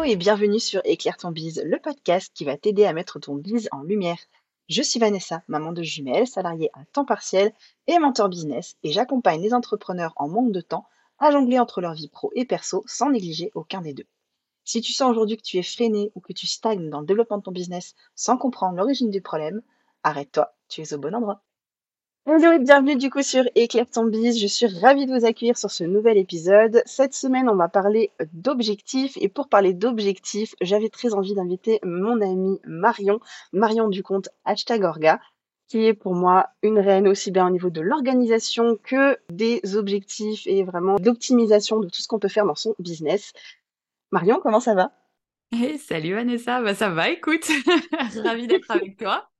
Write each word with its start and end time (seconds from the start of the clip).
Et 0.00 0.16
bienvenue 0.16 0.58
sur 0.58 0.80
Éclaire 0.84 1.16
ton 1.16 1.30
bise, 1.30 1.62
le 1.64 1.78
podcast 1.78 2.32
qui 2.34 2.44
va 2.44 2.56
t'aider 2.56 2.86
à 2.86 2.92
mettre 2.92 3.20
ton 3.20 3.36
bise 3.36 3.68
en 3.70 3.82
lumière. 3.82 4.18
Je 4.68 4.82
suis 4.82 4.98
Vanessa, 4.98 5.44
maman 5.46 5.70
de 5.70 5.82
jumelles, 5.82 6.26
salariée 6.26 6.70
à 6.72 6.84
temps 6.86 7.04
partiel 7.04 7.52
et 7.86 8.00
mentor 8.00 8.28
business 8.28 8.74
et 8.82 8.90
j'accompagne 8.90 9.40
les 9.40 9.54
entrepreneurs 9.54 10.12
en 10.16 10.28
manque 10.28 10.50
de 10.50 10.60
temps 10.60 10.88
à 11.18 11.30
jongler 11.30 11.60
entre 11.60 11.80
leur 11.80 11.92
vie 11.94 12.08
pro 12.08 12.32
et 12.34 12.44
perso 12.44 12.82
sans 12.86 13.10
négliger 13.10 13.52
aucun 13.54 13.80
des 13.80 13.92
deux. 13.92 14.06
Si 14.64 14.80
tu 14.80 14.92
sens 14.92 15.10
aujourd'hui 15.10 15.36
que 15.36 15.42
tu 15.42 15.58
es 15.58 15.62
freiné 15.62 16.10
ou 16.16 16.20
que 16.20 16.32
tu 16.32 16.48
stagnes 16.48 16.90
dans 16.90 17.00
le 17.00 17.06
développement 17.06 17.38
de 17.38 17.42
ton 17.42 17.52
business 17.52 17.94
sans 18.16 18.36
comprendre 18.36 18.76
l'origine 18.76 19.10
du 19.10 19.20
problème, 19.20 19.62
arrête-toi, 20.02 20.52
tu 20.68 20.80
es 20.80 20.94
au 20.94 20.98
bon 20.98 21.14
endroit. 21.14 21.42
Bonjour 22.24 22.52
et 22.52 22.60
bienvenue 22.60 22.94
du 22.94 23.10
coup 23.10 23.24
sur 23.24 23.42
Éclaire 23.56 23.90
ton 23.90 24.04
bise. 24.04 24.40
Je 24.40 24.46
suis 24.46 24.66
ravie 24.66 25.06
de 25.06 25.12
vous 25.12 25.24
accueillir 25.24 25.58
sur 25.58 25.72
ce 25.72 25.82
nouvel 25.82 26.16
épisode. 26.16 26.80
Cette 26.86 27.14
semaine, 27.14 27.48
on 27.48 27.56
va 27.56 27.68
parler 27.68 28.12
d'objectifs 28.32 29.18
et 29.20 29.28
pour 29.28 29.48
parler 29.48 29.74
d'objectifs, 29.74 30.54
j'avais 30.60 30.88
très 30.88 31.14
envie 31.14 31.34
d'inviter 31.34 31.80
mon 31.82 32.20
amie 32.20 32.60
Marion, 32.64 33.18
Marion 33.52 33.88
du 33.88 34.04
compte 34.04 34.28
hashtag 34.44 34.84
Orga, 34.84 35.20
qui 35.66 35.84
est 35.84 35.94
pour 35.94 36.14
moi 36.14 36.46
une 36.62 36.78
reine 36.78 37.08
aussi 37.08 37.32
bien 37.32 37.48
au 37.48 37.50
niveau 37.50 37.70
de 37.70 37.80
l'organisation 37.80 38.78
que 38.84 39.18
des 39.28 39.74
objectifs 39.74 40.46
et 40.46 40.62
vraiment 40.62 41.00
d'optimisation 41.00 41.80
de 41.80 41.88
tout 41.88 42.02
ce 42.02 42.06
qu'on 42.06 42.20
peut 42.20 42.28
faire 42.28 42.46
dans 42.46 42.54
son 42.54 42.76
business. 42.78 43.32
Marion, 44.12 44.38
comment 44.40 44.60
ça 44.60 44.76
va? 44.76 44.92
Salut 45.80 46.14
Vanessa, 46.14 46.62
bah 46.62 46.76
ça 46.76 46.88
va, 46.88 47.10
écoute, 47.10 47.50
ravie 48.24 48.46
d'être 48.46 48.70
avec 48.70 48.96
toi. 48.96 49.31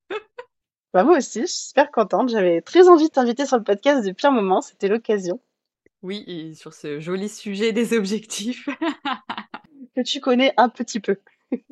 Bah, 0.92 1.04
moi 1.04 1.18
aussi, 1.18 1.42
je 1.42 1.46
suis 1.46 1.68
super 1.68 1.90
contente. 1.90 2.28
J'avais 2.28 2.60
très 2.60 2.88
envie 2.88 3.08
de 3.08 3.12
t'inviter 3.12 3.46
sur 3.46 3.56
le 3.56 3.64
podcast 3.64 4.04
depuis 4.04 4.26
un 4.26 4.30
moment, 4.30 4.60
c'était 4.60 4.88
l'occasion. 4.88 5.40
Oui, 6.02 6.24
et 6.26 6.54
sur 6.54 6.74
ce 6.74 7.00
joli 7.00 7.28
sujet 7.28 7.72
des 7.72 7.96
objectifs. 7.96 8.68
que 9.96 10.02
tu 10.02 10.20
connais 10.20 10.52
un 10.56 10.68
petit 10.68 11.00
peu. 11.00 11.16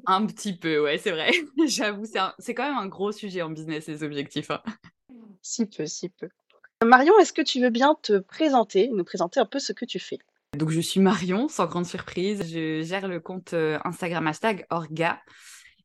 un 0.06 0.26
petit 0.26 0.56
peu, 0.56 0.82
ouais, 0.82 0.98
c'est 0.98 1.10
vrai. 1.10 1.32
J'avoue, 1.66 2.04
c'est 2.38 2.54
quand 2.54 2.64
même 2.64 2.78
un 2.78 2.86
gros 2.86 3.12
sujet 3.12 3.42
en 3.42 3.50
business, 3.50 3.88
les 3.88 4.02
objectifs. 4.02 4.50
Hein. 4.50 4.62
Si 5.42 5.66
peu, 5.66 5.86
si 5.86 6.08
peu. 6.08 6.28
Marion, 6.84 7.18
est-ce 7.18 7.32
que 7.32 7.42
tu 7.42 7.60
veux 7.60 7.70
bien 7.70 7.96
te 8.00 8.18
présenter, 8.18 8.88
nous 8.88 9.04
présenter 9.04 9.41
un 9.41 9.46
peu 9.46 9.58
ce 9.58 9.72
que 9.72 9.84
tu 9.84 9.98
fais? 9.98 10.18
Donc, 10.56 10.70
je 10.70 10.80
suis 10.80 11.00
Marion, 11.00 11.48
sans 11.48 11.66
grande 11.66 11.86
surprise. 11.86 12.42
Je 12.50 12.82
gère 12.82 13.06
le 13.06 13.20
compte 13.20 13.52
euh, 13.52 13.78
Instagram 13.84 14.26
hashtag 14.26 14.66
Orga. 14.70 15.20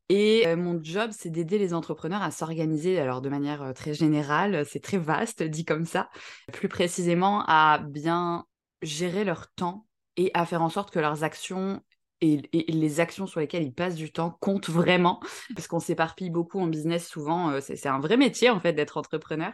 Et 0.09 0.55
mon 0.55 0.79
job, 0.83 1.09
c'est 1.17 1.31
d'aider 1.31 1.57
les 1.57 1.73
entrepreneurs 1.73 2.21
à 2.21 2.29
s'organiser, 2.29 2.99
alors 2.99 3.21
de 3.21 3.29
manière 3.29 3.73
très 3.73 3.93
générale, 3.93 4.63
c'est 4.65 4.79
très 4.79 4.97
vaste, 4.97 5.41
dit 5.41 5.65
comme 5.65 5.85
ça, 5.85 6.09
plus 6.53 6.67
précisément 6.67 7.43
à 7.47 7.79
bien 7.79 8.45
gérer 8.83 9.23
leur 9.23 9.51
temps 9.53 9.87
et 10.15 10.29
à 10.35 10.45
faire 10.45 10.61
en 10.61 10.69
sorte 10.69 10.91
que 10.91 10.99
leurs 10.99 11.23
actions 11.23 11.81
et, 12.21 12.41
les 12.53 12.99
actions 12.99 13.27
sur 13.27 13.39
lesquelles 13.39 13.63
ils 13.63 13.73
passent 13.73 13.95
du 13.95 14.11
temps 14.11 14.37
comptent 14.39 14.69
vraiment, 14.69 15.19
parce 15.55 15.67
qu'on 15.67 15.79
s'éparpille 15.79 16.29
beaucoup 16.29 16.59
en 16.59 16.67
business 16.67 17.07
souvent, 17.07 17.59
c'est 17.61 17.87
un 17.87 17.99
vrai 17.99 18.17
métier 18.17 18.49
en 18.49 18.59
fait 18.59 18.73
d'être 18.73 18.97
entrepreneur 18.97 19.51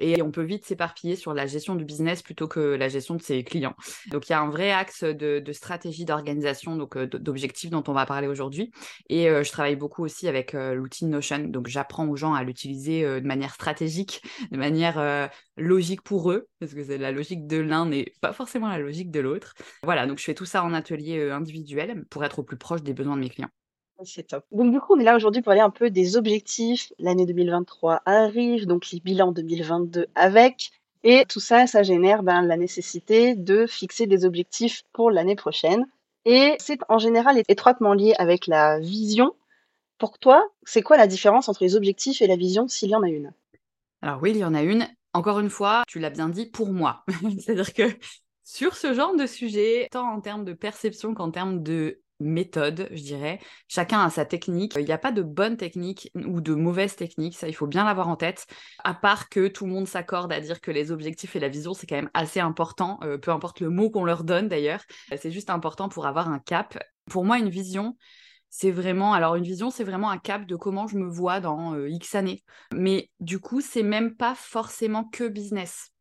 et 0.00 0.22
on 0.22 0.30
peut 0.30 0.42
vite 0.42 0.64
s'éparpiller 0.64 1.14
sur 1.14 1.34
la 1.34 1.46
gestion 1.46 1.76
du 1.76 1.84
business 1.84 2.22
plutôt 2.22 2.48
que 2.48 2.60
la 2.60 2.88
gestion 2.88 3.14
de 3.14 3.22
ses 3.22 3.44
clients. 3.44 3.74
Donc 4.10 4.28
il 4.28 4.32
y 4.32 4.34
a 4.34 4.40
un 4.40 4.48
vrai 4.48 4.72
axe 4.72 5.04
de, 5.04 5.42
stratégie 5.52 6.04
d'organisation, 6.04 6.76
donc 6.76 6.96
euh, 6.96 7.06
d'objectifs 7.06 7.70
dont 7.70 7.84
on 7.86 7.92
va 7.92 8.06
parler 8.06 8.26
aujourd'hui. 8.26 8.70
Et 9.08 9.28
euh, 9.28 9.42
je 9.44 9.50
travaille 9.50 9.76
beaucoup 9.76 10.04
aussi 10.04 10.28
avec 10.28 10.54
euh, 10.54 10.74
l'outil 10.74 11.06
Notion, 11.06 11.40
donc 11.40 11.68
j'apprends 11.68 12.06
aux 12.08 12.16
gens 12.16 12.34
à 12.34 12.42
l'utiliser 12.42 13.02
de 13.02 13.26
manière 13.26 13.54
stratégique, 13.54 14.22
de 14.50 14.56
manière 14.56 15.30
logique 15.56 16.02
pour 16.02 16.30
eux, 16.30 16.48
parce 16.60 16.72
que 16.72 16.80
la 16.80 17.10
logique 17.10 17.46
de 17.46 17.58
l'un 17.58 17.86
n'est 17.86 18.12
pas 18.20 18.32
forcément 18.32 18.68
la 18.68 18.78
logique 18.78 19.10
de 19.10 19.20
l'autre. 19.20 19.54
Voilà, 19.82 20.06
donc 20.06 20.18
je 20.18 20.24
fais 20.24 20.34
tout 20.34 20.44
ça 20.44 20.62
en 20.64 20.72
atelier 20.72 21.30
individuel 21.30 22.04
pour 22.10 22.24
être 22.24 22.38
au 22.38 22.42
plus 22.42 22.56
proche 22.56 22.82
des 22.82 22.94
besoins 22.94 23.16
de 23.16 23.20
mes 23.20 23.30
clients. 23.30 23.50
C'est 24.04 24.28
top. 24.28 24.44
Donc 24.52 24.72
du 24.72 24.80
coup, 24.80 24.94
on 24.96 25.00
est 25.00 25.04
là 25.04 25.16
aujourd'hui 25.16 25.42
pour 25.42 25.50
parler 25.50 25.60
un 25.60 25.70
peu 25.70 25.90
des 25.90 26.16
objectifs. 26.16 26.92
L'année 26.98 27.26
2023 27.26 28.02
arrive, 28.04 28.66
donc 28.66 28.90
les 28.90 29.00
bilans 29.00 29.32
2022 29.32 30.06
avec. 30.14 30.70
Et 31.02 31.24
tout 31.28 31.40
ça, 31.40 31.66
ça 31.66 31.82
génère 31.82 32.22
ben, 32.22 32.42
la 32.42 32.56
nécessité 32.56 33.34
de 33.34 33.66
fixer 33.66 34.06
des 34.06 34.24
objectifs 34.24 34.82
pour 34.92 35.10
l'année 35.10 35.36
prochaine. 35.36 35.86
Et 36.24 36.56
c'est 36.58 36.80
en 36.88 36.98
général 36.98 37.42
étroitement 37.48 37.94
lié 37.94 38.14
avec 38.18 38.46
la 38.46 38.78
vision. 38.78 39.34
Pour 39.98 40.18
toi, 40.18 40.46
c'est 40.64 40.82
quoi 40.82 40.96
la 40.96 41.06
différence 41.06 41.48
entre 41.48 41.64
les 41.64 41.76
objectifs 41.76 42.20
et 42.22 42.26
la 42.26 42.36
vision 42.36 42.68
s'il 42.68 42.90
y 42.90 42.94
en 42.94 43.02
a 43.02 43.08
une? 43.08 43.32
Alors 44.02 44.20
oui, 44.22 44.30
il 44.30 44.38
y 44.38 44.44
en 44.44 44.54
a 44.54 44.62
une. 44.62 44.86
Encore 45.12 45.40
une 45.40 45.50
fois, 45.50 45.82
tu 45.88 45.98
l'as 45.98 46.10
bien 46.10 46.28
dit, 46.28 46.46
pour 46.46 46.72
moi. 46.72 47.04
C'est-à-dire 47.38 47.74
que 47.74 47.82
sur 48.44 48.76
ce 48.76 48.94
genre 48.94 49.16
de 49.16 49.26
sujet, 49.26 49.88
tant 49.90 50.08
en 50.08 50.20
termes 50.20 50.44
de 50.44 50.52
perception 50.52 51.14
qu'en 51.14 51.30
termes 51.30 51.62
de 51.62 52.00
méthode, 52.20 52.88
je 52.92 53.02
dirais. 53.02 53.38
Chacun 53.68 54.00
a 54.00 54.10
sa 54.10 54.24
technique. 54.24 54.74
Il 54.78 54.84
n'y 54.84 54.92
a 54.92 54.98
pas 54.98 55.12
de 55.12 55.22
bonne 55.22 55.56
technique 55.56 56.10
ou 56.14 56.40
de 56.40 56.54
mauvaise 56.54 56.96
technique, 56.96 57.36
ça 57.36 57.48
il 57.48 57.54
faut 57.54 57.66
bien 57.66 57.84
l'avoir 57.84 58.08
en 58.08 58.16
tête. 58.16 58.46
À 58.84 58.94
part 58.94 59.28
que 59.28 59.48
tout 59.48 59.66
le 59.66 59.72
monde 59.72 59.88
s'accorde 59.88 60.32
à 60.32 60.40
dire 60.40 60.60
que 60.60 60.70
les 60.70 60.92
objectifs 60.92 61.36
et 61.36 61.40
la 61.40 61.48
vision 61.48 61.74
c'est 61.74 61.86
quand 61.86 61.96
même 61.96 62.10
assez 62.14 62.40
important, 62.40 62.98
euh, 63.02 63.18
peu 63.18 63.30
importe 63.30 63.60
le 63.60 63.70
mot 63.70 63.90
qu'on 63.90 64.04
leur 64.04 64.24
donne 64.24 64.48
d'ailleurs. 64.48 64.82
C'est 65.16 65.30
juste 65.30 65.50
important 65.50 65.88
pour 65.88 66.06
avoir 66.06 66.28
un 66.30 66.38
cap. 66.38 66.78
Pour 67.06 67.24
moi, 67.24 67.38
une 67.38 67.48
vision, 67.48 67.96
c'est 68.48 68.70
vraiment, 68.70 69.14
alors 69.14 69.36
une 69.36 69.44
vision, 69.44 69.70
c'est 69.70 69.84
vraiment 69.84 70.10
un 70.10 70.18
cap 70.18 70.46
de 70.46 70.56
comment 70.56 70.86
je 70.86 70.96
me 70.96 71.08
vois 71.08 71.40
dans 71.40 71.74
euh, 71.74 71.88
X 71.88 72.14
années. 72.14 72.42
Mais 72.74 73.10
du 73.20 73.38
coup, 73.38 73.60
c'est 73.60 73.82
même 73.82 74.16
pas 74.16 74.34
forcément 74.34 75.04
que 75.04 75.28
business. 75.28 75.92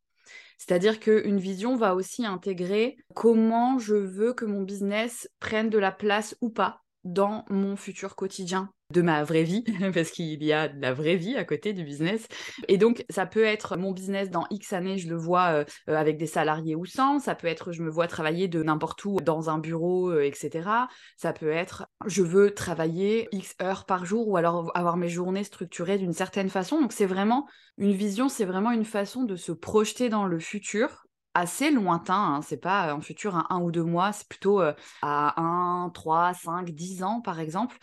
C'est-à-dire 0.59 0.99
qu'une 0.99 1.39
vision 1.39 1.75
va 1.77 1.95
aussi 1.95 2.25
intégrer 2.25 2.97
comment 3.15 3.79
je 3.79 3.95
veux 3.95 4.33
que 4.33 4.45
mon 4.45 4.61
business 4.61 5.27
prenne 5.39 5.69
de 5.69 5.79
la 5.79 5.91
place 5.91 6.35
ou 6.41 6.49
pas 6.49 6.83
dans 7.03 7.45
mon 7.49 7.75
futur 7.75 8.15
quotidien 8.15 8.71
de 8.91 9.03
ma 9.03 9.23
vraie 9.23 9.43
vie, 9.43 9.63
parce 9.93 10.09
qu'il 10.09 10.43
y 10.43 10.51
a 10.51 10.67
de 10.67 10.81
la 10.81 10.93
vraie 10.93 11.15
vie 11.15 11.35
à 11.35 11.45
côté 11.45 11.73
du 11.73 11.83
business. 11.83 12.27
Et 12.67 12.77
donc, 12.77 13.05
ça 13.09 13.27
peut 13.27 13.43
être 13.43 13.77
mon 13.77 13.91
business 13.91 14.31
dans 14.31 14.47
X 14.49 14.73
années, 14.73 14.97
je 14.97 15.09
le 15.09 15.15
vois 15.15 15.49
euh, 15.49 15.63
avec 15.87 16.17
des 16.17 16.25
salariés 16.25 16.75
ou 16.75 16.85
sans. 16.85 17.19
Ça 17.19 17.35
peut 17.35 17.47
être, 17.47 17.71
je 17.71 17.83
me 17.83 17.89
vois 17.89 18.07
travailler 18.07 18.47
de 18.47 18.63
n'importe 18.63 19.05
où 19.05 19.17
dans 19.17 19.49
un 19.51 19.59
bureau, 19.59 20.09
euh, 20.09 20.25
etc. 20.25 20.69
Ça 21.17 21.33
peut 21.33 21.51
être, 21.51 21.87
je 22.07 22.23
veux 22.23 22.53
travailler 22.53 23.27
X 23.31 23.55
heures 23.61 23.85
par 23.85 24.05
jour 24.05 24.27
ou 24.27 24.37
alors 24.37 24.71
avoir 24.75 24.97
mes 24.97 25.09
journées 25.09 25.43
structurées 25.43 25.99
d'une 25.99 26.13
certaine 26.13 26.49
façon. 26.49 26.81
Donc, 26.81 26.91
c'est 26.91 27.05
vraiment 27.05 27.47
une 27.77 27.93
vision, 27.93 28.27
c'est 28.27 28.45
vraiment 28.45 28.71
une 28.71 28.85
façon 28.85 29.23
de 29.23 29.35
se 29.35 29.51
projeter 29.51 30.09
dans 30.09 30.25
le 30.25 30.39
futur 30.39 31.05
assez 31.39 31.71
lointain, 31.71 32.35
hein. 32.35 32.41
c'est 32.41 32.57
pas 32.57 32.91
un 32.91 33.01
futur 33.01 33.35
à 33.35 33.53
un 33.53 33.61
ou 33.61 33.71
deux 33.71 33.83
mois, 33.83 34.11
c'est 34.13 34.27
plutôt 34.27 34.61
à 34.61 35.41
un, 35.41 35.89
trois, 35.89 36.33
cinq, 36.33 36.71
dix 36.71 37.03
ans 37.03 37.21
par 37.21 37.39
exemple, 37.39 37.77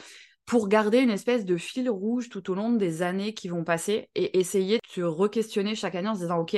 pour 0.47 0.69
garder 0.69 0.99
une 0.99 1.11
espèce 1.11 1.45
de 1.45 1.57
fil 1.57 1.91
rouge 1.91 2.29
tout 2.29 2.51
au 2.51 2.55
long 2.55 2.71
des 2.71 3.03
années 3.03 3.35
qui 3.35 3.49
vont 3.49 3.65
passer 3.65 4.09
et 4.15 4.39
essayer 4.39 4.77
de 4.77 4.89
se 4.89 5.03
re-questionner 5.03 5.75
chaque 5.75 5.97
année 5.97 6.09
en 6.09 6.15
se 6.15 6.21
disant, 6.21 6.39
OK, 6.39 6.57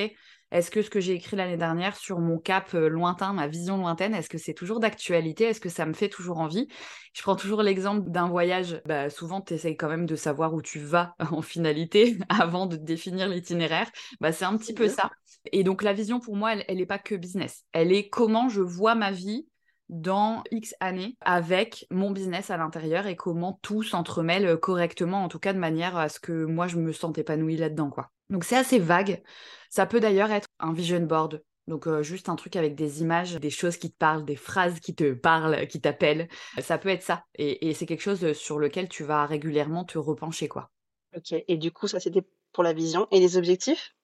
est-ce 0.51 0.71
que 0.71 0.81
ce 0.81 0.89
que 0.89 1.01
j'ai 1.01 1.13
écrit 1.13 1.37
l'année 1.37 1.57
dernière 1.59 1.97
sur 1.97 2.21
mon 2.21 2.39
cap 2.39 2.75
euh, 2.75 2.89
lointain, 2.89 3.35
ma 3.35 3.47
vision 3.49 3.77
lointaine, 3.77 4.15
est-ce 4.15 4.31
que 4.31 4.39
c'est 4.39 4.55
toujours 4.55 4.81
d'actualité? 4.81 5.45
Est-ce 5.45 5.61
que 5.61 5.69
ça 5.69 5.85
me 5.85 5.93
fait 5.93 6.09
toujours 6.09 6.39
envie? 6.39 6.69
Je 7.13 7.21
prends 7.21 7.37
toujours 7.37 7.63
l'exemple 7.63 8.09
d'un 8.11 8.29
voyage. 8.29 8.81
Bah, 8.87 9.11
souvent, 9.11 9.43
tu 9.43 9.55
essayes 9.55 9.77
quand 9.77 9.89
même 9.89 10.07
de 10.07 10.17
savoir 10.17 10.55
où 10.55 10.63
tu 10.63 10.79
vas 10.79 11.15
en 11.33 11.43
finalité 11.43 12.19
avant 12.31 12.67
de 12.67 12.77
définir 12.77 13.29
l'itinéraire. 13.29 13.91
Bah, 14.21 14.33
c'est 14.33 14.47
un 14.47 14.57
petit 14.57 14.73
peu 14.73 14.89
ça. 14.89 15.11
Et 15.53 15.65
donc, 15.65 15.83
la 15.83 15.93
vision, 15.93 16.19
pour 16.19 16.37
moi, 16.37 16.55
elle 16.55 16.79
n'est 16.79 16.87
pas 16.87 16.99
que 16.99 17.15
business. 17.15 17.65
Elle 17.73 17.93
est 17.93 18.09
comment 18.09 18.49
je 18.49 18.63
vois 18.63 18.95
ma 18.95 19.13
vie 19.13 19.47
dans 19.89 20.43
X 20.51 20.75
années 20.81 21.17
avec 21.21 21.87
mon 21.91 22.11
business 22.11 22.51
à 22.51 22.57
l'intérieur 22.57 23.07
et 23.07 23.17
comment 23.17 23.59
tout 23.63 23.83
s'entremêle 23.83 24.47
euh, 24.47 24.57
correctement, 24.57 25.25
en 25.25 25.29
tout 25.29 25.39
cas 25.39 25.53
de 25.53 25.59
manière 25.59 25.97
à 25.97 26.09
ce 26.09 26.21
que 26.21 26.45
moi 26.45 26.67
je 26.67 26.77
me 26.77 26.93
sente 26.93 27.19
épanouie 27.19 27.57
là-dedans. 27.57 27.91
quoi. 27.91 28.11
Donc 28.31 28.45
c'est 28.45 28.57
assez 28.57 28.79
vague. 28.79 29.23
Ça 29.71 29.87
peut 29.87 30.01
d'ailleurs 30.01 30.31
être 30.31 30.49
un 30.59 30.73
vision 30.73 31.01
board. 31.01 31.43
Donc 31.67 31.87
euh, 31.87 32.03
juste 32.03 32.29
un 32.29 32.37
truc 32.37 32.57
avec 32.57 32.75
des 32.75 33.03
images, 33.03 33.35
des 33.37 33.51
choses 33.51 33.77
qui 33.77 33.91
te 33.91 33.97
parlent, 33.97 34.25
des 34.25 34.37
phrases 34.37 34.81
qui 34.81 34.95
te 34.95 35.13
parlent, 35.13 35.67
qui 35.67 35.81
t'appellent. 35.81 36.29
Ça 36.61 36.79
peut 36.79 36.89
être 36.89 37.03
ça. 37.03 37.25
Et, 37.35 37.75
c'est 37.75 37.87
quelque 37.87 38.03
chose 38.03 38.33
sur 38.33 38.59
lequel 38.59 38.89
tu 38.89 39.05
vas 39.05 39.27
régulièrement 39.27 39.85
te 39.85 39.99
repencher. 39.99 40.49
quoi. 40.49 40.71
Ok, 41.17 41.33
et 41.33 41.57
du 41.57 41.71
coup 41.73 41.87
ça 41.87 42.01
c'était 42.01 42.25
pour 42.53 42.63
la 42.63 42.73
vision. 42.73 43.07
Et 43.11 43.21
les 43.21 43.37
objectifs? 43.37 43.95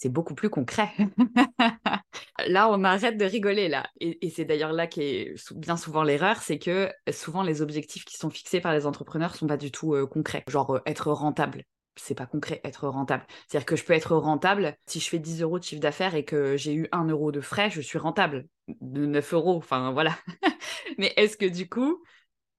C'est 0.00 0.08
beaucoup 0.08 0.36
plus 0.36 0.48
concret. 0.48 0.90
là, 2.46 2.70
on 2.70 2.84
arrête 2.84 3.18
de 3.18 3.24
rigoler 3.24 3.68
là. 3.68 3.84
Et, 3.98 4.30
c'est 4.30 4.44
d'ailleurs 4.44 4.72
là 4.72 4.86
qui 4.86 5.02
est 5.02 5.34
bien 5.56 5.76
souvent 5.76 6.04
l'erreur, 6.04 6.40
c'est 6.40 6.60
que 6.60 6.88
souvent 7.10 7.42
les 7.42 7.62
objectifs 7.62 8.04
qui 8.04 8.16
sont 8.16 8.30
fixés 8.30 8.60
par 8.60 8.72
les 8.72 8.86
entrepreneurs 8.86 9.34
sont 9.34 9.48
pas 9.48 9.56
du 9.56 9.72
tout 9.72 9.94
euh, 9.94 10.06
concrets. 10.06 10.44
Genre 10.46 10.76
euh, 10.76 10.82
être 10.86 11.10
rentable. 11.10 11.64
C'est 11.96 12.14
pas 12.14 12.26
concret, 12.26 12.60
être 12.62 12.86
rentable. 12.86 13.26
C'est-à-dire 13.48 13.66
que 13.66 13.74
je 13.74 13.84
peux 13.84 13.92
être 13.92 14.14
rentable 14.14 14.76
si 14.86 15.00
je 15.00 15.08
fais 15.08 15.18
10 15.18 15.42
euros 15.42 15.58
de 15.58 15.64
chiffre 15.64 15.82
d'affaires 15.82 16.14
et 16.14 16.24
que 16.24 16.56
j'ai 16.56 16.74
eu 16.74 16.86
1 16.92 17.08
euro 17.08 17.32
de 17.32 17.40
frais, 17.40 17.70
je 17.70 17.80
suis 17.80 17.98
rentable 17.98 18.46
de 18.80 19.04
9 19.04 19.34
euros. 19.34 19.56
Enfin, 19.56 19.90
voilà. 19.90 20.16
Mais 20.98 21.12
est-ce 21.16 21.36
que 21.36 21.46
du 21.46 21.68
coup, 21.68 22.00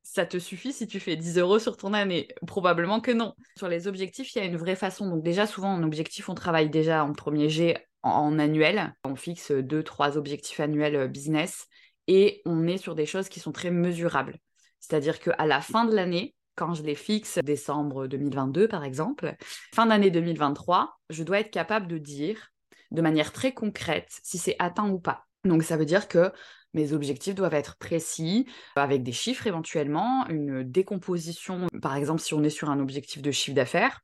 ça 0.04 0.26
te 0.26 0.38
suffit 0.40 0.74
si 0.74 0.88
tu 0.88 1.00
fais 1.00 1.16
10 1.16 1.38
euros 1.38 1.60
sur 1.60 1.78
ton 1.78 1.94
année? 1.94 2.28
Probablement 2.48 3.00
que 3.00 3.12
non. 3.12 3.34
Sur 3.58 3.68
les 3.68 3.88
objectifs, 3.88 4.34
il 4.36 4.40
y 4.40 4.42
a 4.42 4.46
une 4.46 4.58
vraie 4.58 4.76
façon. 4.76 5.10
Donc 5.10 5.24
déjà, 5.24 5.46
souvent 5.46 5.74
en 5.74 5.84
objectif, 5.84 6.30
on 6.30 6.36
travaille 6.36 6.70
déjà 6.70 7.04
en 7.04 7.14
premier 7.14 7.50
G 7.50 7.78
en, 8.04 8.40
annuel. 8.40 8.94
On 9.04 9.16
fixe 9.16 9.52
deux, 9.52 9.84
trois 9.84 10.18
objectifs 10.18 10.60
annuels 10.60 10.96
euh, 10.96 11.08
business 11.08 11.68
et 12.08 12.42
on 12.46 12.68
est 12.68 12.78
sur 12.78 12.96
des 12.96 13.06
choses 13.06 13.30
qui 13.30 13.40
sont 13.40 13.52
très 13.52 13.72
mesurables. 13.72 14.38
C'est-à-dire 14.80 15.20
qu'à 15.20 15.46
la 15.46 15.62
fin 15.62 15.86
de 15.86 15.94
l'année, 15.94 16.36
quand 16.56 16.74
je 16.74 16.84
les 16.84 16.96
fixe, 16.96 17.40
décembre 17.44 18.08
2022 18.08 18.68
par 18.68 18.84
exemple, 18.84 19.36
fin 19.74 19.86
d'année 19.86 20.12
2023, 20.12 20.98
je 21.10 21.24
dois 21.24 21.40
être 21.40 21.52
capable 21.52 21.88
de 21.88 21.98
dire 21.98 22.52
de 22.92 23.02
manière 23.02 23.32
très 23.32 23.54
concrète 23.54 24.10
si 24.24 24.38
c'est 24.38 24.56
atteint 24.60 24.90
ou 24.90 25.00
pas. 25.00 25.26
Donc 25.46 25.64
ça 25.64 25.78
veut 25.78 25.86
dire 25.86 26.08
que 26.08 26.32
mes 26.74 26.94
objectifs 26.94 27.36
doivent 27.36 27.54
être 27.54 27.78
précis, 27.78 28.46
avec 28.76 29.04
des 29.04 29.12
chiffres 29.12 29.48
éventuellement, 29.48 30.26
une 30.28 30.64
décomposition. 30.64 31.68
Par 31.82 31.96
exemple, 31.96 32.22
si 32.22 32.34
on 32.34 32.44
est 32.44 32.50
sur 32.50 32.70
un 32.70 32.80
objectif 32.80 33.22
de 33.22 33.32
chiffre 33.32 33.56
d'affaires, 33.56 34.02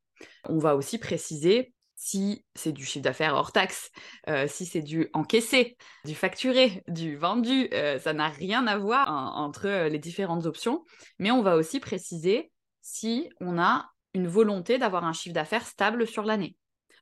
on 0.50 0.58
va 0.58 0.76
aussi 0.76 0.98
préciser 0.98 1.74
si 1.96 2.46
c'est 2.56 2.72
du 2.72 2.86
chiffre 2.86 3.04
d'affaires 3.04 3.36
hors 3.36 3.52
taxe, 3.52 3.90
euh, 4.28 4.48
si 4.48 4.66
c'est 4.66 4.82
du 4.82 5.10
encaissé, 5.14 5.78
du 6.04 6.14
facturé, 6.14 6.84
du 6.88 7.16
vendu, 7.16 7.70
euh, 7.74 7.98
ça 8.00 8.14
n'a 8.14 8.28
rien 8.28 8.68
à 8.68 8.78
voir 8.78 9.10
entre 9.38 9.68
euh, 9.68 9.90
les 9.90 10.00
différentes 10.00 10.46
options. 10.46 10.84
Mais 11.20 11.32
on 11.32 11.42
va 11.42 11.56
aussi 11.56 11.80
préciser 11.80 12.52
si 12.82 13.30
on 13.40 13.58
a 13.58 13.90
une 14.14 14.28
volonté 14.28 14.78
d'avoir 14.78 15.06
un 15.06 15.14
chiffre 15.14 15.34
d'affaires 15.34 15.66
stable 15.66 16.06
sur 16.06 16.24
l'année. 16.24 16.56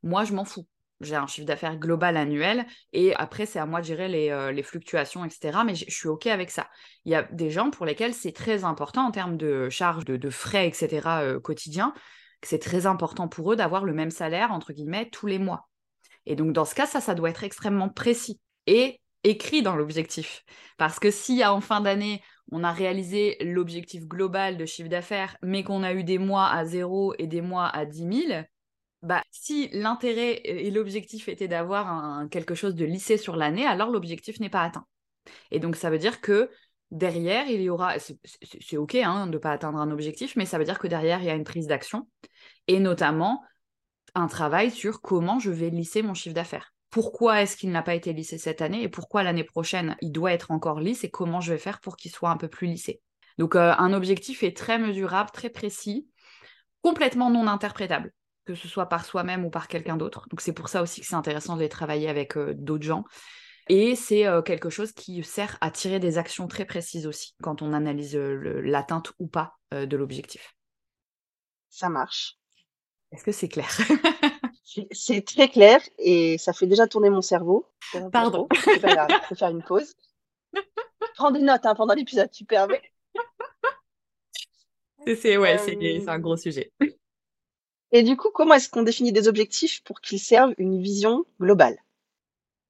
Moi, 0.04 0.26
je 0.26 0.34
m'en 0.34 0.46
fous 0.46 0.66
j'ai 1.02 1.16
un 1.16 1.28
chiffre 1.28 1.48
d'affaires 1.48 1.78
global 1.78 2.18
annuel 2.18 2.66
et 2.92 3.16
après 3.16 3.46
c'est 3.46 3.60
à 3.60 3.66
moi 3.66 3.82
de 3.82 3.86
gérer 3.86 4.08
les, 4.08 4.30
euh, 4.30 4.64
fluctuations, 4.64 5.26
etc. 5.26 5.60
Mais 5.66 5.76
je 5.76 5.90
suis 5.90 6.08
OK 6.08 6.28
avec 6.28 6.52
ça. 6.52 6.70
Il 7.06 7.12
y 7.12 7.16
a 7.16 7.24
des 7.24 7.50
gens 7.50 7.70
pour 7.70 7.86
lesquels 7.86 8.14
c'est 8.14 8.32
très 8.32 8.64
important 8.64 9.08
en 9.08 9.12
termes 9.12 9.38
de 9.38 9.70
charges, 9.70 10.06
de, 10.06 10.30
frais, 10.30 10.68
etc. 10.68 11.22
Euh, 11.22 11.40
quotidiens, 11.40 11.94
que 12.42 12.48
c'est 12.48 12.60
très 12.60 12.86
important 12.86 13.28
pour 13.28 13.52
eux 13.52 13.56
d'avoir 13.56 13.86
le 13.86 13.94
même 13.94 14.12
salaire, 14.12 14.52
entre 14.52 14.74
guillemets, 14.74 15.10
tous 15.10 15.28
les 15.28 15.40
mois. 15.40 15.68
Et 16.26 16.36
donc 16.36 16.54
dans 16.54 16.66
ce 16.66 16.76
cas, 16.76 16.86
ça, 16.86 17.02
ça 17.02 17.16
doit 17.16 17.30
être 17.30 17.44
extrêmement 17.44 17.90
précis 17.90 18.40
et 18.68 19.02
écrit 19.24 19.62
dans 19.62 19.76
l'objectif. 19.76 20.44
Parce 20.78 21.00
que 21.00 21.12
si 21.12 21.44
en 21.46 21.62
fin 21.62 21.82
d'année, 21.82 22.22
on 22.52 22.64
a 22.64 22.72
réalisé 22.72 23.38
l'objectif 23.42 24.06
global 24.06 24.58
de 24.58 24.66
chiffre 24.66 24.90
d'affaires, 24.90 25.38
mais 25.42 25.64
qu'on 25.64 25.84
a 25.84 25.94
eu 25.94 26.04
des 26.04 26.18
mois 26.18 26.50
à 26.50 26.66
zéro 26.66 27.14
et 27.18 27.28
des 27.28 27.42
mois 27.42 27.68
à 27.68 27.86
10 27.86 28.28
000, 28.28 28.44
bah, 29.04 29.22
si 29.32 29.70
l'intérêt 29.74 30.42
et 30.46 30.72
l'objectif 30.72 31.28
étaient 31.28 31.50
d'avoir 31.50 32.28
quelque 32.30 32.56
chose 32.56 32.74
de 32.74 32.86
lissé 32.86 33.18
sur 33.18 33.36
l'année, 33.36 33.68
alors 33.68 33.92
l'objectif 33.92 34.40
n'est 34.40 34.50
pas 34.50 34.64
atteint. 34.64 34.86
Et 35.52 35.60
donc, 35.60 35.76
ça 35.76 35.90
veut 35.90 35.98
dire 35.98 36.22
que 36.22 36.50
derrière, 36.90 37.48
il 37.48 37.62
y 37.62 37.70
aura. 37.70 37.98
C'est 38.00 38.78
OK 38.78 38.96
hein, 38.96 39.28
de 39.28 39.34
ne 39.34 39.38
pas 39.38 39.52
atteindre 39.52 39.80
un 39.80 39.92
objectif, 39.92 40.38
mais 40.38 40.46
ça 40.46 40.58
veut 40.58 40.64
dire 40.64 40.80
que 40.80 40.88
derrière, 40.88 41.20
il 41.20 41.26
y 41.26 41.30
a 41.30 41.36
une 41.36 41.44
prise 41.44 41.68
d'action 41.68 42.08
et 42.68 42.80
notamment 42.80 43.44
un 44.16 44.28
travail 44.28 44.72
sur 44.72 45.02
comment 45.02 45.38
je 45.38 45.52
vais 45.52 45.70
lisser 45.70 46.02
mon 46.02 46.14
chiffre 46.14 46.36
d'affaires. 46.36 46.74
Pourquoi 46.90 47.42
est-ce 47.42 47.58
qu'il 47.58 47.72
n'a 47.72 47.82
pas 47.82 47.96
été 47.96 48.14
lissé 48.14 48.38
cette 48.38 48.62
année 48.62 48.84
et 48.84 48.90
pourquoi 48.90 49.24
l'année 49.24 49.44
prochaine 49.44 49.98
il 50.02 50.12
doit 50.12 50.32
être 50.32 50.52
encore 50.52 50.80
lisse 50.80 51.04
et 51.04 51.10
comment 51.10 51.42
je 51.42 51.52
vais 51.52 51.60
faire 51.60 51.82
pour 51.82 51.98
qu'il 51.98 52.12
soit 52.12 52.30
un 52.30 52.38
peu 52.38 52.48
plus 52.48 52.68
lissé? 52.68 53.02
Donc, 53.38 53.56
euh, 53.56 53.74
un 53.78 53.92
objectif 53.92 54.44
est 54.44 54.56
très 54.56 54.78
mesurable, 54.78 55.32
très 55.32 55.50
précis, 55.50 56.08
complètement 56.84 57.32
non 57.32 57.48
interprétable 57.48 58.14
que 58.46 58.56
ce 58.56 58.68
soit 58.68 58.88
par 58.88 59.06
soi-même 59.06 59.46
ou 59.46 59.50
par 59.50 59.68
quelqu'un 59.68 59.98
d'autre. 59.98 60.28
Donc 60.30 60.42
c'est 60.42 60.54
pour 60.54 60.70
ça 60.70 60.82
aussi 60.82 61.02
que 61.02 61.08
c'est 61.08 61.16
intéressant 61.16 61.56
de 61.56 61.62
les 61.62 61.70
travailler 61.70 62.10
avec 62.10 62.38
euh, 62.38 62.54
d'autres 62.54 62.84
gens. 62.84 63.04
Et 63.70 63.96
c'est 63.96 64.28
euh, 64.28 64.42
quelque 64.42 64.70
chose 64.70 64.92
qui 64.92 65.24
sert 65.24 65.58
à 65.62 65.72
tirer 65.72 66.00
des 66.00 66.18
actions 66.18 66.48
très 66.48 66.66
précises 66.66 67.08
aussi 67.08 67.34
quand 67.42 67.62
on 67.62 67.72
analyse 67.72 68.16
euh, 68.16 68.62
l'atteinte 68.62 69.14
ou 69.20 69.28
pas 69.28 69.56
de 69.72 69.98
l'objectif. 69.98 70.56
Ça 71.70 71.90
marche. 71.90 72.38
Est-ce 73.12 73.24
que 73.24 73.32
c'est 73.32 73.50
clair? 73.50 73.70
C'est 74.92 75.24
très 75.24 75.50
clair 75.50 75.80
et 76.00 76.40
ça 76.40 76.52
fait 76.52 76.66
déjà 76.66 76.88
tourner 76.88 77.12
mon 77.12 77.22
cerveau. 77.22 77.70
Pardon. 78.12 78.48
Je 78.54 78.80
vais 78.80 79.36
faire 79.36 79.50
une 79.50 79.64
pause. 79.64 79.94
Prends 81.16 81.30
des 81.30 81.42
notes 81.42 81.66
hein, 81.66 81.76
pendant 81.76 81.94
l'épisode, 81.94 82.32
tu 82.32 82.44
permets. 82.44 82.82
C'est 85.06 85.38
ouais, 85.38 85.58
c'est 85.60 86.10
un 86.10 86.20
gros 86.20 86.38
sujet. 86.38 86.72
Et 87.96 88.02
du 88.02 88.18
coup, 88.18 88.30
comment 88.34 88.56
est-ce 88.56 88.70
qu'on 88.70 88.82
définit 88.82 89.12
des 89.12 89.28
objectifs 89.28 89.84
pour 89.84 90.02
qu'ils 90.02 90.20
servent 90.20 90.56
une 90.58 90.82
vision 90.82 91.26
globale? 91.40 91.78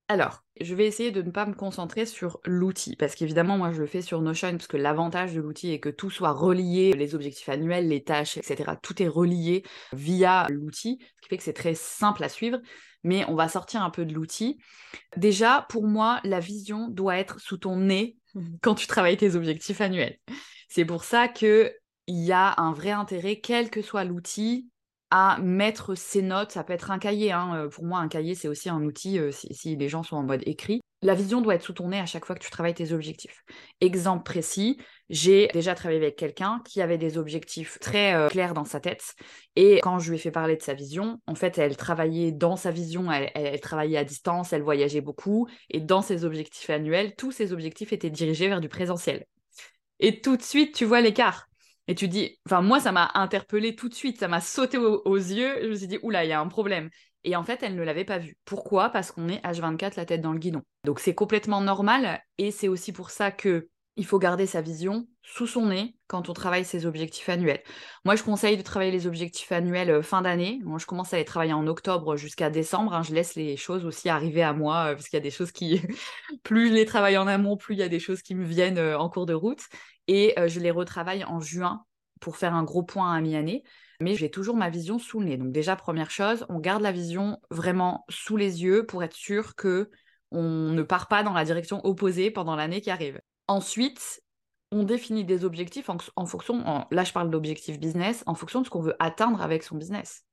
Alors, 0.10 0.44
je 0.60 0.76
vais 0.76 0.86
essayer 0.86 1.12
de 1.12 1.22
ne 1.22 1.32
pas 1.32 1.46
me 1.46 1.54
concentrer 1.54 2.06
sur 2.06 2.42
l'outil, 2.44 2.98
parce 2.98 3.16
qu'évidemment, 3.16 3.58
moi, 3.58 3.72
je 3.72 3.80
le 3.80 3.88
fais 3.88 4.02
sur 4.02 4.22
Notion, 4.22 4.52
parce 4.52 4.68
que 4.68 4.76
l'avantage 4.76 5.34
de 5.34 5.40
l'outil 5.40 5.72
est 5.72 5.80
que 5.80 5.88
tout 5.88 6.10
soit 6.10 6.34
relié, 6.34 6.92
les 6.92 7.16
objectifs 7.16 7.48
annuels, 7.48 7.88
les 7.88 8.04
tâches, 8.04 8.38
etc. 8.38 8.76
Tout 8.82 9.02
est 9.02 9.08
relié 9.08 9.64
via 9.94 10.46
l'outil, 10.50 11.00
ce 11.02 11.22
qui 11.22 11.30
fait 11.30 11.38
que 11.38 11.44
c'est 11.44 11.54
très 11.54 11.74
simple 11.74 12.22
à 12.22 12.28
suivre, 12.28 12.60
mais 13.06 13.24
on 13.30 13.36
va 13.36 13.48
sortir 13.48 13.82
un 13.82 13.90
peu 13.92 14.04
de 14.04 14.14
l'outil. 14.14 14.60
Déjà, 15.16 15.66
pour 15.70 15.88
moi, 15.88 16.20
la 16.26 16.42
vision 16.42 16.90
doit 16.90 17.18
être 17.18 17.40
sous 17.40 17.58
ton 17.58 17.78
nez 17.78 18.18
quand 18.62 18.76
tu 18.76 18.88
travailles 18.88 19.18
tes 19.18 19.36
objectifs 19.36 19.80
annuels. 19.80 20.20
C'est 20.68 20.86
pour 20.86 21.06
ça 21.06 21.30
que 21.30 21.74
il 22.08 22.26
y 22.26 22.34
a 22.34 22.56
un 22.58 22.74
vrai 22.74 22.92
intérêt, 22.92 23.40
quel 23.40 23.70
que 23.70 23.82
soit 23.82 24.04
l'outil, 24.04 24.70
à 25.16 25.38
mettre 25.44 25.94
ses 25.94 26.24
notes. 26.24 26.54
Ça 26.54 26.64
peut 26.64 26.74
être 26.74 26.90
un 26.90 26.98
cahier. 26.98 27.32
Hein. 27.32 27.52
Euh, 27.56 27.70
pour 27.70 27.86
moi, 27.86 28.00
un 28.00 28.08
cahier, 28.08 28.34
c'est 28.34 28.48
aussi 28.48 28.68
un 28.68 28.82
outil 28.82 29.20
euh, 29.20 29.30
si, 29.32 29.76
les 29.76 29.88
gens 29.88 30.02
sont 30.02 30.16
en 30.16 30.24
mode 30.24 30.42
écrit. 30.48 30.82
La 31.04 31.14
vision 31.14 31.40
doit 31.40 31.54
être 31.54 31.62
sous 31.62 31.74
ton 31.74 31.90
nez 31.90 32.00
à 32.00 32.08
chaque 32.08 32.26
fois 32.26 32.36
que 32.36 32.44
tu 32.44 32.50
travailles 32.50 32.74
tes 32.74 32.94
objectifs. 32.94 33.44
Exemple 33.80 34.24
précis, 34.24 34.80
j'ai 35.12 35.50
déjà 35.54 35.76
travaillé 35.76 36.02
avec 36.02 36.16
quelqu'un 36.16 36.64
qui 36.66 36.82
avait 36.82 36.98
des 36.98 37.20
objectifs 37.20 37.78
très 37.80 38.16
euh, 38.16 38.28
clairs 38.28 38.56
dans 38.56 38.66
sa 38.66 38.80
tête. 38.80 39.14
Et 39.56 39.82
quand 39.84 40.00
je 40.00 40.10
lui 40.10 40.16
ai 40.16 40.20
fait 40.20 40.32
parler 40.32 40.58
de 40.58 40.64
sa 40.64 40.74
vision, 40.74 41.22
en 41.28 41.36
fait, 41.36 41.60
elle 41.60 41.78
travaillait 41.78 42.32
dans 42.32 42.56
sa 42.56 42.72
vision, 42.72 43.12
elle 43.12 43.60
travaillait 43.60 44.00
à 44.00 44.04
distance, 44.04 44.52
elle 44.52 44.64
voyageait 44.64 45.02
beaucoup. 45.02 45.48
Et 45.70 45.80
dans 45.80 46.02
ses 46.02 46.26
objectifs 46.26 46.72
annuels, 46.72 47.14
tous 47.16 47.32
ses 47.32 47.54
objectifs 47.54 47.94
étaient 47.94 48.10
dirigés 48.10 48.48
vers 48.48 48.62
du 48.62 48.70
présentiel. 48.70 49.28
Et 50.00 50.22
tout 50.22 50.38
de 50.38 50.42
suite, 50.42 50.74
tu 50.74 50.86
vois 50.86 51.02
l'écart. 51.02 51.50
Et 51.88 51.96
tu 51.96 52.08
dis, 52.08 52.40
enfin, 52.46 52.62
moi, 52.62 52.80
ça 52.80 52.92
m'a 52.92 53.12
interpellé 53.16 53.76
tout 53.76 53.90
de 53.90 53.94
suite, 53.94 54.20
ça 54.20 54.28
m'a 54.28 54.42
sauté 54.42 54.78
aux, 54.78 55.16
yeux. 55.16 55.60
Je 55.62 55.68
me 55.68 55.76
suis 55.76 55.88
dit, 55.88 56.00
oula, 56.02 56.24
il 56.24 56.30
y 56.30 56.34
a 56.34 56.40
un 56.40 56.48
problème. 56.48 56.90
Et 57.26 57.36
en 57.36 57.44
fait, 57.44 57.64
elle 57.64 57.76
ne 57.76 57.84
l'avait 57.84 58.06
pas 58.06 58.18
vu. 58.18 58.38
Pourquoi? 58.46 58.90
Parce 58.90 59.12
qu'on 59.12 59.28
est 59.30 59.44
H24 59.44 59.94
la 59.98 60.06
tête 60.06 60.22
dans 60.22 60.34
le 60.34 60.40
guidon. 60.40 60.62
Donc 60.86 61.00
c'est 61.00 61.16
complètement 61.16 61.62
normal 61.62 62.22
et 62.38 62.52
c'est 62.52 62.68
aussi 62.68 62.92
pour 62.92 63.10
ça 63.10 63.32
que 63.32 63.70
il 63.96 64.06
faut 64.06 64.18
garder 64.18 64.48
sa 64.48 64.62
vision 64.62 65.08
sous 65.22 65.46
son 65.46 65.68
nez 65.68 65.96
quand 66.08 66.30
on 66.30 66.34
travaille 66.34 66.66
ses 66.66 66.86
objectifs 66.86 67.30
annuels. 67.30 67.62
Moi, 68.06 68.16
je 68.16 68.24
conseille 68.24 68.58
de 68.58 68.62
travailler 68.62 68.92
les 68.92 69.08
objectifs 69.08 69.52
annuels 69.52 69.92
euh, 69.92 70.02
fin 70.02 70.22
d'année. 70.22 70.60
Moi, 70.64 70.80
je 70.80 70.86
commence 70.86 71.14
à 71.14 71.18
les 71.18 71.26
travailler 71.26 71.54
en 71.54 71.68
octobre 71.68 72.16
jusqu'à 72.16 72.50
décembre. 72.50 72.94
Hein. 72.94 73.04
Je 73.04 73.14
laisse 73.14 73.36
les 73.36 73.56
choses 73.56 73.86
aussi 73.86 74.10
arriver 74.10 74.42
à 74.42 74.54
moi 74.54 74.92
euh, 74.92 74.94
parce 74.96 75.08
qu'il 75.10 75.18
y 75.18 75.22
a 75.22 75.24
des 75.24 75.32
choses 75.32 75.52
qui, 75.52 75.82
plus 76.44 76.70
je 76.70 76.74
les 76.74 76.86
travaille 76.86 77.18
en 77.18 77.28
amont, 77.28 77.56
plus 77.56 77.76
il 77.76 77.80
y 77.80 77.84
a 77.84 77.90
des 77.90 78.00
choses 78.00 78.22
qui 78.22 78.36
me 78.36 78.46
viennent 78.46 78.80
euh, 78.80 78.98
en 78.98 79.10
cours 79.10 79.26
de 79.26 79.34
route 79.34 79.62
et 80.08 80.36
je 80.48 80.60
les 80.60 80.72
retravaille 80.72 81.24
en 81.24 81.40
juin 81.40 81.86
pour 82.20 82.36
faire 82.36 82.54
un 82.54 82.64
gros 82.64 82.84
point 82.84 83.14
à 83.14 83.22
mi-année. 83.22 83.64
Mais 84.02 84.16
j'ai 84.16 84.30
toujours 84.30 84.58
ma 84.58 84.70
vision 84.70 85.00
sous 85.00 85.22
le 85.22 85.28
nez. 85.28 85.38
Donc 85.38 85.54
déjà, 85.54 85.78
première 85.78 86.12
chose, 86.12 86.46
on 86.50 86.60
garde 86.60 86.82
la 86.82 86.92
vision 86.92 87.40
vraiment 87.52 88.04
sous 88.10 88.36
les 88.36 88.64
yeux 88.64 88.86
pour 88.86 89.02
être 89.02 89.16
sûr 89.16 89.56
que 89.56 89.90
on 90.32 90.72
ne 90.72 90.84
part 90.84 91.08
pas 91.08 91.24
dans 91.24 91.32
la 91.32 91.46
direction 91.46 91.80
opposée 91.86 92.32
pendant 92.32 92.58
l'année 92.58 92.82
qui 92.82 92.90
arrive. 92.90 93.22
Ensuite, 93.48 94.22
on 94.72 94.84
définit 94.84 95.26
des 95.26 95.46
objectifs 95.46 95.90
en, 95.90 96.26
fonction, 96.26 96.86
là 96.90 97.04
je 97.04 97.14
parle 97.14 97.30
d'objectifs 97.30 97.80
business, 97.80 98.24
en 98.26 98.36
fonction 98.36 98.62
de 98.62 98.66
ce 98.66 98.72
qu'on 98.72 98.82
veut 98.82 98.96
atteindre 99.00 99.42
avec 99.42 99.64
son 99.64 99.76
business. 99.76 100.26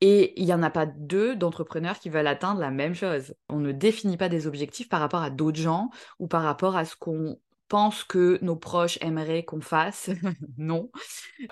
Et 0.00 0.38
il 0.40 0.44
n'y 0.44 0.52
en 0.52 0.62
a 0.62 0.70
pas 0.70 0.84
deux 0.84 1.36
d'entrepreneurs 1.36 1.98
qui 1.98 2.10
veulent 2.10 2.26
atteindre 2.26 2.60
la 2.60 2.70
même 2.70 2.94
chose. 2.94 3.34
On 3.48 3.60
ne 3.60 3.72
définit 3.72 4.18
pas 4.18 4.28
des 4.28 4.46
objectifs 4.46 4.88
par 4.88 5.00
rapport 5.00 5.22
à 5.22 5.30
d'autres 5.30 5.60
gens 5.60 5.90
ou 6.18 6.26
par 6.26 6.42
rapport 6.42 6.76
à 6.76 6.84
ce 6.84 6.96
qu'on 6.96 7.40
pense 7.68 8.04
que 8.04 8.38
nos 8.42 8.56
proches 8.56 8.98
aimeraient 9.00 9.44
qu'on 9.44 9.60
fasse. 9.60 10.10
non. 10.58 10.90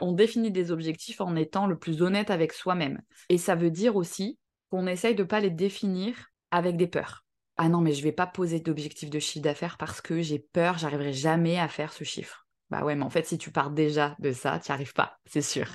On 0.01 0.13
définit 0.13 0.51
des 0.51 0.73
objectifs 0.73 1.21
en 1.21 1.37
étant 1.37 1.67
le 1.67 1.79
plus 1.79 2.03
honnête 2.03 2.31
avec 2.31 2.53
soi-même. 2.53 3.01
Et 3.31 3.39
ça 3.39 3.55
veut 3.55 3.71
dire 3.71 3.97
aussi 3.97 4.39
qu'on 4.71 4.87
essaye 4.87 5.15
de 5.15 5.23
ne 5.23 5.29
pas 5.29 5.41
les 5.41 5.51
définir 5.51 6.31
avec 6.51 6.77
des 6.77 6.87
peurs. 6.87 7.24
Ah 7.57 7.69
non, 7.69 7.81
mais 7.81 7.93
je 7.93 7.99
ne 7.99 8.05
vais 8.05 8.13
pas 8.13 8.27
poser 8.27 8.61
d'objectif 8.61 9.11
de 9.11 9.19
chiffre 9.19 9.45
d'affaires 9.45 9.79
parce 9.79 10.01
que 10.01 10.23
j'ai 10.23 10.39
peur, 10.39 10.77
j'arriverai 10.79 11.13
jamais 11.13 11.59
à 11.59 11.69
faire 11.69 11.93
ce 11.93 12.03
chiffre. 12.05 12.47
Bah 12.71 12.83
ouais, 12.83 12.97
mais 12.97 13.05
en 13.05 13.11
fait, 13.11 13.27
si 13.27 13.39
tu 13.39 13.53
pars 13.53 13.71
déjà 13.71 14.17
de 14.19 14.33
ça, 14.33 14.59
tu 14.59 14.71
n'y 14.71 14.75
arrives 14.75 14.95
pas, 14.95 15.19
c'est 15.27 15.43
sûr. 15.43 15.67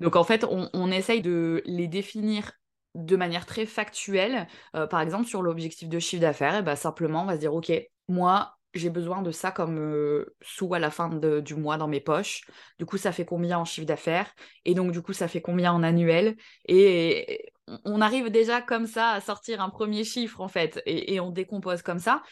Donc 0.00 0.16
en 0.16 0.24
fait, 0.24 0.44
on, 0.44 0.90
essaye 0.90 1.22
de 1.22 1.62
les 1.66 1.86
définir 1.86 2.52
de 2.96 3.14
manière 3.14 3.46
très 3.46 3.66
factuelle. 3.66 4.48
Euh, 4.74 4.86
par 4.86 5.00
exemple, 5.00 5.26
sur 5.26 5.42
l'objectif 5.42 5.88
de 5.88 5.98
chiffre 6.00 6.22
d'affaires, 6.22 6.56
et 6.56 6.58
eh 6.58 6.62
bah, 6.62 6.74
simplement, 6.74 7.22
on 7.22 7.26
va 7.26 7.34
se 7.34 7.40
dire, 7.40 7.54
OK, 7.54 7.70
moi, 8.08 8.56
j'ai 8.74 8.90
besoin 8.90 9.22
de 9.22 9.30
ça 9.30 9.52
comme 9.52 9.78
euh, 9.78 10.34
sous 10.40 10.72
à 10.74 10.78
la 10.78 10.90
fin 10.90 11.08
du 11.08 11.54
mois 11.54 11.76
dans 11.76 11.88
mes 11.88 12.00
poches. 12.00 12.42
Du 12.78 12.86
coup, 12.86 12.96
ça 12.96 13.12
fait 13.12 13.24
combien 13.24 13.58
en 13.58 13.64
chiffre 13.64 13.86
d'affaires? 13.86 14.32
Et 14.64 14.74
donc, 14.74 14.92
du 14.92 15.02
coup, 15.02 15.12
ça 15.12 15.28
fait 15.28 15.42
combien 15.42 15.72
en 15.72 15.82
annuel? 15.82 16.36
Et 16.66 17.52
on 17.84 18.00
arrive 18.00 18.30
déjà 18.30 18.60
comme 18.60 18.86
ça 18.86 19.10
à 19.10 19.20
sortir 19.20 19.60
un 19.60 19.70
premier 19.70 20.04
chiffre, 20.04 20.40
en 20.40 20.48
fait, 20.48 20.82
et, 20.86 21.20
on 21.20 21.30
décompose 21.30 21.82
comme 21.82 21.98
ça. 21.98 22.22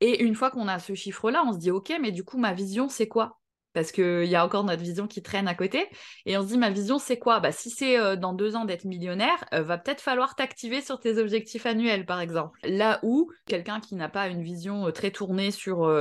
Et 0.00 0.22
une 0.22 0.34
fois 0.34 0.50
qu'on 0.50 0.68
a 0.68 0.78
ce 0.78 0.94
chiffre-là, 0.94 1.42
on 1.46 1.52
se 1.52 1.58
dit, 1.58 1.70
OK, 1.70 1.92
mais 2.00 2.12
du 2.12 2.24
coup, 2.24 2.38
ma 2.38 2.52
vision, 2.52 2.88
c'est 2.88 3.08
quoi? 3.08 3.38
Parce 3.76 3.92
qu'il 3.92 4.24
y 4.24 4.34
a 4.34 4.42
encore 4.42 4.64
notre 4.64 4.82
vision 4.82 5.06
qui 5.06 5.20
traîne 5.20 5.46
à 5.46 5.54
côté. 5.54 5.86
Et 6.24 6.38
on 6.38 6.42
se 6.42 6.46
dit, 6.46 6.56
ma 6.56 6.70
vision, 6.70 6.98
c'est 6.98 7.18
quoi? 7.18 7.40
Bah, 7.40 7.52
Si 7.52 7.68
c'est 7.68 7.98
euh, 7.98 8.16
dans 8.16 8.32
deux 8.32 8.56
ans 8.56 8.64
d'être 8.64 8.86
millionnaire, 8.86 9.44
euh, 9.52 9.62
va 9.62 9.76
peut-être 9.76 10.00
falloir 10.00 10.34
t'activer 10.34 10.80
sur 10.80 10.98
tes 10.98 11.18
objectifs 11.18 11.66
annuels, 11.66 12.06
par 12.06 12.22
exemple. 12.22 12.58
Là 12.64 13.00
où 13.02 13.30
quelqu'un 13.44 13.80
qui 13.80 13.94
n'a 13.94 14.08
pas 14.08 14.28
une 14.28 14.42
vision 14.42 14.86
euh, 14.86 14.92
très 14.92 15.10
tournée 15.10 15.50
sur 15.50 15.92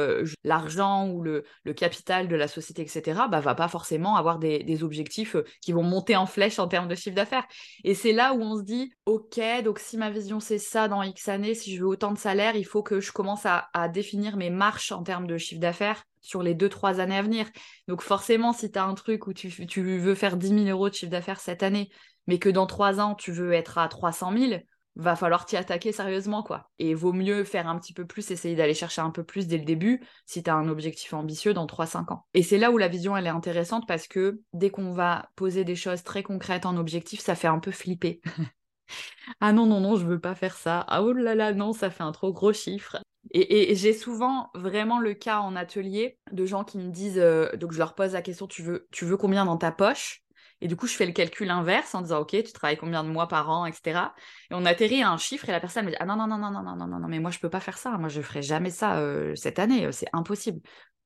l'argent 0.46 1.10
ou 1.10 1.22
le, 1.22 1.44
capital 1.76 2.30
de 2.30 2.36
la 2.38 2.48
société, 2.48 2.82
etc., 2.82 3.24
bah, 3.30 3.42
va 3.42 3.56
pas 3.56 3.68
forcément 3.68 4.16
avoir 4.16 4.40
des, 4.40 4.82
objectifs 4.82 5.36
qui 5.62 5.74
vont 5.74 5.84
monter 5.84 6.16
en 6.16 6.26
flèche 6.26 6.60
en 6.60 6.70
termes 6.70 6.88
de 6.88 6.96
chiffre 6.96 7.16
d'affaires. 7.16 7.46
Et 7.84 7.94
c'est 7.94 8.14
là 8.14 8.34
où 8.34 8.42
on 8.42 8.58
se 8.58 8.64
dit, 8.64 8.94
OK, 9.06 9.42
donc 9.66 9.80
si 9.80 9.98
ma 9.98 10.10
vision, 10.10 10.40
c'est 10.40 10.60
ça 10.60 10.88
dans 10.88 11.04
X 11.04 11.28
années, 11.28 11.56
si 11.56 11.76
je 11.76 11.82
veux 11.82 11.88
autant 11.88 12.14
de 12.14 12.18
salaire, 12.18 12.56
il 12.56 12.66
faut 12.66 12.84
que 12.84 13.02
je 13.02 13.12
commence 13.12 13.46
à, 13.46 13.68
à 13.74 13.90
définir 13.90 14.38
mes 14.38 14.50
marches 14.50 14.94
en 14.94 15.04
termes 15.04 15.28
de 15.28 15.38
chiffre 15.38 15.60
d'affaires 15.60 16.06
sur 16.26 16.44
les 16.44 16.54
deux, 16.54 16.70
trois 16.70 17.00
années 17.00 17.18
à 17.18 17.22
venir. 17.22 17.48
Donc 17.88 18.02
forcément, 18.02 18.54
si 18.54 18.72
tu 18.72 18.80
as 18.80 18.86
un 18.86 18.94
truc 18.94 19.28
où 19.28 19.34
tu, 19.34 19.50
veux 19.50 20.16
faire 20.16 20.38
10 20.38 20.50
000 20.50 20.66
euros 20.66 20.90
de 20.90 20.94
chiffre 20.94 21.12
d'affaires 21.12 21.40
cette 21.40 21.64
année, 21.64 21.90
mais 22.28 22.40
que 22.40 22.50
dans 22.50 22.66
trois 22.66 23.00
ans, 23.00 23.16
tu 23.16 23.32
veux 23.32 23.54
être 23.54 23.78
à 23.78 23.88
300 23.88 24.38
000, 24.38 24.62
va 24.96 25.16
falloir 25.16 25.46
t'y 25.46 25.58
attaquer 25.58 25.92
sérieusement, 25.92 26.42
quoi. 26.42 26.70
Et 26.80 26.94
vaut 26.94 27.14
mieux 27.14 27.44
faire 27.44 27.68
un 27.68 27.78
petit 27.78 27.94
peu 27.94 28.06
plus, 28.06 28.32
essayer 28.32 28.56
d'aller 28.56 28.74
chercher 28.74 29.02
un 29.02 29.12
peu 29.12 29.24
plus 29.24 29.48
dès 29.48 29.58
le 29.58 29.66
début, 29.66 30.02
si 30.26 30.42
tu 30.42 30.50
as 30.50 30.56
un 30.56 30.70
objectif 30.70 31.14
ambitieux 31.14 31.54
dans 31.54 31.66
3-5 31.66 32.14
ans. 32.14 32.26
Et 32.34 32.44
c'est 32.44 32.58
là 32.58 32.72
où 32.72 32.78
la 32.78 32.88
vision, 32.88 33.16
elle 33.16 33.28
est 33.28 33.30
intéressante, 33.30 33.88
parce 33.88 34.08
que 34.08 34.40
dès 34.54 34.70
qu'on 34.70 34.92
va 34.92 35.30
poser 35.36 35.66
des 35.66 35.76
choses 35.76 36.04
très 36.04 36.24
concrètes 36.24 36.66
en 36.66 36.78
objectif, 36.78 37.20
ça 37.20 37.36
fait 37.36 37.48
un 37.48 37.60
peu 37.60 37.72
flipper. 37.72 38.22
ah 39.42 39.52
non, 39.52 39.66
non, 39.66 39.82
non, 39.82 39.96
je 39.98 40.06
veux 40.06 40.20
pas 40.20 40.36
faire 40.36 40.56
ça. 40.56 40.86
Ah 40.88 41.04
oh 41.04 41.12
là 41.12 41.36
là, 41.36 41.54
non, 41.54 41.74
ça 41.74 41.90
fait 41.90 42.04
un 42.04 42.12
trop 42.12 42.32
gros 42.32 42.54
chiffre. 42.54 42.98
Et, 43.32 43.76
j'ai 43.76 43.94
souvent 43.94 44.50
vraiment 44.54 45.00
le 45.00 45.14
cas 45.14 45.40
en 45.40 45.56
atelier 45.56 46.18
de 46.32 46.46
gens 46.46 46.64
qui 46.64 46.78
me 46.78 46.90
disent, 46.90 47.18
euh, 47.18 47.52
donc 47.58 47.72
je 47.72 47.78
leur 47.78 47.96
pose 47.96 48.14
la 48.14 48.22
question, 48.22 48.48
tu 48.48 48.62
veux, 48.62 48.88
tu 48.92 49.06
veux 49.06 49.18
combien 49.18 49.46
dans 49.46 49.58
ta 49.58 49.72
poche? 49.72 50.22
Et 50.62 50.68
du 50.68 50.76
coup, 50.76 50.88
je 50.88 50.96
fais 50.96 51.06
le 51.06 51.12
calcul 51.12 51.50
inverse 51.50 51.94
en 51.96 52.02
disant, 52.02 52.20
ok, 52.20 52.32
tu 52.32 52.54
travailles 52.54 52.78
combien 52.78 53.04
de 53.04 53.10
mois 53.10 53.28
par 53.28 53.50
an, 53.50 53.66
etc. 53.66 54.14
Et 54.50 54.54
on 54.54 54.66
atterrit 54.66 55.04
à 55.04 55.12
un 55.12 55.18
chiffre 55.18 55.50
et 55.50 55.52
la 55.52 55.60
personne 55.60 55.86
me 55.86 55.92
dit, 55.92 55.98
ah 56.00 56.06
non, 56.06 56.16
non, 56.16 56.28
non, 56.28 56.38
non, 56.38 56.52
non, 56.52 56.64
non, 56.64 56.76
non, 56.76 56.88
non, 56.88 57.00
non, 57.00 57.08
mais 57.08 57.20
moi, 57.20 57.32
je 57.32 57.40
peux 57.40 57.50
pas 57.50 57.60
faire 57.60 57.78
ça. 57.78 57.98
Moi, 57.98 58.10
je 58.10 58.22
ferai 58.22 58.42
jamais 58.42 58.70
ça 58.70 59.00
euh, 59.00 59.36
cette 59.36 59.60
année. 59.60 59.86
Euh, 59.86 59.92
c'est 59.92 60.08
impossible. 60.14 60.62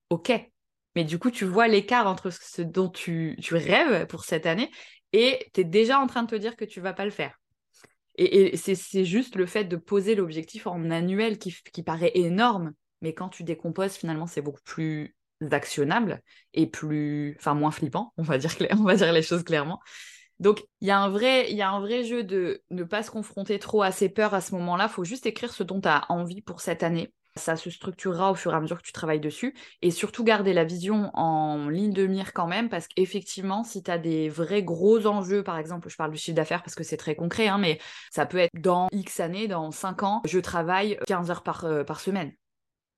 Ok. 0.10 0.32
Mais 0.96 1.04
du 1.04 1.20
coup, 1.20 1.32
tu 1.32 1.46
vois 1.46 1.68
l'écart 1.68 2.08
entre 2.08 2.30
ce 2.30 2.62
dont 2.62 2.90
tu, 2.90 3.38
tu 3.42 3.56
rêves 3.56 4.08
pour 4.08 4.24
cette 4.24 4.46
année 4.46 4.72
et 5.14 5.50
tu 5.54 5.62
es 5.62 5.64
déjà 5.64 6.00
en 6.00 6.08
train 6.08 6.24
de 6.24 6.30
te 6.30 6.36
dire 6.36 6.56
que 6.56 6.66
tu 6.66 6.80
vas 6.82 6.94
pas 6.94 7.06
le 7.06 7.12
faire. 7.12 7.40
Et, 8.22 8.58
c'est 8.58 9.06
juste 9.06 9.38
le 9.38 9.46
fait 9.46 9.64
de 9.64 9.78
poser 9.78 10.14
l'objectif 10.14 10.68
en 10.68 10.92
annuel 10.92 11.38
qui, 11.38 11.84
paraît 11.84 12.12
énorme, 12.16 12.74
mais 13.02 13.14
quand 13.14 13.30
tu 13.30 13.44
décomposes, 13.44 13.94
finalement, 13.94 14.28
c'est 14.28 14.42
beaucoup 14.42 14.62
plus 14.66 15.16
actionnable 15.52 16.22
et 16.54 16.68
plus, 16.68 17.38
enfin, 17.40 17.54
moins 17.54 17.72
flippant, 17.72 18.14
on 18.18 18.24
va 18.24 18.38
dire, 18.38 18.52
on 18.72 18.84
va 18.84 18.96
dire 18.96 19.14
les 19.14 19.22
choses 19.22 19.44
clairement. 19.44 19.80
Donc, 20.40 20.66
il 20.82 20.90
y, 20.90 20.92
a 20.92 21.00
un 21.00 21.10
vrai, 21.10 21.52
y 21.54 21.62
a 21.62 21.70
un 21.70 21.80
vrai 21.80 22.04
jeu 22.04 22.24
de 22.24 22.62
ne 22.72 22.84
pas 22.84 23.04
se 23.04 23.12
confronter 23.12 23.58
trop 23.58 23.84
à 23.84 23.92
ses 23.92 24.10
peurs 24.10 24.34
à 24.34 24.42
ce 24.42 24.54
moment-là. 24.56 24.88
Il 24.90 24.94
faut 24.94 25.04
juste 25.06 25.26
écrire 25.26 25.54
ce 25.54 25.64
dont 25.64 25.80
tu 25.80 25.88
as 25.88 26.06
envie 26.10 26.42
pour 26.42 26.60
cette 26.60 26.84
année 26.84 27.14
ça 27.36 27.56
se 27.56 27.70
structurera 27.70 28.32
au 28.32 28.36
fur 28.36 28.54
et 28.54 28.56
à 28.56 28.60
mesure 28.60 28.78
que 28.78 28.86
tu 28.86 28.92
travailles 28.92 29.20
dessus. 29.20 29.56
Et 29.82 29.92
surtout 29.92 30.24
garder 30.24 30.54
la 30.54 30.64
vision 30.64 31.12
en 31.14 31.70
ligne 31.70 31.94
de 31.94 32.06
mire 32.06 32.34
quand 32.34 32.48
même, 32.48 32.70
parce 32.70 32.88
qu'effectivement, 32.88 33.64
si 33.64 33.84
tu 33.84 33.92
as 33.92 33.98
des 33.98 34.30
vrais 34.30 34.64
gros 34.64 35.06
enjeux, 35.08 35.44
par 35.44 35.58
exemple, 35.58 35.90
je 35.90 35.96
parle 35.96 36.12
du 36.12 36.18
chiffre 36.18 36.36
d'affaires 36.36 36.64
parce 36.64 36.76
que 36.76 36.84
c'est 36.84 36.98
très 36.98 37.16
concret, 37.16 37.48
hein, 37.48 37.58
mais 37.58 37.80
ça 38.12 38.26
peut 38.26 38.38
être 38.38 38.52
dans 38.60 38.88
X 38.92 39.20
années, 39.20 39.48
dans 39.48 39.72
5 39.72 40.04
ans, 40.04 40.22
je 40.26 40.40
travaille 40.40 40.98
15 41.08 41.32
heures 41.32 41.44
par, 41.44 41.66
euh, 41.66 41.84
par 41.84 42.00
semaine. 42.00 42.34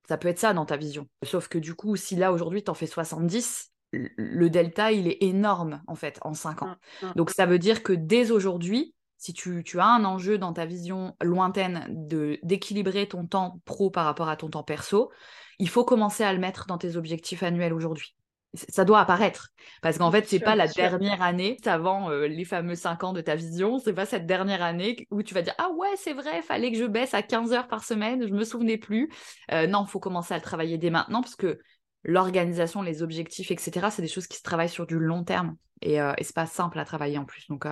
Ça 0.07 0.17
peut 0.17 0.27
être 0.27 0.39
ça 0.39 0.53
dans 0.53 0.65
ta 0.65 0.77
vision. 0.77 1.07
Sauf 1.23 1.47
que 1.47 1.57
du 1.57 1.75
coup, 1.75 1.95
si 1.95 2.15
là 2.15 2.33
aujourd'hui 2.33 2.63
tu 2.63 2.71
en 2.71 2.73
fais 2.73 2.87
70, 2.87 3.71
le 3.93 4.49
delta, 4.49 4.91
il 4.91 5.07
est 5.07 5.21
énorme 5.21 5.81
en 5.87 5.95
fait 5.95 6.17
en 6.21 6.33
5 6.33 6.63
ans. 6.63 6.75
Mmh, 7.01 7.05
mmh. 7.05 7.13
Donc 7.15 7.29
ça 7.29 7.45
veut 7.45 7.59
dire 7.59 7.83
que 7.83 7.93
dès 7.93 8.31
aujourd'hui, 8.31 8.95
si 9.21 9.33
tu, 9.33 9.79
as 9.79 9.85
un 9.85 10.03
enjeu 10.03 10.39
dans 10.39 10.51
ta 10.51 10.65
vision 10.65 11.15
lointaine 11.21 11.85
de 11.89 12.39
d'équilibrer 12.41 13.07
ton 13.07 13.27
temps 13.27 13.61
pro 13.65 13.91
par 13.91 14.05
rapport 14.05 14.29
à 14.29 14.35
ton 14.35 14.49
temps 14.49 14.63
perso, 14.63 15.11
il 15.59 15.69
faut 15.69 15.85
commencer 15.85 16.23
à 16.23 16.33
le 16.33 16.39
mettre 16.39 16.65
dans 16.65 16.79
tes 16.79 16.95
objectifs 16.95 17.43
annuels 17.43 17.71
aujourd'hui. 17.71 18.15
Ça 18.55 18.83
doit 18.83 18.99
apparaître. 18.99 19.49
Parce 19.83 19.99
qu'en 19.99 20.11
fait, 20.11 20.27
c'est 20.27 20.39
pas 20.39 20.55
la 20.55 20.67
dernière 20.67 21.21
année 21.21 21.57
avant 21.65 22.09
euh, 22.09 22.25
les 22.25 22.45
fameux 22.45 22.73
5 22.73 23.03
ans 23.03 23.13
de 23.13 23.21
ta 23.21 23.35
vision. 23.35 23.77
C'est 23.77 23.93
pas 23.93 24.07
cette 24.07 24.25
dernière 24.25 24.63
année 24.63 25.07
où 25.11 25.21
tu 25.21 25.35
vas 25.35 25.43
dire 25.43 25.53
Ah 25.59 25.69
ouais, 25.69 25.95
c'est 25.97 26.13
vrai, 26.13 26.37
il 26.37 26.43
fallait 26.43 26.71
que 26.71 26.77
je 26.79 26.85
baisse 26.85 27.13
à 27.13 27.21
15 27.21 27.53
heures 27.53 27.67
par 27.67 27.83
semaine, 27.83 28.27
je 28.27 28.33
me 28.33 28.43
souvenais 28.43 28.77
plus. 28.79 29.11
Euh, 29.51 29.67
non, 29.67 29.85
il 29.87 29.89
faut 29.89 29.99
commencer 29.99 30.33
à 30.33 30.37
le 30.37 30.43
travailler 30.43 30.79
dès 30.79 30.89
maintenant 30.89 31.21
parce 31.21 31.35
que 31.35 31.59
l'organisation, 32.03 32.81
les 32.81 33.03
objectifs, 33.03 33.51
etc., 33.51 33.89
c'est 33.91 34.01
des 34.01 34.07
choses 34.07 34.25
qui 34.25 34.37
se 34.37 34.43
travaillent 34.43 34.67
sur 34.67 34.87
du 34.87 34.97
long 34.97 35.23
terme. 35.23 35.57
Et, 35.83 36.01
euh, 36.01 36.13
et 36.17 36.23
c'est 36.23 36.35
pas 36.35 36.47
simple 36.47 36.79
à 36.79 36.85
travailler 36.85 37.19
en 37.19 37.25
plus. 37.25 37.47
Donc, 37.49 37.67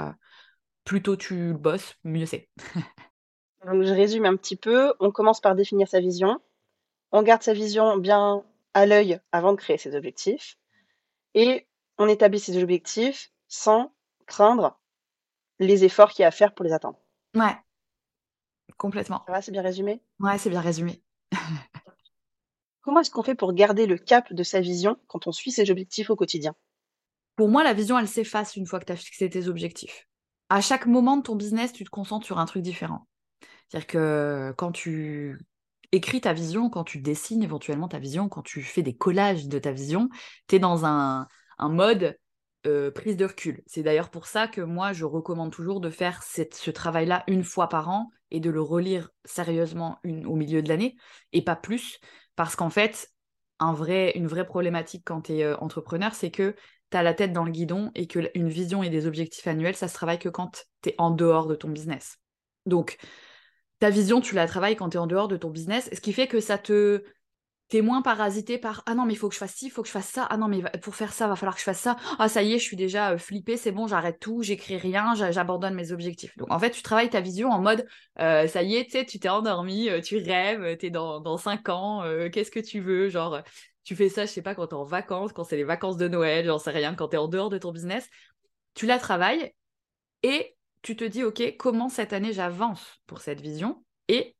plus 0.89 1.03
tôt 1.03 1.15
tu 1.15 1.53
bosses, 1.53 1.97
mieux 2.03 2.25
c'est. 2.25 2.49
Donc 3.63 3.83
je 3.83 3.93
résume 3.93 4.25
un 4.25 4.35
petit 4.35 4.55
peu. 4.55 4.91
On 4.99 5.11
commence 5.11 5.39
par 5.39 5.53
définir 5.53 5.87
sa 5.87 5.99
vision. 5.99 6.41
On 7.11 7.21
garde 7.21 7.43
sa 7.43 7.53
vision 7.53 7.97
bien 7.97 8.43
à 8.73 8.87
l'œil 8.87 9.19
avant 9.31 9.51
de 9.51 9.57
créer 9.57 9.77
ses 9.77 9.95
objectifs. 9.95 10.57
Et 11.35 11.67
on 11.99 12.07
établit 12.07 12.39
ses 12.39 12.59
objectifs 12.63 13.31
sans 13.47 13.93
craindre 14.25 14.79
les 15.59 15.83
efforts 15.83 16.09
qu'il 16.09 16.23
y 16.23 16.25
a 16.25 16.29
à 16.29 16.31
faire 16.31 16.55
pour 16.55 16.65
les 16.65 16.73
atteindre. 16.73 16.97
Ouais, 17.35 17.55
complètement. 18.77 19.21
Ça 19.27 19.33
va, 19.33 19.43
c'est 19.43 19.51
bien 19.51 19.61
résumé? 19.61 20.01
Ouais, 20.19 20.39
c'est 20.39 20.49
bien 20.49 20.61
résumé. 20.61 21.03
Comment 22.81 23.01
est-ce 23.01 23.11
qu'on 23.11 23.21
fait 23.21 23.35
pour 23.35 23.53
garder 23.53 23.85
le 23.85 23.99
cap 23.99 24.33
de 24.33 24.41
sa 24.41 24.59
vision 24.59 24.97
quand 25.05 25.27
on 25.27 25.31
suit 25.31 25.51
ses 25.51 25.69
objectifs 25.69 26.09
au 26.09 26.15
quotidien? 26.15 26.55
Pour 27.35 27.47
moi, 27.47 27.63
la 27.63 27.73
vision, 27.73 27.99
elle 27.99 28.07
s'efface 28.07 28.55
une 28.55 28.65
fois 28.65 28.79
que 28.79 28.85
tu 28.85 28.91
as 28.91 28.95
fixé 28.95 29.29
tes 29.29 29.47
objectifs 29.47 30.08
à 30.49 30.61
chaque 30.61 30.85
moment 30.85 31.17
de 31.17 31.23
ton 31.23 31.35
business, 31.35 31.73
tu 31.73 31.83
te 31.83 31.89
concentres 31.89 32.25
sur 32.25 32.39
un 32.39 32.45
truc 32.45 32.63
différent. 32.63 33.07
C'est-à-dire 33.67 33.87
que 33.87 34.53
quand 34.57 34.71
tu 34.71 35.39
écris 35.91 36.21
ta 36.21 36.33
vision, 36.33 36.69
quand 36.69 36.83
tu 36.83 36.99
dessines 36.99 37.43
éventuellement 37.43 37.87
ta 37.87 37.99
vision, 37.99 38.29
quand 38.29 38.41
tu 38.41 38.61
fais 38.61 38.81
des 38.81 38.95
collages 38.95 39.47
de 39.47 39.59
ta 39.59 39.71
vision, 39.71 40.09
tu 40.47 40.55
es 40.55 40.59
dans 40.59 40.85
un, 40.85 41.27
mode 41.61 42.17
euh, 42.67 42.91
prise 42.91 43.17
de 43.17 43.25
recul. 43.25 43.63
C'est 43.67 43.83
d'ailleurs 43.83 44.09
pour 44.09 44.25
ça 44.25 44.47
que 44.47 44.61
moi, 44.61 44.93
je 44.93 45.05
recommande 45.05 45.51
toujours 45.51 45.81
de 45.81 45.89
faire 45.89 46.23
ce 46.23 46.71
travail-là 46.71 47.23
une 47.27 47.43
fois 47.43 47.69
par 47.69 47.89
an 47.89 48.09
et 48.31 48.39
de 48.39 48.49
le 48.49 48.61
relire 48.61 49.09
sérieusement 49.25 49.99
au 50.03 50.35
milieu 50.35 50.61
de 50.61 50.69
l'année 50.69 50.95
et 51.31 51.43
pas 51.43 51.55
plus. 51.55 51.99
Parce 52.35 52.55
qu'en 52.55 52.69
fait, 52.69 53.11
une 53.61 54.27
vraie 54.27 54.45
problématique 54.45 55.03
quand 55.05 55.21
tu 55.21 55.33
es 55.33 55.43
euh, 55.43 55.57
entrepreneur, 55.57 56.13
c'est 56.13 56.31
que 56.31 56.55
tu 56.91 56.97
la 56.97 57.13
tête 57.13 57.33
dans 57.33 57.43
le 57.43 57.51
guidon 57.51 57.91
et 57.95 58.07
que 58.07 58.31
une 58.33 58.49
vision 58.49 58.83
et 58.83 58.89
des 58.89 59.05
objectifs 59.05 59.45
annuels, 59.47 59.75
ça 59.75 59.87
se 59.87 59.93
travaille 59.93 60.19
que 60.19 60.29
quand 60.29 60.65
tu 60.81 60.89
es 60.89 60.95
en 60.97 61.11
dehors 61.11 61.47
de 61.47 61.55
ton 61.55 61.69
business. 61.69 62.17
Donc, 62.65 62.97
ta 63.79 63.89
vision, 63.89 64.21
tu 64.21 64.35
la 64.35 64.47
travailles 64.47 64.75
quand 64.75 64.89
tu 64.89 64.97
es 64.97 64.99
en 64.99 65.07
dehors 65.07 65.27
de 65.27 65.37
ton 65.37 65.49
business, 65.49 65.89
ce 65.93 66.01
qui 66.01 66.13
fait 66.13 66.27
que 66.27 66.39
ça 66.39 66.57
te 66.57 67.03
t'es 67.69 67.81
moins 67.81 68.01
parasité 68.01 68.57
par 68.57 68.81
ah 68.87 68.95
non 68.95 69.05
mais 69.05 69.13
il 69.13 69.15
faut 69.15 69.29
que 69.29 69.35
je 69.35 69.39
fasse 69.39 69.53
ci, 69.53 69.67
il 69.67 69.69
faut 69.69 69.83
que 69.83 69.87
je 69.87 69.93
fasse 69.93 70.07
ça, 70.07 70.27
ah 70.29 70.37
non 70.37 70.47
mais 70.47 70.63
pour 70.81 70.95
faire 70.95 71.13
ça 71.13 71.27
va 71.27 71.35
falloir 71.35 71.53
que 71.53 71.59
je 71.59 71.65
fasse 71.65 71.79
ça, 71.79 71.97
ah 72.17 72.27
ça 72.27 72.41
y 72.41 72.53
est 72.53 72.57
je 72.57 72.63
suis 72.63 72.75
déjà 72.75 73.11
euh, 73.11 73.17
flippée, 73.19 73.57
c'est 73.57 73.71
bon 73.71 73.85
j'arrête 73.87 74.19
tout, 74.19 74.41
j'écris 74.41 74.77
rien, 74.77 75.13
j'abandonne 75.13 75.75
mes 75.75 75.91
objectifs. 75.91 76.35
Donc 76.37 76.51
en 76.51 76.57
fait 76.57 76.71
tu 76.71 76.81
travailles 76.81 77.11
ta 77.11 77.21
vision 77.21 77.51
en 77.51 77.61
mode 77.61 77.85
euh, 78.19 78.47
ça 78.47 78.63
y 78.63 78.75
est 78.75 78.85
tu 78.85 78.91
sais 78.91 79.05
tu 79.05 79.19
t'es 79.19 79.29
endormi, 79.29 79.87
euh, 79.87 80.01
tu 80.01 80.17
rêves, 80.17 80.77
tu 80.77 80.87
es 80.87 80.89
dans, 80.89 81.19
dans 81.19 81.37
5 81.37 81.69
ans, 81.69 82.03
qu'est-ce 82.33 82.51
que 82.51 82.59
tu 82.59 82.79
veux, 82.79 83.07
genre 83.09 83.39
tu 83.89 83.95
fais 83.95 84.07
ça, 84.07 84.27
je 84.27 84.31
sais 84.31 84.43
pas, 84.43 84.53
quand 84.53 84.67
tu 84.67 84.75
es 84.75 84.77
en 84.77 84.83
vacances, 84.83 85.33
quand 85.33 85.43
c'est 85.43 85.55
les 85.55 85.63
vacances 85.63 85.97
de 85.97 86.07
Noël, 86.07 86.45
j'en 86.45 86.59
sais 86.59 86.69
rien, 86.69 86.93
quand 86.93 87.07
tu 87.07 87.15
es 87.15 87.17
en 87.17 87.27
dehors 87.27 87.49
de 87.49 87.57
ton 87.57 87.71
business, 87.71 88.07
tu 88.75 88.85
la 88.85 88.99
travailles 88.99 89.51
et 90.21 90.55
tu 90.83 90.95
te 90.95 91.03
dis, 91.03 91.23
OK, 91.23 91.41
comment 91.57 91.89
cette 91.89 92.13
année 92.13 92.31
j'avance 92.31 93.01
pour 93.07 93.19
cette 93.19 93.41
vision 93.41 93.83
et 94.07 94.35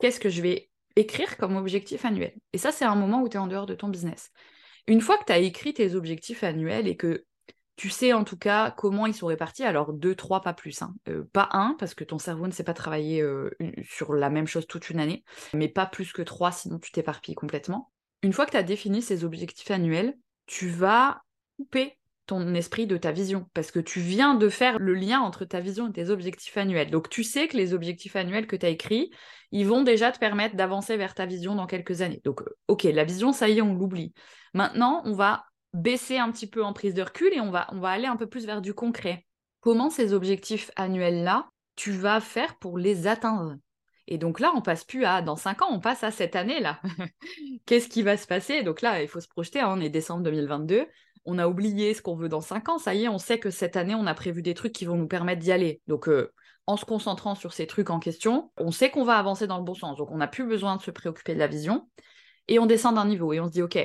qu'est-ce 0.00 0.18
que 0.18 0.30
je 0.30 0.40
vais 0.40 0.70
écrire 0.96 1.36
comme 1.36 1.56
objectif 1.56 2.06
annuel? 2.06 2.32
Et 2.54 2.58
ça, 2.58 2.72
c'est 2.72 2.86
un 2.86 2.94
moment 2.94 3.20
où 3.20 3.28
tu 3.28 3.36
es 3.36 3.38
en 3.38 3.48
dehors 3.48 3.66
de 3.66 3.74
ton 3.74 3.88
business. 3.88 4.30
Une 4.86 5.02
fois 5.02 5.18
que 5.18 5.26
tu 5.26 5.32
as 5.32 5.40
écrit 5.40 5.74
tes 5.74 5.94
objectifs 5.94 6.42
annuels 6.42 6.88
et 6.88 6.96
que 6.96 7.26
tu 7.76 7.90
sais 7.90 8.14
en 8.14 8.24
tout 8.24 8.38
cas 8.38 8.70
comment 8.70 9.04
ils 9.04 9.12
sont 9.12 9.26
répartis, 9.26 9.64
alors 9.64 9.92
deux, 9.92 10.14
trois, 10.14 10.40
pas 10.40 10.54
plus. 10.54 10.80
Hein. 10.80 10.94
Euh, 11.10 11.28
pas 11.34 11.50
un, 11.52 11.76
parce 11.78 11.94
que 11.94 12.04
ton 12.04 12.16
cerveau 12.16 12.46
ne 12.46 12.52
sait 12.52 12.64
pas 12.64 12.72
travailler 12.72 13.20
euh, 13.20 13.50
sur 13.84 14.14
la 14.14 14.30
même 14.30 14.46
chose 14.46 14.66
toute 14.66 14.88
une 14.88 15.00
année, 15.00 15.22
mais 15.52 15.68
pas 15.68 15.84
plus 15.84 16.14
que 16.14 16.22
trois, 16.22 16.50
sinon 16.50 16.78
tu 16.78 16.92
t'éparpilles 16.92 17.34
complètement. 17.34 17.92
Une 18.22 18.32
fois 18.32 18.46
que 18.46 18.52
tu 18.52 18.56
as 18.56 18.62
défini 18.62 19.02
ces 19.02 19.24
objectifs 19.24 19.70
annuels, 19.70 20.16
tu 20.46 20.68
vas 20.68 21.22
couper 21.56 21.98
ton 22.26 22.54
esprit 22.54 22.86
de 22.86 22.96
ta 22.96 23.12
vision 23.12 23.48
parce 23.54 23.70
que 23.70 23.78
tu 23.78 24.00
viens 24.00 24.34
de 24.34 24.48
faire 24.48 24.78
le 24.78 24.94
lien 24.94 25.20
entre 25.20 25.44
ta 25.44 25.60
vision 25.60 25.88
et 25.88 25.92
tes 25.92 26.10
objectifs 26.10 26.56
annuels. 26.56 26.90
Donc 26.90 27.08
tu 27.08 27.22
sais 27.22 27.46
que 27.46 27.56
les 27.56 27.72
objectifs 27.72 28.16
annuels 28.16 28.46
que 28.46 28.56
tu 28.56 28.66
as 28.66 28.70
écrits, 28.70 29.10
ils 29.52 29.66
vont 29.66 29.82
déjà 29.82 30.10
te 30.10 30.18
permettre 30.18 30.56
d'avancer 30.56 30.96
vers 30.96 31.14
ta 31.14 31.24
vision 31.24 31.54
dans 31.54 31.66
quelques 31.66 32.02
années. 32.02 32.20
Donc 32.24 32.42
euh, 32.42 32.56
OK, 32.68 32.82
la 32.82 33.04
vision 33.04 33.32
ça 33.32 33.48
y 33.48 33.58
est, 33.58 33.62
on 33.62 33.74
l'oublie. 33.74 34.12
Maintenant, 34.54 35.02
on 35.04 35.12
va 35.12 35.44
baisser 35.72 36.18
un 36.18 36.32
petit 36.32 36.48
peu 36.48 36.64
en 36.64 36.72
prise 36.72 36.94
de 36.94 37.02
recul 37.02 37.32
et 37.32 37.40
on 37.40 37.50
va 37.50 37.68
on 37.70 37.78
va 37.78 37.90
aller 37.90 38.06
un 38.06 38.16
peu 38.16 38.26
plus 38.26 38.44
vers 38.44 38.60
du 38.60 38.74
concret. 38.74 39.24
Comment 39.60 39.90
ces 39.90 40.12
objectifs 40.12 40.70
annuels 40.76 41.22
là, 41.22 41.48
tu 41.76 41.92
vas 41.92 42.20
faire 42.20 42.56
pour 42.58 42.78
les 42.78 43.06
atteindre? 43.06 43.56
Et 44.08 44.18
donc 44.18 44.40
là, 44.40 44.52
on 44.54 44.62
passe 44.62 44.84
plus 44.84 45.04
à 45.04 45.22
dans 45.22 45.36
cinq 45.36 45.62
ans, 45.62 45.68
on 45.70 45.80
passe 45.80 46.04
à 46.04 46.10
cette 46.10 46.36
année-là. 46.36 46.80
Qu'est-ce 47.66 47.88
qui 47.88 48.02
va 48.02 48.16
se 48.16 48.26
passer? 48.26 48.62
Donc 48.62 48.82
là, 48.82 49.02
il 49.02 49.08
faut 49.08 49.20
se 49.20 49.28
projeter, 49.28 49.60
hein, 49.60 49.74
on 49.76 49.80
est 49.80 49.88
décembre 49.88 50.22
2022, 50.22 50.86
on 51.24 51.38
a 51.38 51.48
oublié 51.48 51.92
ce 51.92 52.02
qu'on 52.02 52.14
veut 52.14 52.28
dans 52.28 52.40
cinq 52.40 52.68
ans, 52.68 52.78
ça 52.78 52.94
y 52.94 53.04
est, 53.04 53.08
on 53.08 53.18
sait 53.18 53.38
que 53.38 53.50
cette 53.50 53.76
année, 53.76 53.94
on 53.94 54.06
a 54.06 54.14
prévu 54.14 54.42
des 54.42 54.54
trucs 54.54 54.72
qui 54.72 54.84
vont 54.84 54.96
nous 54.96 55.08
permettre 55.08 55.40
d'y 55.40 55.50
aller. 55.50 55.80
Donc 55.88 56.08
euh, 56.08 56.32
en 56.66 56.76
se 56.76 56.84
concentrant 56.84 57.34
sur 57.34 57.52
ces 57.52 57.66
trucs 57.66 57.90
en 57.90 57.98
question, 57.98 58.50
on 58.56 58.70
sait 58.70 58.90
qu'on 58.90 59.04
va 59.04 59.16
avancer 59.16 59.46
dans 59.46 59.58
le 59.58 59.64
bon 59.64 59.74
sens. 59.74 59.96
Donc 59.98 60.10
on 60.10 60.18
n'a 60.18 60.28
plus 60.28 60.46
besoin 60.46 60.76
de 60.76 60.82
se 60.82 60.90
préoccuper 60.90 61.34
de 61.34 61.38
la 61.38 61.46
vision. 61.46 61.88
Et 62.48 62.58
on 62.58 62.66
descend 62.66 62.94
d'un 62.94 63.06
niveau 63.06 63.32
et 63.32 63.40
on 63.40 63.46
se 63.46 63.52
dit, 63.52 63.62
OK, 63.62 63.78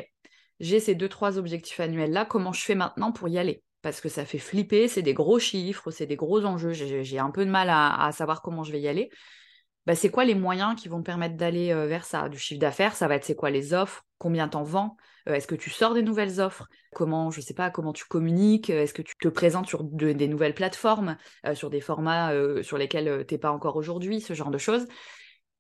j'ai 0.60 0.80
ces 0.80 0.96
deux, 0.96 1.10
trois 1.10 1.38
objectifs 1.38 1.80
annuels 1.80 2.12
là, 2.12 2.26
comment 2.26 2.54
je 2.54 2.64
fais 2.64 2.76
maintenant 2.76 3.12
pour 3.12 3.28
y 3.28 3.38
aller? 3.38 3.64
Parce 3.82 4.00
que 4.00 4.10
ça 4.10 4.26
fait 4.26 4.38
flipper, 4.38 4.88
c'est 4.88 5.02
des 5.02 5.16
gros 5.16 5.40
chiffres, 5.40 5.90
c'est 5.90 6.06
des 6.06 6.16
gros 6.16 6.46
enjeux, 6.46 6.72
j'ai 6.74 7.20
un 7.20 7.32
peu 7.32 7.46
de 7.46 7.50
mal 7.50 7.70
à, 7.72 8.12
savoir 8.12 8.44
comment 8.44 8.64
je 8.64 8.72
vais 8.72 8.80
y 8.80 8.88
aller. 8.88 9.10
Bah, 9.86 9.96
c'est 9.96 10.10
quoi 10.10 10.26
les 10.26 10.36
moyens 10.36 10.80
qui 10.80 10.88
vont 10.88 11.00
me 11.00 11.04
permettre 11.04 11.36
d'aller 11.36 11.72
euh, 11.72 11.88
vers 11.88 12.06
ça? 12.06 12.30
Du 12.30 12.38
chiffre 12.38 12.60
d'affaires, 12.60 12.96
ça 12.96 13.08
va 13.08 13.16
être 13.16 13.26
c'est 13.26 13.36
quoi 13.36 13.50
les 13.50 13.74
offres? 13.74 14.06
Combien 14.18 14.48
t'en 14.48 14.64
vends? 14.64 14.96
Euh, 15.28 15.34
Est-ce 15.34 15.48
que 15.48 15.56
tu 15.56 15.70
sors 15.70 15.94
des 15.94 16.04
nouvelles 16.04 16.40
offres? 16.40 16.68
Comment, 16.94 17.32
je 17.32 17.42
sais 17.42 17.54
pas, 17.54 17.72
comment 17.72 17.94
tu 17.94 18.06
communiques? 18.06 18.70
Est-ce 18.70 18.94
que 18.94 19.02
tu 19.02 19.16
te 19.20 19.28
présentes 19.28 19.68
sur 19.68 19.84
des 19.84 20.28
nouvelles 20.28 20.54
plateformes, 20.54 21.18
euh, 21.46 21.56
sur 21.56 21.70
des 21.70 21.82
formats 21.82 22.32
sur 22.62 22.78
lesquels 22.78 23.26
tu 23.28 23.34
n'es 23.34 23.40
pas 23.40 23.52
encore 23.52 23.76
aujourd'hui, 23.76 24.22
ce 24.22 24.34
genre 24.34 24.52
de 24.52 24.58
choses? 24.58 24.88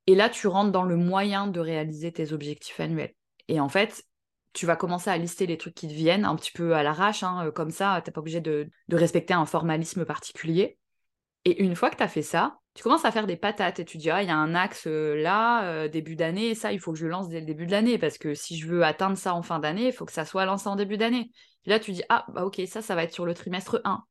Et 0.08 0.16
là, 0.16 0.30
tu 0.30 0.48
rentres 0.48 0.72
dans 0.72 0.84
le 0.84 0.96
moyen 0.96 1.48
de 1.48 1.60
réaliser 1.60 2.12
tes 2.12 2.34
objectifs 2.34 2.80
annuels. 2.80 3.14
Et 3.48 3.60
en 3.60 3.70
fait, 3.70 4.04
tu 4.54 4.66
vas 4.66 4.76
commencer 4.76 5.10
à 5.10 5.18
lister 5.18 5.46
les 5.46 5.58
trucs 5.58 5.76
qui 5.76 5.88
te 5.88 5.94
viennent 5.94 6.26
un 6.26 6.36
petit 6.36 6.52
peu 6.52 6.76
à 6.76 6.84
l'arrache, 6.84 7.24
hein, 7.24 7.48
euh, 7.48 7.52
comme 7.52 7.72
ça, 7.72 8.02
tu 8.04 8.10
n'es 8.10 8.14
pas 8.14 8.22
obligé 8.22 8.42
de, 8.42 8.70
respecter 8.92 9.34
un 9.34 9.46
formalisme 9.46 10.06
particulier. 10.06 10.78
Et 11.46 11.64
une 11.64 11.76
fois 11.76 11.90
que 11.90 11.96
tu 11.96 12.04
as 12.04 12.08
fait 12.08 12.22
ça, 12.22 12.60
tu 12.74 12.84
commences 12.84 13.06
à 13.06 13.12
faire 13.12 13.28
des 13.28 13.36
patates 13.36 13.80
et 13.80 13.86
tu 13.86 13.98
dis, 13.98 14.10
ah, 14.10 14.22
il 14.24 14.28
y 14.28 14.32
a 14.32 14.38
un 14.38 14.56
axe 14.56 14.86
euh, 14.88 15.22
là, 15.22 15.66
euh, 15.66 15.88
début 15.90 16.16
d'année, 16.16 16.56
ça, 16.56 16.72
il 16.72 16.80
faut 16.80 16.94
que 16.94 16.98
je 16.98 17.08
lance 17.08 17.28
dès 17.28 17.42
le 17.42 17.46
début 17.46 17.66
de 17.66 17.72
l'année, 17.72 17.98
parce 17.98 18.18
que 18.18 18.34
si 18.34 18.58
je 18.58 18.68
veux 18.68 18.84
atteindre 18.84 19.18
ça 19.18 19.36
en 19.36 19.42
fin 19.42 19.60
d'année, 19.60 19.88
il 19.88 19.94
faut 19.94 20.06
que 20.06 20.14
ça 20.14 20.26
soit 20.26 20.46
lancé 20.46 20.68
en 20.68 20.76
début 20.76 20.98
d'année. 20.98 21.32
là, 21.66 21.80
tu 21.80 21.92
dis, 21.92 22.04
ah, 22.10 22.26
bah 22.34 22.46
ok, 22.46 22.62
ça, 22.68 22.82
ça 22.82 22.96
va 22.96 23.04
être 23.04 23.14
sur 23.14 23.26
le 23.26 23.34
trimestre 23.34 23.82
1. 23.84 24.04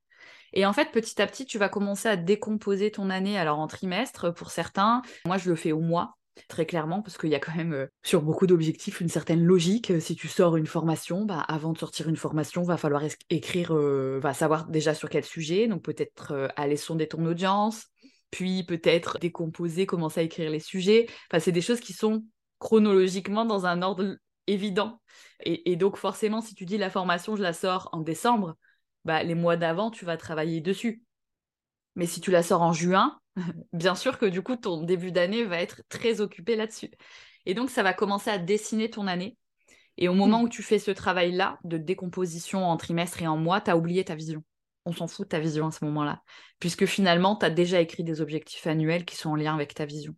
Et 0.53 0.67
en 0.67 0.73
fait, 0.73 0.91
petit 0.91 1.21
à 1.23 1.27
petit, 1.27 1.47
tu 1.47 1.59
vas 1.59 1.69
commencer 1.69 2.09
à 2.09 2.17
décomposer 2.17 2.91
ton 2.91 3.09
année, 3.09 3.39
alors 3.39 3.59
en 3.61 3.67
trimestre 3.67 4.35
pour 4.35 4.51
certains. 4.51 5.03
Moi, 5.25 5.39
je 5.39 5.49
le 5.49 5.57
fais 5.57 5.73
au 5.73 5.81
mois 5.81 6.17
très 6.49 6.65
clairement, 6.65 7.03
parce 7.03 7.19
qu'il 7.19 7.29
y 7.29 7.35
a 7.35 7.39
quand 7.39 7.55
même, 7.55 7.75
euh, 7.75 7.87
sur 8.03 8.23
beaucoup 8.23 8.47
d'objectifs, 8.47 9.01
une 9.01 9.11
certaine 9.11 9.45
logique. 9.45 9.93
Si 10.01 10.17
tu 10.17 10.27
sors 10.27 10.57
une 10.57 10.67
formation, 10.67 11.25
bah, 11.25 11.41
avant 11.41 11.73
de 11.73 11.79
sortir 11.79 12.09
une 12.09 12.17
formation, 12.17 12.63
va 12.63 12.77
falloir 12.77 13.03
écrire, 13.29 13.75
va 13.75 14.33
savoir 14.33 14.67
déjà 14.67 14.95
sur 14.95 15.11
quel 15.11 15.25
sujet, 15.25 15.67
donc 15.67 15.83
peut-être 15.83 16.51
aller 16.57 16.77
sonder 16.77 17.09
ton 17.09 17.27
audience, 17.27 17.89
puis 18.31 18.65
peut-être 18.65 19.19
décomposer, 19.19 19.87
commencer 19.87 20.21
à 20.21 20.23
écrire 20.23 20.51
les 20.51 20.61
sujets. 20.61 21.07
Enfin, 21.31 21.41
c'est 21.41 21.53
des 21.53 21.63
choses 21.63 21.81
qui 21.81 21.93
sont 21.93 22.25
chronologiquement 22.59 23.45
dans 23.45 23.67
un 23.67 23.83
ordre 23.83 24.17
évident. 24.47 25.01
Et, 25.45 25.77
donc 25.77 25.97
forcément, 25.97 26.41
si 26.41 26.55
tu 26.55 26.67
dis 26.67 26.79
la 26.79 26.91
formation, 26.91 27.37
je 27.37 27.43
la 27.43 27.53
sors 27.53 27.89
en 27.93 28.01
décembre, 28.01 28.57
bah, 29.05 29.23
les 29.23 29.35
mois 29.35 29.57
d'avant, 29.57 29.91
tu 29.91 30.05
vas 30.05 30.17
travailler 30.17 30.61
dessus. 30.61 31.03
Mais 31.97 32.07
si 32.07 32.21
tu 32.21 32.31
la 32.31 32.43
sors 32.43 32.63
en 32.63 32.73
juin, 32.73 33.19
bien 33.73 33.95
sûr 33.95 34.19
que 34.19 34.27
du 34.27 34.43
coup, 34.43 34.57
ton 34.57 34.83
début 34.83 35.13
d'année 35.13 35.45
va 35.45 35.61
être 35.61 35.83
très 35.89 36.21
occupé 36.21 36.57
là-dessus. 36.57 36.91
Et 37.47 37.55
donc, 37.55 37.71
ça 37.71 37.83
va 37.83 37.95
commencer 37.95 38.31
à 38.31 38.39
dessiner 38.39 38.91
ton 38.91 39.07
année. 39.07 39.37
Et 39.97 40.09
au 40.09 40.15
moment 40.15 40.41
mmh. 40.41 40.45
où 40.45 40.49
tu 40.49 40.63
fais 40.63 40.79
ce 40.79 40.91
travail-là 40.91 41.59
de 41.65 41.79
décomposition 41.79 42.65
en 42.65 42.77
trimestre 42.77 43.23
et 43.23 43.27
en 43.27 43.37
mois, 43.37 43.61
tu 43.61 43.71
as 43.71 43.77
oublié 43.77 44.05
ta 44.05 44.15
vision. 44.15 44.45
On 44.87 44.93
s'en 44.93 45.07
fout 45.07 45.27
de 45.27 45.29
ta 45.29 45.41
vision 45.41 45.67
à 45.67 45.71
ce 45.71 45.85
moment-là. 45.85 46.23
Puisque 46.59 46.87
finalement, 46.87 47.37
tu 47.37 47.47
as 47.47 47.51
déjà 47.51 47.81
écrit 47.81 48.05
des 48.05 48.21
objectifs 48.21 48.67
annuels 48.67 49.05
qui 49.05 49.17
sont 49.17 49.31
en 49.31 49.37
lien 49.37 49.55
avec 49.55 49.75
ta 49.75 49.85
vision. 49.85 50.15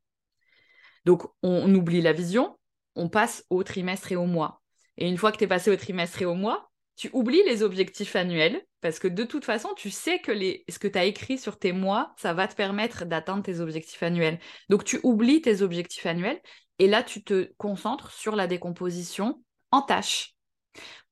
Donc, 1.04 1.24
on 1.42 1.74
oublie 1.74 2.00
la 2.00 2.12
vision, 2.12 2.58
on 2.94 3.08
passe 3.08 3.44
au 3.50 3.62
trimestre 3.64 4.12
et 4.12 4.16
au 4.16 4.26
mois. 4.26 4.62
Et 4.98 5.08
une 5.08 5.16
fois 5.16 5.32
que 5.32 5.38
tu 5.38 5.44
es 5.44 5.48
passé 5.48 5.70
au 5.70 5.76
trimestre 5.76 6.22
et 6.22 6.26
au 6.26 6.34
mois, 6.34 6.70
tu 6.96 7.10
oublies 7.12 7.42
les 7.44 7.62
objectifs 7.62 8.14
annuels 8.16 8.62
parce 8.80 8.98
que 8.98 9.08
de 9.08 9.24
toute 9.24 9.44
façon, 9.44 9.70
tu 9.76 9.90
sais 9.90 10.20
que 10.20 10.32
les... 10.32 10.64
ce 10.68 10.78
que 10.78 10.88
tu 10.88 10.98
as 10.98 11.04
écrit 11.04 11.38
sur 11.38 11.58
tes 11.58 11.72
mois, 11.72 12.14
ça 12.18 12.34
va 12.34 12.46
te 12.46 12.54
permettre 12.54 13.04
d'atteindre 13.04 13.42
tes 13.42 13.60
objectifs 13.60 14.02
annuels. 14.02 14.38
Donc, 14.68 14.84
tu 14.84 15.00
oublies 15.02 15.40
tes 15.40 15.62
objectifs 15.62 16.06
annuels 16.06 16.40
et 16.78 16.88
là, 16.88 17.02
tu 17.02 17.24
te 17.24 17.52
concentres 17.58 18.12
sur 18.12 18.36
la 18.36 18.46
décomposition 18.46 19.42
en 19.70 19.82
tâches. 19.82 20.34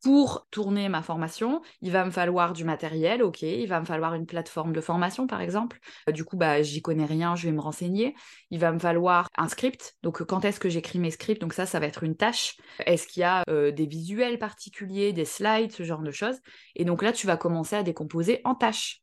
Pour 0.02 0.46
tourner 0.50 0.88
ma 0.88 1.02
formation, 1.02 1.60
il 1.82 1.90
va 1.90 2.04
me 2.04 2.10
falloir 2.10 2.54
du 2.54 2.64
matériel, 2.64 3.22
ok, 3.22 3.42
il 3.42 3.66
va 3.66 3.80
me 3.80 3.84
falloir 3.84 4.14
une 4.14 4.24
plateforme 4.26 4.72
de 4.72 4.80
formation 4.80 5.26
par 5.26 5.40
exemple. 5.42 5.78
Euh, 6.08 6.12
du 6.12 6.24
coup, 6.24 6.36
bah, 6.36 6.62
j'y 6.62 6.80
connais 6.80 7.04
rien, 7.04 7.36
je 7.36 7.46
vais 7.46 7.52
me 7.52 7.60
renseigner. 7.60 8.14
Il 8.50 8.58
va 8.60 8.72
me 8.72 8.78
falloir 8.78 9.28
un 9.36 9.48
script. 9.48 9.96
Donc, 10.02 10.22
quand 10.24 10.44
est-ce 10.44 10.60
que 10.60 10.70
j'écris 10.70 10.98
mes 10.98 11.10
scripts? 11.10 11.40
Donc 11.40 11.52
ça, 11.52 11.66
ça 11.66 11.80
va 11.80 11.86
être 11.86 12.02
une 12.02 12.16
tâche. 12.16 12.56
Est-ce 12.86 13.06
qu'il 13.06 13.20
y 13.20 13.24
a 13.24 13.44
euh, 13.50 13.72
des 13.72 13.86
visuels 13.86 14.38
particuliers, 14.38 15.12
des 15.12 15.26
slides, 15.26 15.72
ce 15.72 15.82
genre 15.82 16.02
de 16.02 16.10
choses? 16.10 16.38
Et 16.76 16.84
donc 16.84 17.02
là, 17.02 17.12
tu 17.12 17.26
vas 17.26 17.36
commencer 17.36 17.76
à 17.76 17.82
décomposer 17.82 18.40
en 18.44 18.54
tâches. 18.54 19.02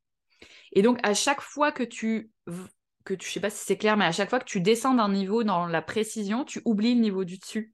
Et 0.74 0.82
donc, 0.82 1.00
à 1.04 1.14
chaque 1.14 1.42
fois 1.42 1.72
que 1.72 1.84
tu 1.84 2.32
que 3.06 3.14
tu, 3.14 3.28
je 3.28 3.34
sais 3.34 3.40
pas 3.40 3.50
si 3.50 3.64
c'est 3.66 3.78
clair, 3.78 3.96
mais 3.96 4.06
à 4.06 4.12
chaque 4.12 4.30
fois 4.30 4.40
que 4.40 4.46
tu 4.46 4.60
descends 4.60 4.94
d'un 4.94 5.10
niveau 5.10 5.44
dans 5.44 5.66
la 5.66 5.82
précision, 5.82 6.44
tu 6.44 6.62
oublies 6.66 6.94
le 6.94 7.02
niveau 7.02 7.24
du 7.24 7.38
dessus. 7.38 7.74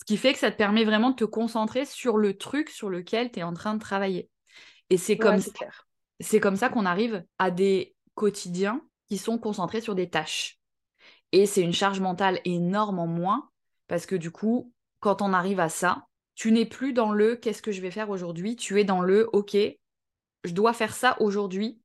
Ce 0.00 0.04
qui 0.06 0.16
fait 0.16 0.32
que 0.32 0.38
ça 0.38 0.50
te 0.50 0.56
permet 0.56 0.84
vraiment 0.84 1.10
de 1.10 1.16
te 1.16 1.24
concentrer 1.24 1.84
sur 1.84 2.16
le 2.16 2.38
truc 2.38 2.70
sur 2.70 2.88
lequel 2.88 3.30
tu 3.30 3.40
es 3.40 3.42
en 3.42 3.52
train 3.52 3.74
de 3.74 3.80
travailler. 3.80 4.30
Et 4.88 4.96
c'est 4.96 5.18
comme, 5.18 5.38
c'est 6.20 6.40
comme 6.40 6.56
ça 6.56 6.70
qu'on 6.70 6.86
arrive 6.86 7.24
à 7.38 7.50
des 7.50 7.94
quotidiens 8.14 8.82
qui 9.08 9.18
sont 9.18 9.38
concentrés 9.38 9.80
sur 9.80 9.94
des 9.94 10.08
tâches. 10.08 10.58
Et 11.32 11.46
c'est 11.46 11.62
une 11.62 11.72
charge 11.72 12.00
mentale 12.00 12.40
énorme 12.44 12.98
en 12.98 13.06
moins, 13.06 13.50
parce 13.88 14.06
que 14.06 14.16
du 14.16 14.30
coup, 14.30 14.72
quand 15.00 15.22
on 15.22 15.32
arrive 15.32 15.60
à 15.60 15.68
ça, 15.68 16.06
tu 16.34 16.50
n'es 16.52 16.66
plus 16.66 16.92
dans 16.92 17.12
le 17.12 17.36
qu'est-ce 17.36 17.62
que 17.62 17.72
je 17.72 17.82
vais 17.82 17.90
faire 17.90 18.10
aujourd'hui, 18.10 18.56
tu 18.56 18.80
es 18.80 18.84
dans 18.84 19.02
le 19.02 19.28
ok, 19.32 19.56
je 20.44 20.52
dois 20.52 20.72
faire 20.72 20.94
ça 20.94 21.16
aujourd'hui, 21.20 21.79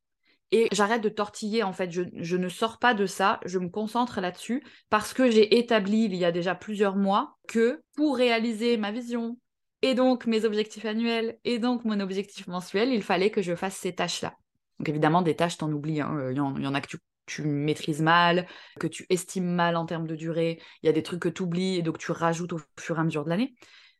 et 0.55 0.69
j'arrête 0.71 1.01
de 1.01 1.09
tortiller 1.09 1.63
en 1.63 1.73
fait. 1.73 1.91
Je, 1.91 2.37
ne 2.37 2.47
sors 2.47 2.79
pas 2.79 2.93
de 2.93 3.05
ça, 3.05 3.41
je 3.43 3.59
me 3.59 3.67
concentre 3.67 4.21
là-dessus 4.21 4.63
parce 4.89 5.13
que 5.13 5.29
j'ai 5.29 5.57
établi 5.57 6.05
il 6.05 6.15
y 6.15 6.23
a 6.23 6.31
déjà 6.31 6.55
plusieurs 6.55 6.95
mois 6.95 7.35
que 7.49 7.83
pour 7.97 8.15
réaliser 8.15 8.77
ma 8.77 8.93
vision 8.93 9.37
et 9.81 9.95
donc 9.95 10.25
mes 10.27 10.45
objectifs 10.45 10.85
annuels 10.85 11.37
et 11.43 11.59
donc 11.59 11.83
mon 11.83 11.99
objectif 11.99 12.47
mensuel, 12.47 12.93
il 12.93 13.03
fallait 13.03 13.31
que 13.31 13.41
je 13.41 13.53
fasse 13.53 13.75
ces 13.75 13.93
tâches-là. 13.93 14.37
Donc 14.79 14.87
évidemment, 14.87 15.21
des 15.21 15.35
tâches, 15.35 15.57
t'en 15.57 15.69
oublies. 15.73 15.99
Hein. 15.99 16.29
Il, 16.31 16.37
y 16.37 16.39
en, 16.39 16.73
a 16.73 16.79
que 16.79 16.87
tu, 16.87 16.99
tu, 17.25 17.41
maîtrises 17.41 18.01
mal, 18.01 18.47
que 18.79 18.87
tu 18.87 19.05
estimes 19.09 19.53
mal 19.53 19.75
en 19.75 19.85
termes 19.85 20.07
de 20.07 20.15
durée. 20.15 20.61
Il 20.81 20.85
y 20.85 20.89
a 20.89 20.93
des 20.93 21.03
trucs 21.03 21.21
que 21.21 21.29
tu 21.29 21.41
oublies 21.41 21.75
et 21.75 21.81
donc 21.81 21.97
tu 21.97 22.13
rajoutes 22.13 22.53
au 22.53 22.61
fur 22.79 22.95
et 22.95 23.01
à 23.01 23.03
mesure 23.03 23.25
de 23.25 23.29
l'année. 23.29 23.55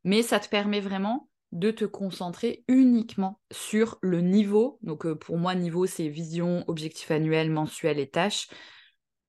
Mais 0.05 0.21
ça 0.21 0.39
te 0.39 0.47
permet 0.47 0.79
vraiment 0.79 1.27
de 1.51 1.71
te 1.71 1.85
concentrer 1.85 2.63
uniquement 2.67 3.39
sur 3.51 3.97
le 4.01 4.21
niveau. 4.21 4.79
Donc 4.81 5.05
euh, 5.05 5.15
pour 5.15 5.37
moi, 5.37 5.55
niveau, 5.55 5.85
c'est 5.85 6.07
vision, 6.07 6.63
objectif 6.67 7.11
annuel, 7.11 7.49
mensuel 7.49 7.99
et 7.99 8.09
tâches. 8.09 8.47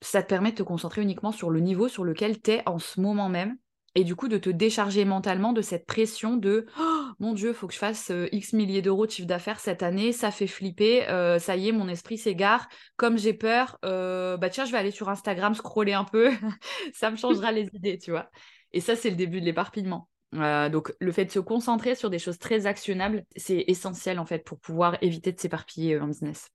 Ça 0.00 0.22
te 0.22 0.29
permet 0.29 0.50
de 0.50 0.57
te 0.57 0.62
concentrer 0.62 1.02
uniquement 1.02 1.33
sur 1.33 1.50
le 1.50 1.61
niveau 1.61 1.88
sur 1.88 2.05
lequel 2.05 2.40
tu 2.40 2.52
es 2.52 2.62
en 2.68 2.79
ce 2.79 3.00
moment 3.00 3.29
même. 3.29 3.57
Et 3.94 4.05
du 4.05 4.14
coup, 4.14 4.29
de 4.29 4.37
te 4.37 4.50
décharger 4.50 5.07
mentalement 5.07 5.55
de 5.55 5.62
cette 5.62 5.87
pression 5.87 6.37
de 6.37 6.66
oh, 6.79 7.05
mon 7.18 7.33
Dieu, 7.33 7.55
faut 7.55 7.66
que 7.66 7.72
je 7.72 7.79
fasse 7.79 8.11
euh, 8.11 8.29
X 8.31 8.52
milliers 8.52 8.83
d'euros 8.83 9.07
de 9.07 9.11
chiffre 9.11 9.29
d'affaires 9.29 9.59
cette 9.59 9.83
année, 9.83 10.12
ça 10.12 10.31
fait 10.31 10.46
flipper, 10.46 11.09
euh, 11.09 11.38
ça 11.38 11.57
y 11.57 11.68
est, 11.68 11.72
mon 11.72 11.88
esprit 11.88 12.18
s'égare. 12.18 12.68
Comme 12.96 13.16
j'ai 13.16 13.33
peur, 13.33 13.79
bah 13.83 14.50
tiens, 14.50 14.66
je 14.66 14.72
vais 14.72 14.79
aller 14.79 14.90
sur 14.90 15.09
Instagram 15.09 15.55
scroller 15.55 15.94
un 15.94 16.05
peu, 16.05 16.31
ça 16.92 17.11
me 17.11 17.16
changera 17.16 17.52
les 17.52 17.70
idées, 17.72 17.98
tu 17.98 18.11
vois. 18.11 18.29
Et 18.74 18.81
ça, 18.83 18.96
c'est 18.96 19.09
le 19.09 19.16
début 19.16 19.40
de 19.40 19.46
l'éparpillement. 19.46 20.11
Euh, 20.35 20.69
donc 20.69 20.93
le 20.99 21.12
fait 21.12 21.25
de 21.25 21.31
se 21.31 21.39
concentrer 21.39 21.95
sur 21.95 22.11
des 22.11 22.19
choses 22.19 22.39
très 22.39 22.67
actionnables, 22.67 23.25
c'est 23.37 23.65
essentiel 23.69 24.19
en 24.19 24.27
fait 24.27 24.45
pour 24.45 24.59
pouvoir 24.59 24.99
éviter 25.01 25.33
de 25.33 25.41
s'éparpiller 25.41 25.95
euh, 25.95 26.03
en 26.03 26.09
business. 26.09 26.49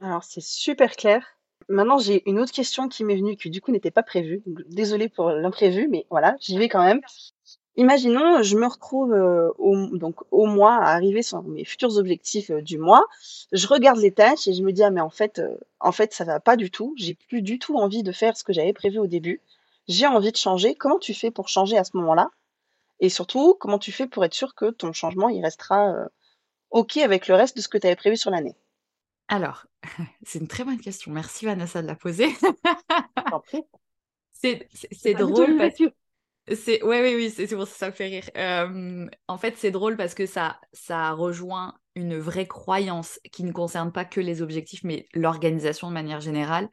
Alors 0.00 0.24
c'est 0.24 0.42
super 0.42 0.94
clair. 0.96 1.24
Maintenant 1.68 1.98
j'ai 1.98 2.28
une 2.28 2.38
autre 2.38 2.52
question 2.52 2.88
qui 2.88 3.04
m'est 3.04 3.16
venue 3.16 3.36
qui 3.36 3.48
du 3.48 3.60
coup 3.60 3.72
n'était 3.72 3.90
pas 3.90 4.02
prévue. 4.02 4.42
Désolée 4.68 5.08
pour 5.08 5.30
l'imprévu, 5.30 5.88
mais 5.88 6.06
voilà, 6.10 6.36
j'y 6.40 6.58
vais 6.58 6.68
quand 6.68 6.84
même. 6.84 7.00
Imaginons, 7.76 8.42
je 8.42 8.56
me 8.56 8.66
retrouve 8.66 9.12
euh, 9.12 9.48
au, 9.58 9.96
donc 9.96 10.20
au 10.30 10.46
mois 10.46 10.74
à 10.74 10.92
arriver 10.92 11.22
sur 11.22 11.42
mes 11.42 11.64
futurs 11.64 11.96
objectifs 11.96 12.50
du 12.50 12.78
mois. 12.78 13.04
Je 13.50 13.66
regarde 13.66 13.98
les 13.98 14.12
tâches 14.12 14.46
et 14.46 14.52
je 14.52 14.62
me 14.62 14.70
dis 14.70 14.82
ah 14.84 14.90
mais 14.90 15.00
en 15.00 15.10
fait 15.10 15.40
en 15.80 15.90
fait 15.90 16.12
ça 16.12 16.24
va 16.24 16.40
pas 16.40 16.56
du 16.56 16.70
tout. 16.70 16.94
J'ai 16.98 17.14
plus 17.14 17.40
du 17.40 17.58
tout 17.58 17.76
envie 17.76 18.02
de 18.02 18.12
faire 18.12 18.36
ce 18.36 18.44
que 18.44 18.52
j'avais 18.52 18.74
prévu 18.74 18.98
au 18.98 19.06
début 19.06 19.40
j'ai 19.88 20.06
envie 20.06 20.32
de 20.32 20.36
changer. 20.36 20.74
Comment 20.74 20.98
tu 20.98 21.14
fais 21.14 21.30
pour 21.30 21.48
changer 21.48 21.76
à 21.76 21.84
ce 21.84 21.96
moment-là? 21.96 22.30
Et 23.00 23.08
surtout, 23.08 23.56
comment 23.60 23.78
tu 23.78 23.92
fais 23.92 24.06
pour 24.06 24.24
être 24.24 24.34
sûr 24.34 24.54
que 24.54 24.70
ton 24.70 24.92
changement, 24.92 25.28
il 25.28 25.42
restera 25.42 25.90
euh, 25.90 26.06
OK 26.70 26.96
avec 26.98 27.28
le 27.28 27.34
reste 27.34 27.56
de 27.56 27.62
ce 27.62 27.68
que 27.68 27.78
tu 27.78 27.86
avais 27.86 27.96
prévu 27.96 28.16
sur 28.16 28.30
l'année? 28.30 28.56
Alors, 29.28 29.66
c'est 30.24 30.38
une 30.38 30.48
très 30.48 30.64
bonne 30.64 30.80
question. 30.80 31.12
Merci 31.12 31.46
Vanessa 31.46 31.82
de 31.82 31.86
la 31.86 31.96
poser. 31.96 32.28
c'est 34.32 35.14
drôle 35.14 35.56
parce 35.56 35.76
que... 35.76 35.92
C'est 36.52 36.84
oui 36.84 36.98
oui 37.00 37.14
oui 37.14 37.30
c'est 37.30 37.46
pour 37.56 37.66
ça 37.66 37.72
que 37.72 37.78
ça 37.78 37.86
me 37.86 37.92
fait 37.92 38.06
rire. 38.06 38.30
Euh, 38.36 39.06
en 39.28 39.38
fait 39.38 39.56
c'est 39.56 39.70
drôle 39.70 39.96
parce 39.96 40.12
que 40.12 40.26
ça 40.26 40.60
ça 40.74 41.12
rejoint 41.12 41.74
une 41.94 42.18
vraie 42.18 42.46
croyance 42.46 43.18
qui 43.32 43.44
ne 43.44 43.52
concerne 43.52 43.92
pas 43.92 44.04
que 44.04 44.20
les 44.20 44.42
objectifs 44.42 44.84
mais 44.84 45.06
l'organisation 45.14 45.88
de 45.88 45.94
manière 45.94 46.20
générale. 46.20 46.68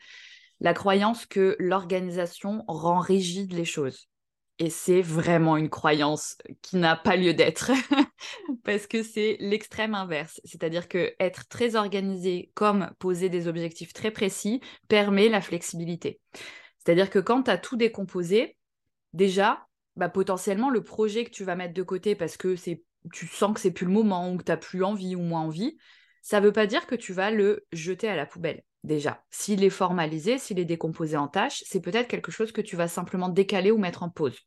La 0.61 0.73
croyance 0.73 1.25
que 1.25 1.55
l'organisation 1.59 2.63
rend 2.67 2.99
rigide 2.99 3.51
les 3.51 3.65
choses. 3.65 4.07
Et 4.59 4.69
c'est 4.69 5.01
vraiment 5.01 5.57
une 5.57 5.71
croyance 5.71 6.37
qui 6.61 6.77
n'a 6.77 6.95
pas 6.95 7.15
lieu 7.15 7.33
d'être, 7.33 7.71
parce 8.63 8.85
que 8.85 9.01
c'est 9.01 9.37
l'extrême 9.39 9.95
inverse. 9.95 10.39
C'est-à-dire 10.45 10.87
que 10.87 11.15
être 11.19 11.47
très 11.47 11.75
organisé, 11.75 12.51
comme 12.53 12.91
poser 12.99 13.27
des 13.27 13.47
objectifs 13.47 13.91
très 13.91 14.11
précis, 14.11 14.61
permet 14.87 15.29
la 15.29 15.41
flexibilité. 15.41 16.21
C'est-à-dire 16.77 17.09
que 17.09 17.17
quand 17.17 17.43
tu 17.43 17.51
as 17.51 17.57
tout 17.57 17.75
décomposé, 17.75 18.55
déjà, 19.13 19.65
bah, 19.95 20.09
potentiellement, 20.09 20.69
le 20.69 20.83
projet 20.83 21.25
que 21.25 21.31
tu 21.31 21.43
vas 21.43 21.55
mettre 21.55 21.73
de 21.73 21.83
côté 21.83 22.13
parce 22.13 22.37
que 22.37 22.55
tu 23.11 23.27
sens 23.27 23.55
que 23.55 23.59
c'est 23.59 23.71
plus 23.71 23.87
le 23.87 23.91
moment 23.91 24.31
ou 24.31 24.37
que 24.37 24.43
tu 24.43 24.51
n'as 24.51 24.57
plus 24.57 24.83
envie 24.83 25.15
ou 25.15 25.21
moins 25.21 25.41
envie, 25.41 25.79
ça 26.21 26.39
ne 26.39 26.45
veut 26.45 26.51
pas 26.51 26.67
dire 26.67 26.85
que 26.85 26.93
tu 26.93 27.13
vas 27.13 27.31
le 27.31 27.65
jeter 27.71 28.07
à 28.07 28.15
la 28.15 28.27
poubelle 28.27 28.63
déjà. 28.83 29.23
S'il 29.29 29.63
est 29.63 29.69
formalisé, 29.69 30.37
s'il 30.37 30.59
est 30.59 30.65
décomposé 30.65 31.17
en 31.17 31.27
tâches, 31.27 31.63
c'est 31.65 31.81
peut-être 31.81 32.07
quelque 32.07 32.31
chose 32.31 32.51
que 32.51 32.61
tu 32.61 32.75
vas 32.75 32.87
simplement 32.87 33.29
décaler 33.29 33.71
ou 33.71 33.77
mettre 33.77 34.03
en 34.03 34.09
pause. 34.09 34.39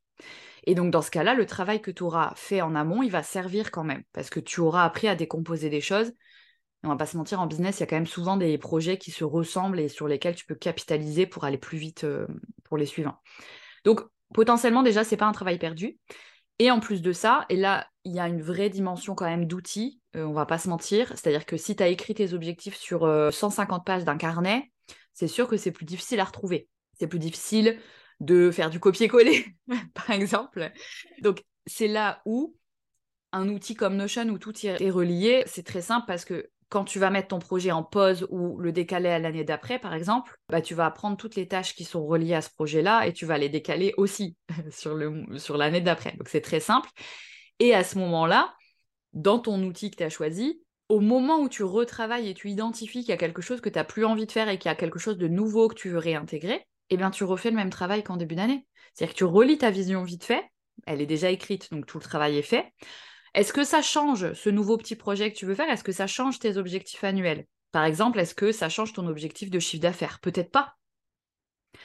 Et 0.66 0.74
donc 0.74 0.90
dans 0.90 1.02
ce 1.02 1.10
cas-là, 1.10 1.34
le 1.34 1.46
travail 1.46 1.80
que 1.80 1.90
tu 1.90 2.02
auras 2.02 2.32
fait 2.36 2.62
en 2.62 2.74
amont, 2.74 3.02
il 3.02 3.10
va 3.10 3.22
servir 3.22 3.70
quand 3.70 3.84
même, 3.84 4.02
parce 4.12 4.30
que 4.30 4.40
tu 4.40 4.60
auras 4.60 4.84
appris 4.84 5.08
à 5.08 5.14
décomposer 5.14 5.70
des 5.70 5.80
choses. 5.80 6.12
On 6.82 6.88
va 6.88 6.96
pas 6.96 7.06
se 7.06 7.16
mentir, 7.16 7.40
en 7.40 7.46
business, 7.46 7.78
il 7.78 7.80
y 7.80 7.82
a 7.84 7.86
quand 7.86 7.96
même 7.96 8.06
souvent 8.06 8.36
des 8.36 8.58
projets 8.58 8.98
qui 8.98 9.10
se 9.10 9.24
ressemblent 9.24 9.80
et 9.80 9.88
sur 9.88 10.06
lesquels 10.06 10.34
tu 10.34 10.44
peux 10.44 10.54
capitaliser 10.54 11.26
pour 11.26 11.44
aller 11.44 11.56
plus 11.56 11.78
vite 11.78 12.04
euh, 12.04 12.26
pour 12.64 12.76
les 12.76 12.86
suivants. 12.86 13.16
Donc 13.84 14.02
potentiellement 14.34 14.82
déjà, 14.82 15.04
c'est 15.04 15.16
pas 15.16 15.26
un 15.26 15.32
travail 15.32 15.58
perdu. 15.58 15.98
Et 16.58 16.70
en 16.70 16.80
plus 16.80 17.02
de 17.02 17.12
ça, 17.12 17.46
et 17.48 17.56
là, 17.56 17.88
il 18.04 18.14
y 18.14 18.20
a 18.20 18.28
une 18.28 18.42
vraie 18.42 18.70
dimension 18.70 19.14
quand 19.14 19.24
même 19.24 19.46
d'outils, 19.46 20.00
euh, 20.14 20.24
on 20.24 20.32
va 20.32 20.46
pas 20.46 20.58
se 20.58 20.68
mentir. 20.68 21.08
C'est-à-dire 21.08 21.46
que 21.46 21.56
si 21.56 21.74
tu 21.74 21.82
as 21.82 21.88
écrit 21.88 22.14
tes 22.14 22.32
objectifs 22.32 22.76
sur 22.76 23.00
150 23.32 23.80
euh, 23.80 23.84
pages 23.84 24.04
d'un 24.04 24.16
carnet, 24.16 24.70
c'est 25.12 25.28
sûr 25.28 25.48
que 25.48 25.56
c'est 25.56 25.72
plus 25.72 25.84
difficile 25.84 26.20
à 26.20 26.24
retrouver. 26.24 26.68
C'est 26.98 27.06
plus 27.08 27.18
difficile 27.18 27.78
de 28.20 28.50
faire 28.50 28.70
du 28.70 28.78
copier-coller, 28.78 29.46
par 29.94 30.10
exemple. 30.10 30.70
Donc, 31.22 31.42
c'est 31.66 31.88
là 31.88 32.22
où 32.24 32.56
un 33.32 33.48
outil 33.48 33.74
comme 33.74 33.96
Notion 33.96 34.28
où 34.28 34.38
tout 34.38 34.54
est 34.64 34.90
relié, 34.90 35.42
c'est 35.46 35.64
très 35.64 35.82
simple 35.82 36.06
parce 36.06 36.24
que 36.24 36.50
quand 36.74 36.84
tu 36.84 36.98
vas 36.98 37.08
mettre 37.08 37.28
ton 37.28 37.38
projet 37.38 37.70
en 37.70 37.84
pause 37.84 38.26
ou 38.30 38.58
le 38.58 38.72
décaler 38.72 39.08
à 39.08 39.20
l'année 39.20 39.44
d'après, 39.44 39.78
par 39.78 39.94
exemple, 39.94 40.36
bah, 40.48 40.60
tu 40.60 40.74
vas 40.74 40.90
prendre 40.90 41.16
toutes 41.16 41.36
les 41.36 41.46
tâches 41.46 41.76
qui 41.76 41.84
sont 41.84 42.04
reliées 42.04 42.34
à 42.34 42.42
ce 42.42 42.50
projet-là 42.50 43.06
et 43.06 43.12
tu 43.12 43.26
vas 43.26 43.38
les 43.38 43.48
décaler 43.48 43.94
aussi 43.96 44.36
sur, 44.72 44.96
l'année 45.56 45.80
d'après. 45.80 46.16
Donc 46.16 46.28
c'est 46.28 46.40
très 46.40 46.58
simple. 46.58 46.90
Et 47.60 47.76
à 47.76 47.84
ce 47.84 47.96
moment-là, 47.98 48.52
dans 49.12 49.38
ton 49.38 49.62
outil 49.62 49.92
que 49.92 49.98
tu 49.98 50.02
as 50.02 50.10
choisi, 50.10 50.64
au 50.88 50.98
moment 50.98 51.38
où 51.38 51.48
tu 51.48 51.62
retravailles 51.62 52.28
et 52.28 52.34
tu 52.34 52.50
identifies 52.50 53.02
qu'il 53.02 53.10
y 53.10 53.12
a 53.12 53.18
quelque 53.18 53.40
chose 53.40 53.60
que 53.60 53.68
tu 53.68 53.78
n'as 53.78 53.84
plus 53.84 54.04
envie 54.04 54.26
de 54.26 54.32
faire 54.32 54.48
et 54.48 54.58
qu'il 54.58 54.68
y 54.68 54.72
a 54.72 54.74
quelque 54.74 54.98
chose 54.98 55.16
de 55.16 55.28
nouveau 55.28 55.68
que 55.68 55.76
tu 55.76 55.90
veux 55.90 55.98
réintégrer, 55.98 56.66
eh 56.90 56.96
bien 56.96 57.12
tu 57.12 57.22
refais 57.22 57.50
le 57.50 57.56
même 57.56 57.70
travail 57.70 58.02
qu'en 58.02 58.16
début 58.16 58.34
d'année. 58.34 58.66
C'est-à-dire 58.94 59.14
que 59.14 59.18
tu 59.18 59.24
relis 59.24 59.58
ta 59.58 59.70
vision 59.70 60.02
vite 60.02 60.24
fait, 60.24 60.42
elle 60.88 61.00
est 61.00 61.06
déjà 61.06 61.30
écrite, 61.30 61.70
donc 61.70 61.86
tout 61.86 61.98
le 61.98 62.04
travail 62.04 62.36
est 62.36 62.42
fait. 62.42 62.72
Est-ce 63.34 63.52
que 63.52 63.64
ça 63.64 63.82
change 63.82 64.32
ce 64.32 64.48
nouveau 64.48 64.76
petit 64.76 64.96
projet 64.96 65.32
que 65.32 65.36
tu 65.36 65.44
veux 65.44 65.54
faire? 65.54 65.68
Est-ce 65.68 65.84
que 65.84 65.92
ça 65.92 66.06
change 66.06 66.38
tes 66.38 66.56
objectifs 66.56 67.02
annuels? 67.02 67.46
Par 67.72 67.84
exemple, 67.84 68.20
est-ce 68.20 68.34
que 68.34 68.52
ça 68.52 68.68
change 68.68 68.92
ton 68.92 69.08
objectif 69.08 69.50
de 69.50 69.58
chiffre 69.58 69.82
d'affaires? 69.82 70.20
Peut-être 70.20 70.52
pas. 70.52 70.76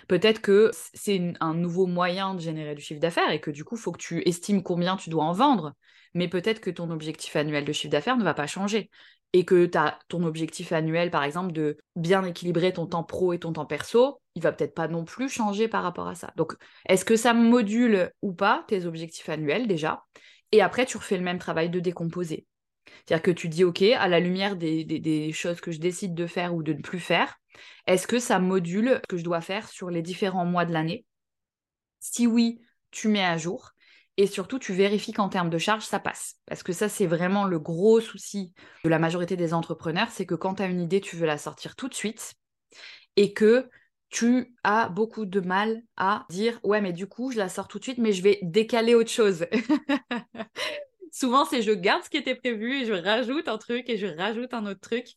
Peut-être 0.08 0.42
que 0.42 0.70
c'est 0.94 1.34
un 1.40 1.56
nouveau 1.56 1.88
moyen 1.88 2.36
de 2.36 2.40
générer 2.40 2.76
du 2.76 2.82
chiffre 2.82 3.00
d'affaires 3.00 3.32
et 3.32 3.42
que 3.42 3.50
du 3.50 3.64
coup, 3.64 3.76
il 3.76 3.82
faut 3.82 3.92
que 3.92 3.98
tu 3.98 4.22
estimes 4.28 4.62
combien 4.62 4.96
tu 4.96 5.10
dois 5.10 5.24
en 5.24 5.34
vendre. 5.34 5.74
Mais 6.14 6.28
peut-être 6.28 6.62
que 6.62 6.70
ton 6.70 6.92
objectif 6.92 7.36
annuel 7.36 7.66
de 7.66 7.74
chiffre 7.74 7.92
d'affaires 7.92 8.18
ne 8.18 8.24
va 8.24 8.36
pas 8.36 8.48
changer 8.48 8.90
et 9.34 9.46
que 9.46 9.70
ton 10.08 10.24
objectif 10.24 10.72
annuel, 10.72 11.12
par 11.12 11.24
exemple, 11.24 11.52
de 11.52 11.78
bien 11.96 12.24
équilibrer 12.24 12.74
ton 12.74 12.88
temps 12.88 13.04
pro 13.04 13.34
et 13.34 13.40
ton 13.40 13.54
temps 13.54 13.66
perso, 13.66 14.22
il 14.36 14.42
va 14.42 14.52
peut-être 14.52 14.74
pas 14.74 14.88
non 14.88 15.06
plus 15.06 15.30
changer 15.30 15.68
par 15.68 15.84
rapport 15.84 16.08
à 16.08 16.16
ça. 16.16 16.32
Donc, 16.36 16.54
est-ce 16.88 17.06
que 17.06 17.16
ça 17.16 17.34
module 17.34 18.12
ou 18.24 18.34
pas 18.34 18.66
tes 18.68 18.86
objectifs 18.86 19.30
annuels 19.30 19.68
déjà? 19.68 20.04
Et 20.52 20.62
après, 20.62 20.86
tu 20.86 20.98
refais 20.98 21.18
le 21.18 21.24
même 21.24 21.40
travail 21.40 21.70
de 21.70 21.80
décomposer. 21.80 22.46
C'est-à-dire 23.06 23.24
que 23.24 23.32
tu 23.32 23.50
dis, 23.50 23.64
OK, 23.64 23.82
à 23.82 24.08
la 24.08 24.20
lumière 24.20 24.56
des, 24.56 25.32
choses 25.34 25.62
que 25.62 25.72
je 25.72 25.80
décide 25.80 26.14
de 26.16 26.28
faire 26.28 26.56
ou 26.56 26.64
de 26.64 26.74
ne 26.74 26.82
plus 26.82 27.00
faire, 27.00 27.40
est-ce 27.88 28.08
que 28.08 28.20
ça 28.20 28.40
module 28.40 29.00
ce 29.04 29.08
que 29.08 29.18
je 29.18 29.24
dois 29.24 29.42
faire 29.42 29.68
sur 29.68 29.90
les 29.90 30.02
différents 30.02 30.46
mois 30.46 30.66
de 30.66 30.74
l'année? 30.74 31.06
Si 32.00 32.28
oui, 32.28 32.62
tu 32.92 33.08
mets 33.08 33.26
à 33.26 33.38
jour. 33.38 33.72
Et 34.18 34.28
surtout, 34.28 34.60
tu 34.60 34.74
vérifies 34.74 35.14
qu'en 35.14 35.30
termes 35.30 35.50
de 35.50 35.58
charge, 35.58 35.86
ça 35.86 36.00
passe. 36.00 36.36
Parce 36.46 36.62
que 36.62 36.74
ça, 36.74 36.90
c'est 36.90 37.06
vraiment 37.06 37.46
le 37.46 37.58
gros 37.58 38.02
souci 38.02 38.54
de 38.84 38.90
la 38.90 39.00
majorité 39.00 39.38
des 39.38 39.54
entrepreneurs, 39.54 40.10
c'est 40.12 40.26
que 40.26 40.36
quand 40.36 40.56
tu 40.56 40.64
as 40.64 40.68
une 40.68 40.82
idée, 40.82 41.00
tu 41.00 41.16
veux 41.16 41.26
la 41.26 41.38
sortir 41.38 41.76
tout 41.76 41.88
de 41.88 41.94
suite 41.94 42.34
et 43.16 43.34
que 43.34 43.70
tu 44.10 44.56
as 44.64 44.90
beaucoup 44.90 45.26
de 45.26 45.40
mal 45.40 45.84
à 45.98 46.26
dire 46.30 46.60
ouais 46.64 46.82
mais 46.82 46.94
du 46.94 47.08
coup 47.08 47.32
je 47.32 47.38
la 47.38 47.50
sors 47.50 47.68
tout 47.68 47.80
de 47.80 47.84
suite 47.84 48.00
mais 48.00 48.12
je 48.12 48.24
vais 48.24 48.40
décaler 48.42 48.96
autre 48.96 49.12
chose. 49.12 49.46
Souvent 51.12 51.46
c'est 51.46 51.62
je 51.62 51.72
garde 51.72 52.04
ce 52.04 52.10
qui 52.10 52.18
était 52.18 52.36
prévu 52.36 52.82
et 52.82 52.86
je 52.86 52.94
rajoute 52.94 53.48
un 53.48 53.58
truc 53.58 53.90
et 53.90 53.98
je 53.98 54.08
rajoute 54.08 54.54
un 54.54 54.66
autre 54.66 54.82
truc. 54.82 55.16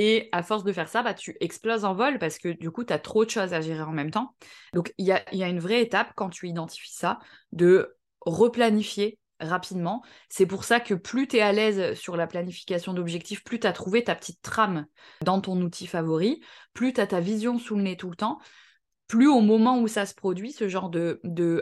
Et 0.00 0.28
à 0.30 0.44
force 0.44 0.62
de 0.62 0.72
faire 0.72 0.88
ça, 0.88 1.02
bah, 1.02 1.12
tu 1.12 1.36
exploses 1.40 1.84
en 1.84 1.92
vol 1.92 2.20
parce 2.20 2.38
que 2.38 2.50
du 2.50 2.70
coup, 2.70 2.84
tu 2.84 2.92
as 2.92 3.00
trop 3.00 3.24
de 3.24 3.30
choses 3.30 3.52
à 3.52 3.60
gérer 3.60 3.82
en 3.82 3.90
même 3.90 4.12
temps. 4.12 4.36
Donc, 4.72 4.94
il 4.96 5.04
y 5.04 5.10
a, 5.10 5.24
y 5.34 5.42
a 5.42 5.48
une 5.48 5.58
vraie 5.58 5.82
étape 5.82 6.12
quand 6.14 6.30
tu 6.30 6.46
identifies 6.46 6.92
ça 6.92 7.18
de 7.50 7.96
replanifier 8.20 9.18
rapidement. 9.40 10.02
C'est 10.28 10.46
pour 10.46 10.64
ça 10.64 10.80
que 10.80 10.94
plus 10.94 11.28
tu 11.28 11.36
es 11.36 11.40
à 11.40 11.52
l'aise 11.52 11.98
sur 11.98 12.16
la 12.16 12.26
planification 12.26 12.92
d'objectifs, 12.92 13.44
plus 13.44 13.60
tu 13.60 13.66
as 13.66 13.72
trouvé 13.72 14.04
ta 14.04 14.14
petite 14.14 14.42
trame 14.42 14.86
dans 15.22 15.40
ton 15.40 15.60
outil 15.60 15.86
favori, 15.86 16.40
plus 16.74 16.92
tu 16.92 17.00
as 17.00 17.06
ta 17.06 17.20
vision 17.20 17.58
sous 17.58 17.76
le 17.76 17.82
nez 17.82 17.96
tout 17.96 18.10
le 18.10 18.16
temps, 18.16 18.38
plus 19.08 19.26
au 19.26 19.40
moment 19.40 19.80
où 19.80 19.88
ça 19.88 20.04
se 20.04 20.14
produit, 20.14 20.52
ce 20.52 20.68
genre 20.68 20.90
de, 20.90 21.20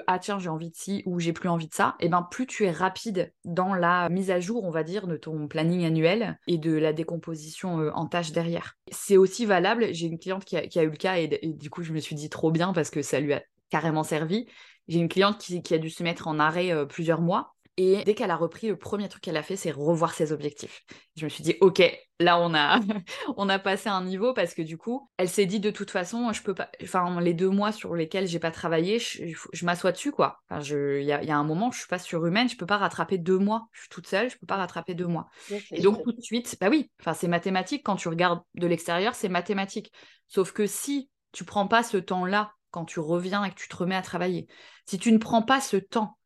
ah 0.09 0.19
tiens, 0.19 0.41
j'ai 0.41 0.49
envie 0.49 0.71
de 0.71 0.75
ci 0.75 1.05
ou 1.07 1.21
j'ai 1.21 1.33
plus 1.33 1.49
envie 1.49 1.69
de 1.69 1.75
ça, 1.75 1.95
et 2.01 2.07
eh 2.07 2.09
ben 2.09 2.27
plus 2.29 2.47
tu 2.47 2.65
es 2.65 2.73
rapide 2.73 3.33
dans 3.45 3.73
la 3.73 4.09
mise 4.09 4.33
à 4.33 4.41
jour, 4.41 4.65
on 4.65 4.71
va 4.71 4.83
dire, 4.83 5.07
de 5.07 5.17
ton 5.17 5.47
planning 5.47 5.85
annuel 5.85 6.39
et 6.49 6.59
de 6.59 6.73
la 6.73 6.93
décomposition 6.93 7.79
euh, 7.81 7.93
en 7.95 8.07
tâches 8.07 8.33
derrière. 8.33 8.75
C'est 8.91 9.17
aussi 9.17 9.47
valable, 9.47 9.87
j'ai 9.93 10.09
une 10.09 10.19
cliente 10.19 10.45
qui 10.45 10.57
a, 10.57 10.83
eu 10.83 10.91
le 10.91 10.97
cas 10.97 11.19
et, 11.19 11.29
du 11.45 11.71
coup 11.71 11.85
je 11.85 11.93
me 11.93 12.01
suis 12.01 12.17
dit 12.17 12.29
trop 12.29 12.51
bien 12.51 12.73
parce 12.73 12.91
que 12.91 13.01
ça 13.01 13.21
lui 13.21 13.33
a 13.33 13.43
carrément 13.71 14.03
servi. 14.03 14.47
J'ai 14.89 14.99
une 14.99 15.09
cliente 15.09 15.39
qui, 15.39 15.63
qui, 15.63 15.75
a 15.75 15.79
dû 15.79 15.91
se 15.91 16.03
mettre 16.03 16.27
en 16.27 16.41
arrêt 16.41 16.73
euh, 16.73 16.85
plusieurs 16.85 17.21
mois 17.21 17.56
et 17.79 18.05
dès 18.05 18.15
qu'elle 18.15 18.31
a 18.31 18.37
repris, 18.37 18.69
le 18.69 18.79
premier 18.79 19.07
truc 19.09 19.23
qu'elle 19.23 19.37
a 19.37 19.43
fait, 19.43 19.57
c'est 19.57 19.71
revoir 19.71 20.15
ses 20.15 20.33
objectifs. 20.33 20.83
Je 21.17 21.25
me 21.25 21.29
suis 21.29 21.43
dit, 21.43 21.57
OK, 21.61 21.83
là, 22.21 22.41
on 22.41 22.55
a, 22.55 22.81
on 23.37 23.51
a 23.51 23.59
passé 23.59 23.91
un 23.91 24.03
niveau 24.03 24.33
parce 24.33 24.55
que 24.55 24.63
du 24.63 24.79
coup, 24.79 25.11
elle 25.19 25.29
s'est 25.29 25.45
dit, 25.45 25.61
de 25.61 25.71
toute 25.71 25.91
façon, 25.91 26.33
je 26.33 26.43
peux 26.43 26.55
pas, 26.55 26.71
enfin, 26.83 27.21
les 27.21 27.35
deux 27.35 27.51
mois 27.51 27.73
sur 27.73 27.95
lesquels 27.95 28.27
j'ai 28.29 28.39
pas 28.39 28.51
travaillé, 28.51 28.99
je, 28.99 29.65
m'assois 29.67 29.93
dessus, 29.93 30.11
quoi. 30.11 30.41
Il 30.51 30.57
enfin, 30.57 30.75
y, 30.75 31.13
a, 31.13 31.23
y, 31.23 31.31
a, 31.31 31.37
un 31.37 31.45
moment, 31.45 31.71
je 31.71 31.79
suis 31.81 31.89
pas 31.89 31.99
surhumaine, 31.99 32.49
je 32.49 32.57
peux 32.57 32.65
pas 32.65 32.79
rattraper 32.79 33.19
deux 33.19 33.39
mois. 33.39 33.69
Je 33.73 33.81
suis 33.81 33.89
toute 33.91 34.07
seule, 34.07 34.31
je 34.31 34.39
peux 34.39 34.47
pas 34.47 34.57
rattraper 34.57 34.95
deux 34.95 35.07
mois. 35.07 35.29
et 35.71 35.83
donc, 35.83 36.03
tout 36.03 36.13
de 36.13 36.21
suite, 36.23 36.57
bah 36.59 36.69
oui, 36.71 36.91
enfin, 37.01 37.13
c'est 37.13 37.29
mathématique. 37.29 37.83
Quand 37.85 37.97
tu 37.97 38.09
regardes 38.09 38.41
de 38.55 38.67
l'extérieur, 38.67 39.15
c'est 39.15 39.29
mathématique. 39.29 39.93
Sauf 40.29 40.53
que 40.53 40.67
si 40.67 41.11
tu 41.33 41.45
prends 41.45 41.69
pas 41.69 41.83
ce 41.83 41.99
temps-là 41.99 42.53
quand 42.71 42.87
tu 42.87 43.01
reviens 43.01 43.45
et 43.45 43.51
que 43.51 43.57
tu 43.57 43.69
te 43.69 43.77
remets 43.77 43.97
à 43.97 44.03
travailler, 44.03 44.47
si 44.87 44.99
tu 44.99 45.13
ne 45.13 45.19
prends 45.19 45.43
pas 45.43 45.61
ce 45.61 45.77
temps 45.77 46.17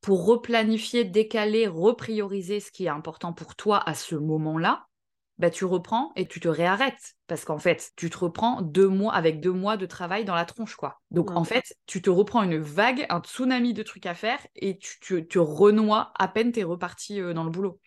pour 0.00 0.26
replanifier, 0.26 1.04
décaler, 1.04 1.66
reprioriser 1.66 2.60
ce 2.60 2.70
qui 2.70 2.84
est 2.84 2.90
important 2.90 3.32
pour 3.32 3.56
toi 3.56 3.82
à 3.88 3.94
ce 3.94 4.14
moment-là, 4.14 4.86
bah, 5.38 5.50
tu 5.50 5.64
reprends 5.64 6.12
et 6.16 6.26
tu 6.26 6.40
te 6.40 6.48
réarrêtes. 6.48 7.14
Parce 7.26 7.44
qu'en 7.44 7.58
fait, 7.58 7.92
tu 7.96 8.08
te 8.08 8.18
reprends 8.18 8.62
deux 8.62 8.88
mois 8.88 9.14
avec 9.14 9.40
deux 9.40 9.52
mois 9.52 9.76
de 9.76 9.86
travail 9.86 10.24
dans 10.24 10.34
la 10.34 10.44
tronche, 10.44 10.76
quoi. 10.76 11.00
Donc, 11.10 11.30
en 11.30 11.44
fait, 11.44 11.76
tu 11.86 12.00
te 12.00 12.08
reprends 12.08 12.42
une 12.42 12.58
vague, 12.58 13.04
un 13.10 13.20
tsunami 13.20 13.74
de 13.74 13.82
trucs 13.82 14.06
à 14.06 14.14
faire 14.14 14.38
et 14.54 14.78
tu 14.78 15.26
te 15.26 15.38
renoies 15.38 16.12
à 16.18 16.28
peine 16.28 16.52
tu 16.52 16.60
es 16.60 16.64
reparti 16.64 17.20
euh, 17.20 17.34
dans 17.34 17.44
le 17.44 17.50
boulot. 17.50 17.80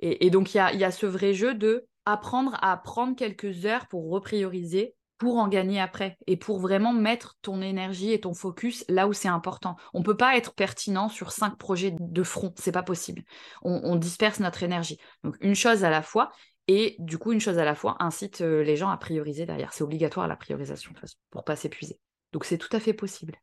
Et, 0.00 0.28
donc, 0.28 0.54
il 0.54 0.58
y 0.58 0.60
a, 0.60 0.72
y 0.74 0.84
a 0.84 0.90
ce 0.90 1.06
vrai 1.06 1.32
jeu 1.32 1.54
de 1.54 1.86
apprendre 2.04 2.58
à 2.60 2.76
prendre 2.76 3.16
quelques 3.16 3.64
heures 3.64 3.86
pour 3.86 4.10
reprioriser 4.10 4.94
pour 5.18 5.38
en 5.38 5.48
gagner 5.48 5.80
après 5.80 6.16
et 6.26 6.36
pour 6.36 6.58
vraiment 6.58 6.92
mettre 6.92 7.36
ton 7.42 7.62
énergie 7.62 8.12
et 8.12 8.20
ton 8.20 8.34
focus 8.34 8.84
là 8.88 9.06
où 9.06 9.12
c'est 9.12 9.28
important. 9.28 9.76
On 9.92 10.00
ne 10.00 10.04
peut 10.04 10.16
pas 10.16 10.36
être 10.36 10.54
pertinent 10.54 11.08
sur 11.08 11.32
cinq 11.32 11.56
projets 11.56 11.94
de 11.98 12.22
front, 12.22 12.52
c'est 12.58 12.72
pas 12.72 12.82
possible. 12.82 13.22
On, 13.62 13.96
disperse 13.96 14.40
notre 14.40 14.62
énergie. 14.62 14.98
Donc 15.22 15.36
une 15.40 15.54
chose 15.54 15.84
à 15.84 15.90
la 15.90 16.02
fois 16.02 16.32
et 16.66 16.96
du 16.98 17.18
coup 17.18 17.32
une 17.32 17.40
chose 17.40 17.58
à 17.58 17.64
la 17.64 17.74
fois 17.74 17.96
incite 18.00 18.40
euh, 18.40 18.62
les 18.62 18.76
gens 18.76 18.90
à 18.90 18.96
prioriser 18.96 19.46
derrière. 19.46 19.72
C'est 19.72 19.84
obligatoire 19.84 20.28
la 20.28 20.36
priorisation 20.36 20.92
de 20.92 20.98
pour 21.30 21.44
pas 21.44 21.56
s'épuiser. 21.56 21.98
Donc 22.32 22.44
c'est 22.44 22.58
tout 22.58 22.74
à 22.74 22.80
fait 22.80 22.94
possible. 22.94 23.36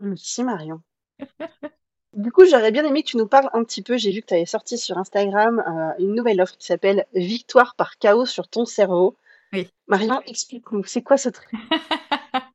Merci 0.00 0.42
Marion. 0.42 0.82
Du 2.14 2.30
coup, 2.30 2.44
j'aurais 2.44 2.70
bien 2.70 2.84
aimé 2.84 3.02
que 3.02 3.08
tu 3.08 3.16
nous 3.16 3.26
parles 3.26 3.50
un 3.54 3.64
petit 3.64 3.82
peu. 3.82 3.96
J'ai 3.96 4.12
vu 4.12 4.20
que 4.20 4.26
tu 4.26 4.34
avais 4.34 4.46
sorti 4.46 4.78
sur 4.78 4.98
Instagram 4.98 5.58
euh, 5.66 5.92
une 5.98 6.14
nouvelle 6.14 6.40
offre 6.40 6.56
qui 6.56 6.66
s'appelle 6.66 7.06
Victoire 7.12 7.74
par 7.74 7.98
chaos 7.98 8.24
sur 8.24 8.46
ton 8.46 8.64
cerveau. 8.64 9.16
Oui. 9.54 9.70
Marion, 9.86 10.20
explique-nous, 10.26 10.82
c'est 10.84 11.02
quoi 11.02 11.16
ce 11.16 11.28
truc? 11.28 11.48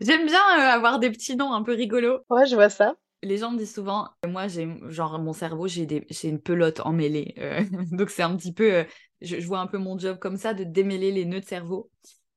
J'aime 0.00 0.26
bien 0.26 0.38
euh, 0.38 0.74
avoir 0.74 0.98
des 0.98 1.10
petits 1.10 1.34
noms 1.34 1.52
un 1.52 1.62
peu 1.62 1.72
rigolos. 1.72 2.20
Ouais, 2.28 2.46
je 2.46 2.54
vois 2.54 2.68
ça. 2.68 2.94
Les 3.22 3.38
gens 3.38 3.50
me 3.50 3.58
disent 3.58 3.74
souvent, 3.74 4.08
moi, 4.26 4.48
j'ai 4.48 4.68
genre 4.88 5.18
mon 5.18 5.32
cerveau, 5.32 5.66
j'ai 5.66 5.86
des... 5.86 6.06
une 6.24 6.40
pelote 6.40 6.80
emmêlée. 6.80 7.34
Euh, 7.38 7.62
donc 7.90 8.10
c'est 8.10 8.22
un 8.22 8.36
petit 8.36 8.52
peu, 8.52 8.72
euh, 8.72 8.84
je, 9.22 9.36
vois 9.46 9.60
un 9.60 9.66
peu 9.66 9.78
mon 9.78 9.98
job 9.98 10.18
comme 10.18 10.36
ça, 10.36 10.52
de 10.52 10.64
démêler 10.64 11.10
les 11.10 11.24
nœuds 11.24 11.40
de 11.40 11.46
cerveau. 11.46 11.90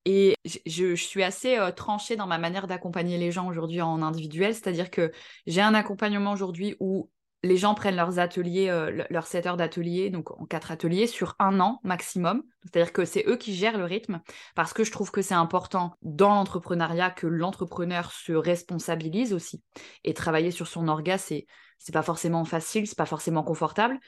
Et 0.05 0.35
je, 0.65 0.95
suis 0.95 1.23
assez 1.23 1.57
tranchée 1.77 2.17
dans 2.17 2.27
ma 2.27 2.37
manière 2.37 2.67
d'accompagner 2.67 3.17
les 3.17 3.31
gens 3.31 3.47
aujourd'hui 3.47 3.81
en 3.81 4.01
individuel, 4.01 4.53
c'est-à-dire 4.53 4.91
que 4.91 5.13
j'ai 5.47 5.61
un 5.61 5.73
accompagnement 5.73 6.33
aujourd'hui 6.33 6.75
où 6.81 7.09
les 7.43 7.57
gens 7.57 7.75
prennent 7.75 7.97
leurs 7.97 8.19
ateliers, 8.19 8.69
euh, 8.69 9.03
leurs 9.09 9.27
7 9.27 9.45
heures 9.45 9.57
d'atelier, 9.57 10.09
donc 10.09 10.31
en 10.31 10.45
quatre 10.45 10.71
ateliers, 10.71 11.07
sur 11.07 11.35
un 11.39 11.59
an 11.59 11.79
maximum. 11.83 12.43
C'est-à-dire 12.63 12.93
que 12.93 13.03
c'est 13.03 13.25
eux 13.27 13.35
qui 13.35 13.53
gèrent 13.53 13.77
le 13.77 13.83
rythme, 13.83 14.21
parce 14.55 14.73
que 14.73 14.85
je 14.85 14.91
trouve 14.91 15.11
que 15.11 15.21
c'est 15.21 15.33
important 15.33 15.95
dans 16.01 16.33
l'entrepreneuriat 16.33 17.11
que 17.11 17.27
l'entrepreneur 17.27 18.13
se 18.13 18.31
responsabilise 18.31 19.33
aussi. 19.33 19.61
Et 20.05 20.13
travailler 20.13 20.51
sur 20.51 20.67
son 20.67 20.87
orga, 20.87 21.17
c'est, 21.17 21.45
c'est 21.79 21.91
pas 21.91 22.01
forcément 22.01 22.45
facile, 22.45 22.87
c'est 22.87 22.97
pas 22.97 23.05
forcément 23.05 23.43
confortable. 23.43 23.99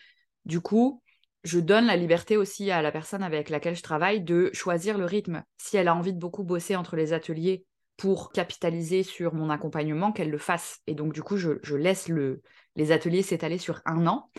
Du 0.45 0.61
coup, 0.61 1.03
je 1.43 1.59
donne 1.59 1.87
la 1.87 1.97
liberté 1.97 2.37
aussi 2.37 2.71
à 2.71 2.81
la 2.81 2.91
personne 2.91 3.21
avec 3.21 3.49
laquelle 3.49 3.75
je 3.75 3.83
travaille 3.83 4.21
de 4.21 4.49
choisir 4.53 4.97
le 4.97 5.05
rythme. 5.05 5.43
Si 5.57 5.75
elle 5.75 5.89
a 5.89 5.95
envie 5.95 6.13
de 6.13 6.19
beaucoup 6.19 6.43
bosser 6.43 6.77
entre 6.77 6.95
les 6.95 7.11
ateliers 7.11 7.65
pour 7.97 8.31
capitaliser 8.31 9.03
sur 9.03 9.33
mon 9.33 9.49
accompagnement, 9.49 10.11
qu'elle 10.11 10.29
le 10.29 10.37
fasse. 10.37 10.79
Et 10.87 10.95
donc, 10.95 11.13
du 11.13 11.21
coup, 11.21 11.37
je 11.37 11.75
laisse 11.75 12.09
le, 12.09 12.41
les 12.75 12.91
ateliers 12.91 13.21
s'étalaient 13.21 13.57
sur 13.57 13.81
un 13.85 14.07
an. 14.07 14.29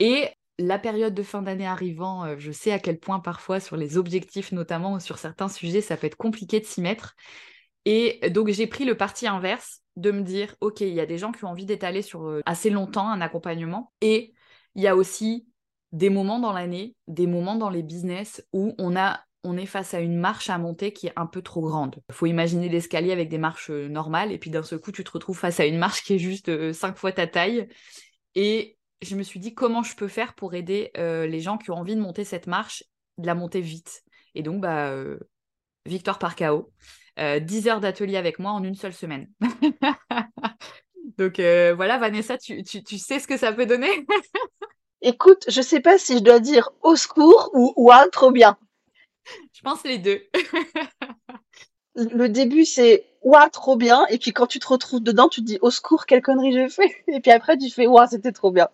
Et 0.00 0.28
la 0.58 0.78
période 0.78 1.14
de 1.14 1.22
fin 1.22 1.42
d'année 1.42 1.66
arrivant, 1.66 2.24
euh, 2.24 2.36
je 2.38 2.52
sais 2.52 2.72
à 2.72 2.78
quel 2.78 2.98
point 2.98 3.20
parfois 3.20 3.60
sur 3.60 3.76
les 3.76 3.98
objectifs 3.98 4.52
notamment 4.52 4.94
ou 4.94 5.00
sur 5.00 5.18
certains 5.18 5.48
sujets, 5.48 5.80
ça 5.80 5.96
peut 5.96 6.06
être 6.06 6.16
compliqué 6.16 6.60
de 6.60 6.64
s'y 6.64 6.80
mettre. 6.80 7.14
Et 7.84 8.30
donc 8.30 8.48
j'ai 8.48 8.66
pris 8.66 8.84
le 8.84 8.96
parti 8.96 9.26
inverse 9.26 9.80
de 9.96 10.10
me 10.10 10.22
dire, 10.22 10.54
OK, 10.60 10.80
il 10.80 10.94
y 10.94 11.00
a 11.00 11.06
des 11.06 11.18
gens 11.18 11.32
qui 11.32 11.44
ont 11.44 11.48
envie 11.48 11.66
d'étaler 11.66 12.02
sur 12.02 12.26
euh, 12.26 12.40
assez 12.46 12.70
longtemps 12.70 13.08
un 13.08 13.20
accompagnement. 13.20 13.92
Et 14.00 14.32
il 14.74 14.82
y 14.82 14.88
a 14.88 14.96
aussi 14.96 15.46
des 15.92 16.10
moments 16.10 16.40
dans 16.40 16.52
l'année, 16.52 16.96
des 17.06 17.26
moments 17.26 17.54
dans 17.54 17.70
les 17.70 17.82
business 17.82 18.44
où 18.52 18.74
on 18.78 18.96
a 18.96 19.20
on 19.44 19.56
est 19.58 19.66
face 19.66 19.94
à 19.94 20.00
une 20.00 20.16
marche 20.16 20.50
à 20.50 20.58
monter 20.58 20.92
qui 20.92 21.06
est 21.06 21.12
un 21.16 21.26
peu 21.26 21.42
trop 21.42 21.60
grande. 21.60 22.02
Il 22.08 22.14
faut 22.14 22.26
imaginer 22.26 22.68
l'escalier 22.68 23.12
avec 23.12 23.28
des 23.28 23.38
marches 23.38 23.70
euh, 23.70 23.88
normales, 23.88 24.32
et 24.32 24.38
puis 24.38 24.50
d'un 24.50 24.62
seul 24.62 24.80
coup, 24.80 24.90
tu 24.90 25.04
te 25.04 25.10
retrouves 25.10 25.38
face 25.38 25.60
à 25.60 25.66
une 25.66 25.78
marche 25.78 26.02
qui 26.02 26.14
est 26.14 26.18
juste 26.18 26.48
euh, 26.48 26.72
cinq 26.72 26.96
fois 26.96 27.12
ta 27.12 27.26
taille. 27.26 27.68
Et 28.34 28.78
je 29.02 29.14
me 29.14 29.22
suis 29.22 29.38
dit, 29.38 29.54
comment 29.54 29.82
je 29.82 29.94
peux 29.94 30.08
faire 30.08 30.34
pour 30.34 30.54
aider 30.54 30.90
euh, 30.96 31.26
les 31.26 31.40
gens 31.40 31.58
qui 31.58 31.70
ont 31.70 31.76
envie 31.76 31.94
de 31.94 32.00
monter 32.00 32.24
cette 32.24 32.46
marche, 32.46 32.84
de 33.18 33.26
la 33.26 33.34
monter 33.34 33.60
vite? 33.60 34.02
Et 34.34 34.42
donc, 34.42 34.62
bah, 34.62 34.92
Victor 35.86 36.18
Parcao, 36.18 36.72
10 37.18 37.68
heures 37.68 37.80
d'atelier 37.80 38.16
avec 38.16 38.40
moi 38.40 38.50
en 38.50 38.64
une 38.64 38.74
seule 38.74 38.94
semaine. 38.94 39.30
donc 41.18 41.36
voilà, 41.38 41.98
Vanessa, 41.98 42.36
tu, 42.36 42.64
sais 42.64 43.20
ce 43.20 43.28
que 43.28 43.36
ça 43.36 43.52
peut 43.52 43.66
donner? 43.66 44.04
Écoute, 45.02 45.44
je 45.46 45.60
sais 45.60 45.78
pas 45.78 45.98
si 45.98 46.18
je 46.18 46.22
dois 46.22 46.40
dire 46.40 46.70
au 46.82 46.96
secours 46.96 47.50
ou 47.52 47.72
ouah, 47.76 48.08
trop 48.10 48.32
bien. 48.32 48.58
Je 49.52 49.62
pense 49.62 49.84
les 49.84 49.98
deux. 49.98 50.22
le 51.94 52.28
début, 52.28 52.64
c'est 52.64 53.04
ouah, 53.22 53.48
trop 53.50 53.76
bien. 53.76 54.06
Et 54.06 54.18
puis 54.18 54.32
quand 54.32 54.46
tu 54.46 54.58
te 54.58 54.66
retrouves 54.66 55.02
dedans, 55.02 55.28
tu 55.28 55.40
te 55.40 55.46
dis 55.46 55.58
au 55.60 55.70
secours, 55.70 56.06
quelle 56.06 56.22
connerie 56.22 56.52
j'ai 56.52 56.68
fait. 56.68 57.04
Et 57.08 57.20
puis 57.20 57.30
après, 57.30 57.56
tu 57.56 57.70
fais 57.70 57.86
ouah, 57.86 58.06
c'était 58.06 58.32
trop 58.32 58.50
bien. 58.50 58.68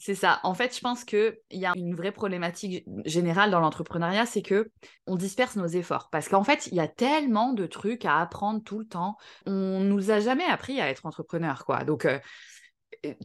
C'est 0.00 0.14
ça. 0.14 0.38
En 0.44 0.54
fait, 0.54 0.76
je 0.76 0.80
pense 0.80 1.04
qu'il 1.04 1.36
y 1.50 1.66
a 1.66 1.72
une 1.74 1.96
vraie 1.96 2.12
problématique 2.12 2.84
générale 3.04 3.50
dans 3.50 3.58
l'entrepreneuriat, 3.58 4.26
c'est 4.26 4.42
que 4.42 4.70
on 5.08 5.16
disperse 5.16 5.56
nos 5.56 5.66
efforts. 5.66 6.08
Parce 6.10 6.28
qu'en 6.28 6.44
fait, 6.44 6.68
il 6.68 6.74
y 6.74 6.80
a 6.80 6.86
tellement 6.86 7.52
de 7.52 7.66
trucs 7.66 8.04
à 8.04 8.20
apprendre 8.20 8.62
tout 8.62 8.78
le 8.78 8.86
temps. 8.86 9.16
On 9.44 9.80
nous 9.80 10.12
a 10.12 10.20
jamais 10.20 10.44
appris 10.44 10.80
à 10.80 10.88
être 10.88 11.04
entrepreneur, 11.04 11.64
quoi. 11.64 11.82
Donc, 11.82 12.04
euh, 12.04 12.20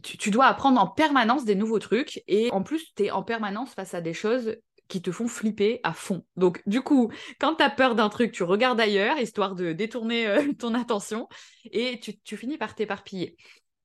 tu, 0.02 0.18
tu, 0.18 0.30
dois 0.30 0.46
apprendre 0.46 0.80
en 0.80 0.88
permanence 0.88 1.44
des 1.44 1.54
nouveaux 1.54 1.78
trucs. 1.78 2.24
Et 2.26 2.50
en 2.50 2.64
plus, 2.64 2.92
tu 2.96 3.04
es 3.04 3.10
en 3.12 3.22
permanence 3.22 3.72
face 3.72 3.94
à 3.94 4.00
des 4.00 4.14
choses 4.14 4.56
qui 4.88 5.02
te 5.02 5.10
font 5.10 5.28
flipper 5.28 5.80
à 5.82 5.92
fond. 5.92 6.24
Donc, 6.36 6.62
du 6.66 6.82
coup, 6.82 7.10
quand 7.40 7.56
tu 7.56 7.62
as 7.62 7.70
peur 7.70 7.94
d'un 7.94 8.08
truc, 8.08 8.32
tu 8.32 8.42
regardes 8.42 8.80
ailleurs, 8.80 9.18
histoire 9.18 9.54
de 9.54 9.72
détourner 9.72 10.26
euh, 10.26 10.52
ton 10.58 10.74
attention, 10.74 11.28
et 11.70 12.00
tu, 12.00 12.36
finis 12.36 12.58
par 12.58 12.74
t'éparpiller. 12.74 13.36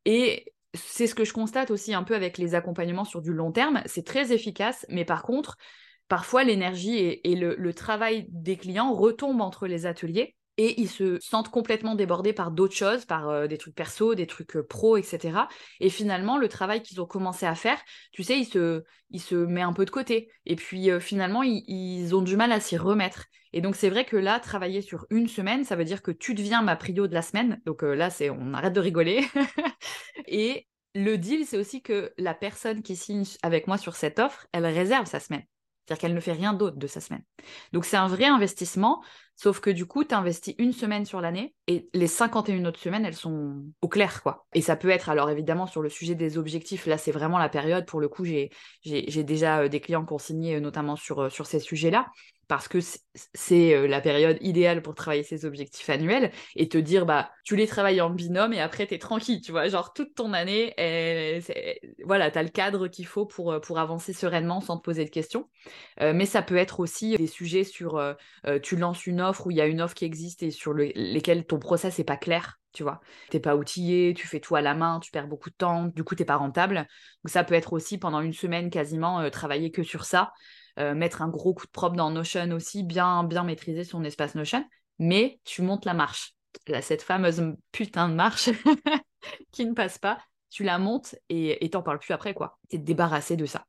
Et 0.06 0.54
c'est 0.74 1.08
ce 1.08 1.16
que 1.16 1.26
je 1.26 1.34
constate 1.34 1.72
aussi 1.72 1.94
un 1.94 2.04
peu 2.04 2.16
avec 2.16 2.38
les 2.38 2.56
accompagnements 2.56 3.06
sur 3.06 3.22
du 3.22 3.34
long 3.34 3.52
terme. 3.52 3.82
C'est 3.86 4.06
très 4.06 4.32
efficace, 4.32 4.86
mais 4.90 5.06
par 5.06 5.24
contre, 5.24 5.58
parfois 6.08 6.44
l'énergie 6.44 6.98
et, 6.98 7.36
le, 7.36 7.74
travail 7.74 8.28
des 8.30 8.58
clients 8.58 8.94
retombent 8.94 9.42
entre 9.42 9.68
les 9.68 9.86
ateliers 9.86 10.36
et 10.60 10.82
ils 10.82 10.90
se 10.90 11.18
sentent 11.22 11.48
complètement 11.48 11.96
débordés 11.96 12.34
par 12.34 12.52
d'autres 12.52 12.76
choses, 12.76 13.06
par 13.06 13.30
euh, 13.30 13.48
des 13.48 13.58
trucs 13.58 13.74
perso, 13.74 14.14
des 14.14 14.28
trucs 14.28 14.58
euh, 14.58 14.68
pro, 14.68 14.98
etc. 14.98 15.48
Et 15.80 15.90
finalement, 15.90 16.38
le 16.38 16.50
travail 16.50 16.84
qu'ils 16.84 17.00
ont 17.00 17.06
commencé 17.06 17.46
à 17.46 17.56
faire, 17.56 17.80
tu 18.12 18.24
sais, 18.24 18.38
il 18.38 18.44
se, 18.44 18.84
il 19.10 19.22
se 19.22 19.36
met 19.36 19.62
un 19.62 19.72
peu 19.72 19.86
de 19.86 19.90
côté. 19.90 20.30
Et 20.46 20.58
puis 20.58 20.92
euh, 20.92 21.00
finalement, 21.00 21.44
ils, 21.44 22.14
ont 22.14 22.22
du 22.22 22.36
mal 22.36 22.52
à 22.52 22.60
s'y 22.60 22.76
remettre. 22.76 23.28
Et 23.54 23.62
donc 23.62 23.78
c'est 23.78 23.90
vrai 23.90 24.04
que 24.04 24.18
là, 24.18 24.38
travailler 24.42 24.82
sur 24.82 25.08
une 25.12 25.30
semaine, 25.30 25.64
ça 25.64 25.78
veut 25.78 25.86
dire 25.86 26.02
que 26.02 26.12
tu 26.12 26.34
deviens 26.34 26.62
ma 26.62 26.76
prio 26.76 27.08
de 27.08 27.14
la 27.14 27.22
semaine. 27.22 27.62
Donc 27.66 27.82
là, 27.82 28.10
c'est 28.10 28.30
on 28.30 28.54
arrête 28.54 28.74
de 28.74 28.82
rigoler. 28.82 29.26
et 30.28 30.68
le 30.94 31.16
deal, 31.18 31.46
c'est 31.46 31.58
aussi 31.58 31.82
que 31.82 32.12
la 32.18 32.34
personne 32.34 32.82
qui 32.82 32.98
signe 32.98 33.24
avec 33.44 33.68
moi 33.68 33.78
sur 33.78 33.96
cette 33.96 34.20
offre, 34.20 34.46
elle 34.52 34.66
réserve 34.66 35.06
sa 35.06 35.22
semaine. 35.22 35.44
C'est-à-dire 35.90 36.02
qu'elle 36.02 36.14
ne 36.14 36.20
fait 36.20 36.34
rien 36.34 36.54
d'autre 36.54 36.78
de 36.78 36.86
sa 36.86 37.02
semaine. 37.02 37.24
Donc 37.74 37.86
c'est 37.86 37.98
un 37.98 38.08
vrai 38.08 38.26
investissement, 38.26 39.02
sauf 39.42 39.62
que 39.62 39.70
du 39.70 39.86
coup, 39.86 40.04
tu 40.04 40.14
investis 40.14 40.54
une 40.58 40.74
semaine 40.74 41.06
sur 41.06 41.22
l'année 41.22 41.56
et 41.68 41.88
les 41.94 42.08
51 42.08 42.66
autres 42.66 42.80
semaines, 42.80 43.06
elles 43.06 43.14
sont 43.14 43.64
au 43.82 43.88
clair, 43.88 44.22
quoi. 44.22 44.46
Et 44.54 44.62
ça 44.62 44.76
peut 44.76 44.90
être, 44.90 45.08
alors 45.08 45.30
évidemment, 45.30 45.66
sur 45.66 45.82
le 45.82 45.88
sujet 45.88 46.14
des 46.14 46.38
objectifs, 46.38 46.88
là, 46.88 46.98
c'est 46.98 47.12
vraiment 47.12 47.38
la 47.38 47.48
période, 47.48 47.86
pour 47.86 48.02
le 48.02 48.10
coup, 48.10 48.26
j'ai 48.26 48.50
déjà 49.24 49.60
euh, 49.60 49.70
des 49.70 49.80
clients 49.80 50.06
qui 50.06 50.12
ont 50.12 50.18
signé 50.18 50.56
euh, 50.56 50.60
notamment 50.60 50.98
sur, 50.98 51.20
euh, 51.20 51.30
sur 51.30 51.46
ces 51.46 51.62
sujets-là 51.62 52.08
parce 52.50 52.68
que 52.68 52.80
c'est 53.36 53.88
la 53.88 54.02
période 54.02 54.40
idéale 54.42 54.82
pour 54.82 54.96
travailler 54.96 55.22
ses 55.22 55.46
objectifs 55.46 55.88
annuels 55.88 56.32
et 56.56 56.68
te 56.68 56.80
dire 56.80 57.06
bah 57.06 57.30
tu 57.44 57.56
les 57.56 57.68
travailles 57.68 58.02
en 58.02 58.10
binôme 58.10 58.54
et 58.54 58.60
après 58.60 58.88
tu 58.88 58.96
es 58.96 58.98
tranquille, 58.98 59.40
tu 59.40 59.52
vois, 59.52 59.68
genre 59.68 59.94
toute 59.94 60.16
ton 60.16 60.34
année 60.34 60.74
voilà, 62.06 62.32
tu 62.32 62.40
as 62.40 62.42
le 62.42 62.50
cadre 62.50 62.88
qu'il 62.88 63.06
faut 63.06 63.28
pour 63.28 63.62
pour 63.62 63.78
avancer 63.78 64.14
sereinement 64.14 64.62
sans 64.62 64.78
te 64.78 64.82
poser 64.82 65.06
de 65.06 65.12
questions. 65.12 65.48
Mais 66.02 66.26
ça 66.26 66.42
peut 66.42 66.58
être 66.58 66.80
aussi 66.80 67.16
des 67.18 67.28
sujets 67.28 67.64
sur 67.64 68.02
tu 68.64 68.78
lances 68.78 69.06
une 69.06 69.22
offre 69.22 69.29
où 69.46 69.52
il 69.52 69.58
y 69.58 69.62
a 69.62 69.68
une 69.68 69.82
offre 69.82 69.96
qui 69.96 70.06
existe 70.06 70.44
et 70.44 70.52
sur 70.52 70.74
lesquels 70.74 71.46
ton 71.46 71.60
process 71.60 71.98
n'est 71.98 72.04
pas 72.04 72.18
clair, 72.18 72.60
tu 72.74 72.84
vois. 72.84 73.02
T'es 73.30 73.40
pas 73.40 73.56
outillé, 73.56 74.14
tu 74.14 74.28
fais 74.28 74.40
tout 74.40 74.56
à 74.56 74.62
la 74.62 74.76
main, 74.76 75.00
tu 75.00 75.12
perds 75.12 75.28
beaucoup 75.28 75.50
de 75.50 75.56
temps, 75.56 75.86
du 75.86 76.04
coup 76.04 76.16
t'es 76.16 76.26
pas 76.26 76.36
rentable. 76.36 76.88
Donc 77.24 77.30
ça 77.30 77.44
peut 77.44 77.56
être 77.56 77.74
aussi 77.74 77.98
pendant 77.98 78.22
une 78.22 78.34
semaine 78.34 78.70
quasiment 78.70 79.30
travailler 79.30 79.72
que 79.72 79.84
sur 79.84 80.06
ça. 80.06 80.32
Euh, 80.80 80.96
mettre 80.96 81.22
un 81.22 81.28
gros 81.28 81.54
coup 81.54 81.66
de 81.66 81.72
propre 81.72 81.98
dans 81.98 82.10
Notion 82.10 82.52
aussi, 82.52 82.84
bien, 82.84 83.24
bien 83.26 83.44
maîtriser 83.44 83.84
son 83.84 84.04
espace 84.04 84.36
Notion, 84.36 84.64
mais 84.98 85.40
tu 85.44 85.62
montes 85.62 85.86
la 85.86 85.94
marche. 85.94 86.34
Là, 86.68 86.82
cette 86.82 87.02
fameuse 87.02 87.44
putain 87.72 88.08
de 88.08 88.14
marche 88.14 88.50
qui 89.52 89.66
ne 89.66 89.74
passe 89.74 89.98
pas, 89.98 90.20
tu 90.50 90.64
la 90.64 90.80
montes 90.80 91.16
et 91.30 91.70
t'en 91.72 91.82
parles 91.82 92.00
plus 92.00 92.14
après, 92.14 92.34
quoi. 92.34 92.58
Tu 92.70 92.78
es 92.78 92.80
débarrassé 92.80 93.36
de 93.36 93.46
ça. 93.46 93.66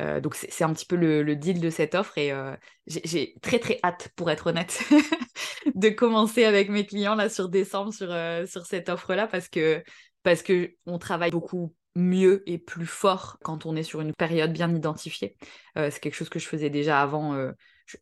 Euh, 0.00 0.20
donc, 0.20 0.34
c'est 0.34 0.64
un 0.64 0.72
petit 0.72 0.86
peu 0.86 0.96
le, 0.96 1.36
deal 1.36 1.60
de 1.60 1.70
cette 1.70 1.94
offre 1.94 2.18
et 2.18 2.32
euh, 2.32 2.54
j'ai 2.86 3.34
très, 3.42 3.58
très 3.58 3.78
hâte, 3.82 4.10
pour 4.16 4.30
être 4.30 4.48
honnête, 4.48 4.82
de 5.74 5.88
commencer 5.88 6.44
avec 6.44 6.68
mes 6.68 6.86
clients 6.86 7.14
là 7.14 7.28
sur 7.28 7.48
décembre 7.48 7.92
sur, 7.92 8.08
sur 8.48 8.66
cette 8.66 8.88
offre-là 8.88 9.26
parce 9.26 9.48
que, 9.48 9.82
parce 10.22 10.42
que 10.42 10.74
on 10.86 10.98
travaille 10.98 11.30
beaucoup 11.30 11.74
mieux 11.96 12.42
et 12.48 12.58
plus 12.58 12.86
fort 12.86 13.38
quand 13.42 13.66
on 13.66 13.74
est 13.74 13.82
sur 13.82 14.00
une 14.00 14.14
période 14.14 14.52
bien 14.52 14.72
identifiée. 14.74 15.36
Euh, 15.76 15.90
c'est 15.90 16.00
quelque 16.00 16.14
chose 16.14 16.28
que 16.28 16.38
je 16.38 16.46
faisais 16.46 16.70
déjà 16.70 17.00
avant 17.00 17.34
euh, 17.34 17.52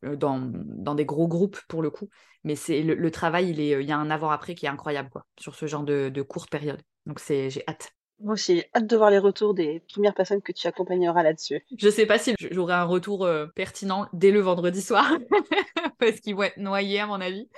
euh, 0.04 0.16
dans, 0.16 0.38
dans, 0.40 0.94
des 0.94 1.06
gros 1.06 1.28
groupes 1.28 1.60
pour 1.68 1.80
le 1.80 1.90
coup. 1.90 2.10
Mais 2.42 2.56
c'est 2.56 2.82
le, 2.82 3.10
travail, 3.10 3.50
il, 3.50 3.60
est, 3.60 3.80
il 3.82 3.88
y 3.88 3.92
a 3.92 3.96
un 3.96 4.10
avant-après 4.10 4.54
qui 4.54 4.66
est 4.66 4.68
incroyable 4.68 5.08
quoi, 5.08 5.24
sur 5.40 5.54
ce 5.54 5.66
genre 5.66 5.84
de, 5.84 6.10
de 6.10 6.22
courte 6.22 6.50
période. 6.50 6.82
Donc 7.06 7.20
j'ai 7.26 7.64
hâte. 7.66 7.92
Moi 8.20 8.34
aussi, 8.34 8.56
j'ai 8.56 8.70
hâte 8.74 8.86
de 8.86 8.96
voir 8.96 9.10
les 9.10 9.18
retours 9.18 9.54
des 9.54 9.80
premières 9.92 10.14
personnes 10.14 10.40
que 10.40 10.52
tu 10.52 10.66
accompagneras 10.66 11.22
là-dessus. 11.22 11.64
Je 11.76 11.88
sais 11.88 12.06
pas 12.06 12.18
si 12.18 12.34
j'aurai 12.50 12.74
un 12.74 12.84
retour 12.84 13.28
pertinent 13.54 14.08
dès 14.12 14.30
le 14.30 14.40
vendredi 14.40 14.80
soir, 14.80 15.10
parce 15.98 16.20
qu'ils 16.20 16.34
vont 16.34 16.44
être 16.44 16.56
noyés 16.56 17.00
à 17.00 17.06
mon 17.06 17.20
avis. 17.20 17.48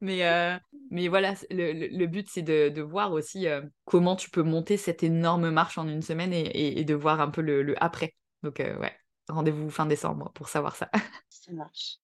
Mais, 0.00 0.26
euh, 0.26 0.56
mais 0.90 1.08
voilà, 1.08 1.34
le, 1.50 2.06
but, 2.06 2.28
c'est 2.30 2.42
de, 2.42 2.80
voir 2.80 3.12
aussi 3.12 3.48
euh, 3.48 3.62
comment 3.84 4.14
tu 4.14 4.30
peux 4.30 4.42
monter 4.42 4.76
cette 4.76 5.02
énorme 5.02 5.50
marche 5.50 5.78
en 5.78 5.88
une 5.88 6.02
semaine 6.02 6.32
et, 6.32 6.84
de 6.84 6.94
voir 6.94 7.20
un 7.20 7.30
peu 7.30 7.42
le, 7.42 7.74
après. 7.82 8.14
Donc, 8.42 8.60
euh, 8.60 8.78
ouais, 8.78 8.96
rendez-vous 9.28 9.68
fin 9.70 9.86
décembre 9.86 10.30
pour 10.34 10.48
savoir 10.48 10.76
ça. 10.76 10.90
Ça 11.28 11.52
marche. 11.52 11.96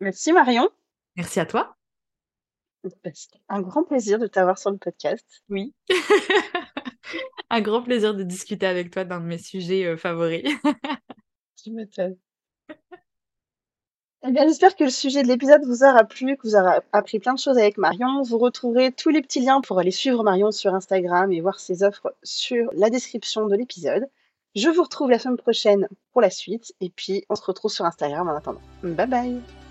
Merci 0.00 0.32
Marion. 0.32 0.68
Merci 1.16 1.40
à 1.40 1.46
toi. 1.46 1.76
C'était 2.84 3.40
un 3.48 3.62
grand 3.62 3.84
plaisir 3.84 4.18
de 4.18 4.26
t'avoir 4.26 4.58
sur 4.58 4.70
le 4.70 4.78
podcast. 4.78 5.24
Oui. 5.48 5.74
un 7.50 7.60
grand 7.60 7.82
plaisir 7.82 8.14
de 8.14 8.22
discuter 8.22 8.66
avec 8.66 8.90
toi 8.90 9.04
d'un 9.04 9.20
de 9.20 9.26
mes 9.26 9.38
sujets 9.38 9.96
favoris. 9.96 10.44
tu 11.62 11.72
m'étonnes. 11.72 12.16
Eh 14.28 14.32
bien, 14.32 14.44
j'espère 14.46 14.74
que 14.74 14.82
le 14.82 14.90
sujet 14.90 15.22
de 15.22 15.28
l'épisode 15.28 15.64
vous 15.64 15.84
aura 15.84 16.02
plu, 16.02 16.36
que 16.36 16.48
vous 16.48 16.56
aurez 16.56 16.80
appris 16.92 17.20
plein 17.20 17.34
de 17.34 17.38
choses 17.38 17.58
avec 17.58 17.78
Marion. 17.78 18.22
Vous 18.22 18.38
retrouverez 18.38 18.90
tous 18.90 19.10
les 19.10 19.22
petits 19.22 19.40
liens 19.40 19.60
pour 19.60 19.78
aller 19.78 19.92
suivre 19.92 20.24
Marion 20.24 20.50
sur 20.50 20.74
Instagram 20.74 21.32
et 21.32 21.40
voir 21.40 21.60
ses 21.60 21.84
offres 21.84 22.12
sur 22.24 22.68
la 22.72 22.90
description 22.90 23.46
de 23.46 23.54
l'épisode. 23.54 24.08
Je 24.56 24.68
vous 24.68 24.82
retrouve 24.82 25.10
la 25.10 25.18
semaine 25.20 25.36
prochaine 25.36 25.86
pour 26.12 26.22
la 26.22 26.30
suite 26.30 26.74
et 26.80 26.90
puis 26.90 27.24
on 27.28 27.36
se 27.36 27.42
retrouve 27.44 27.70
sur 27.70 27.84
Instagram 27.84 28.28
en 28.28 28.34
attendant. 28.34 28.62
Bye 28.82 29.06
bye 29.06 29.65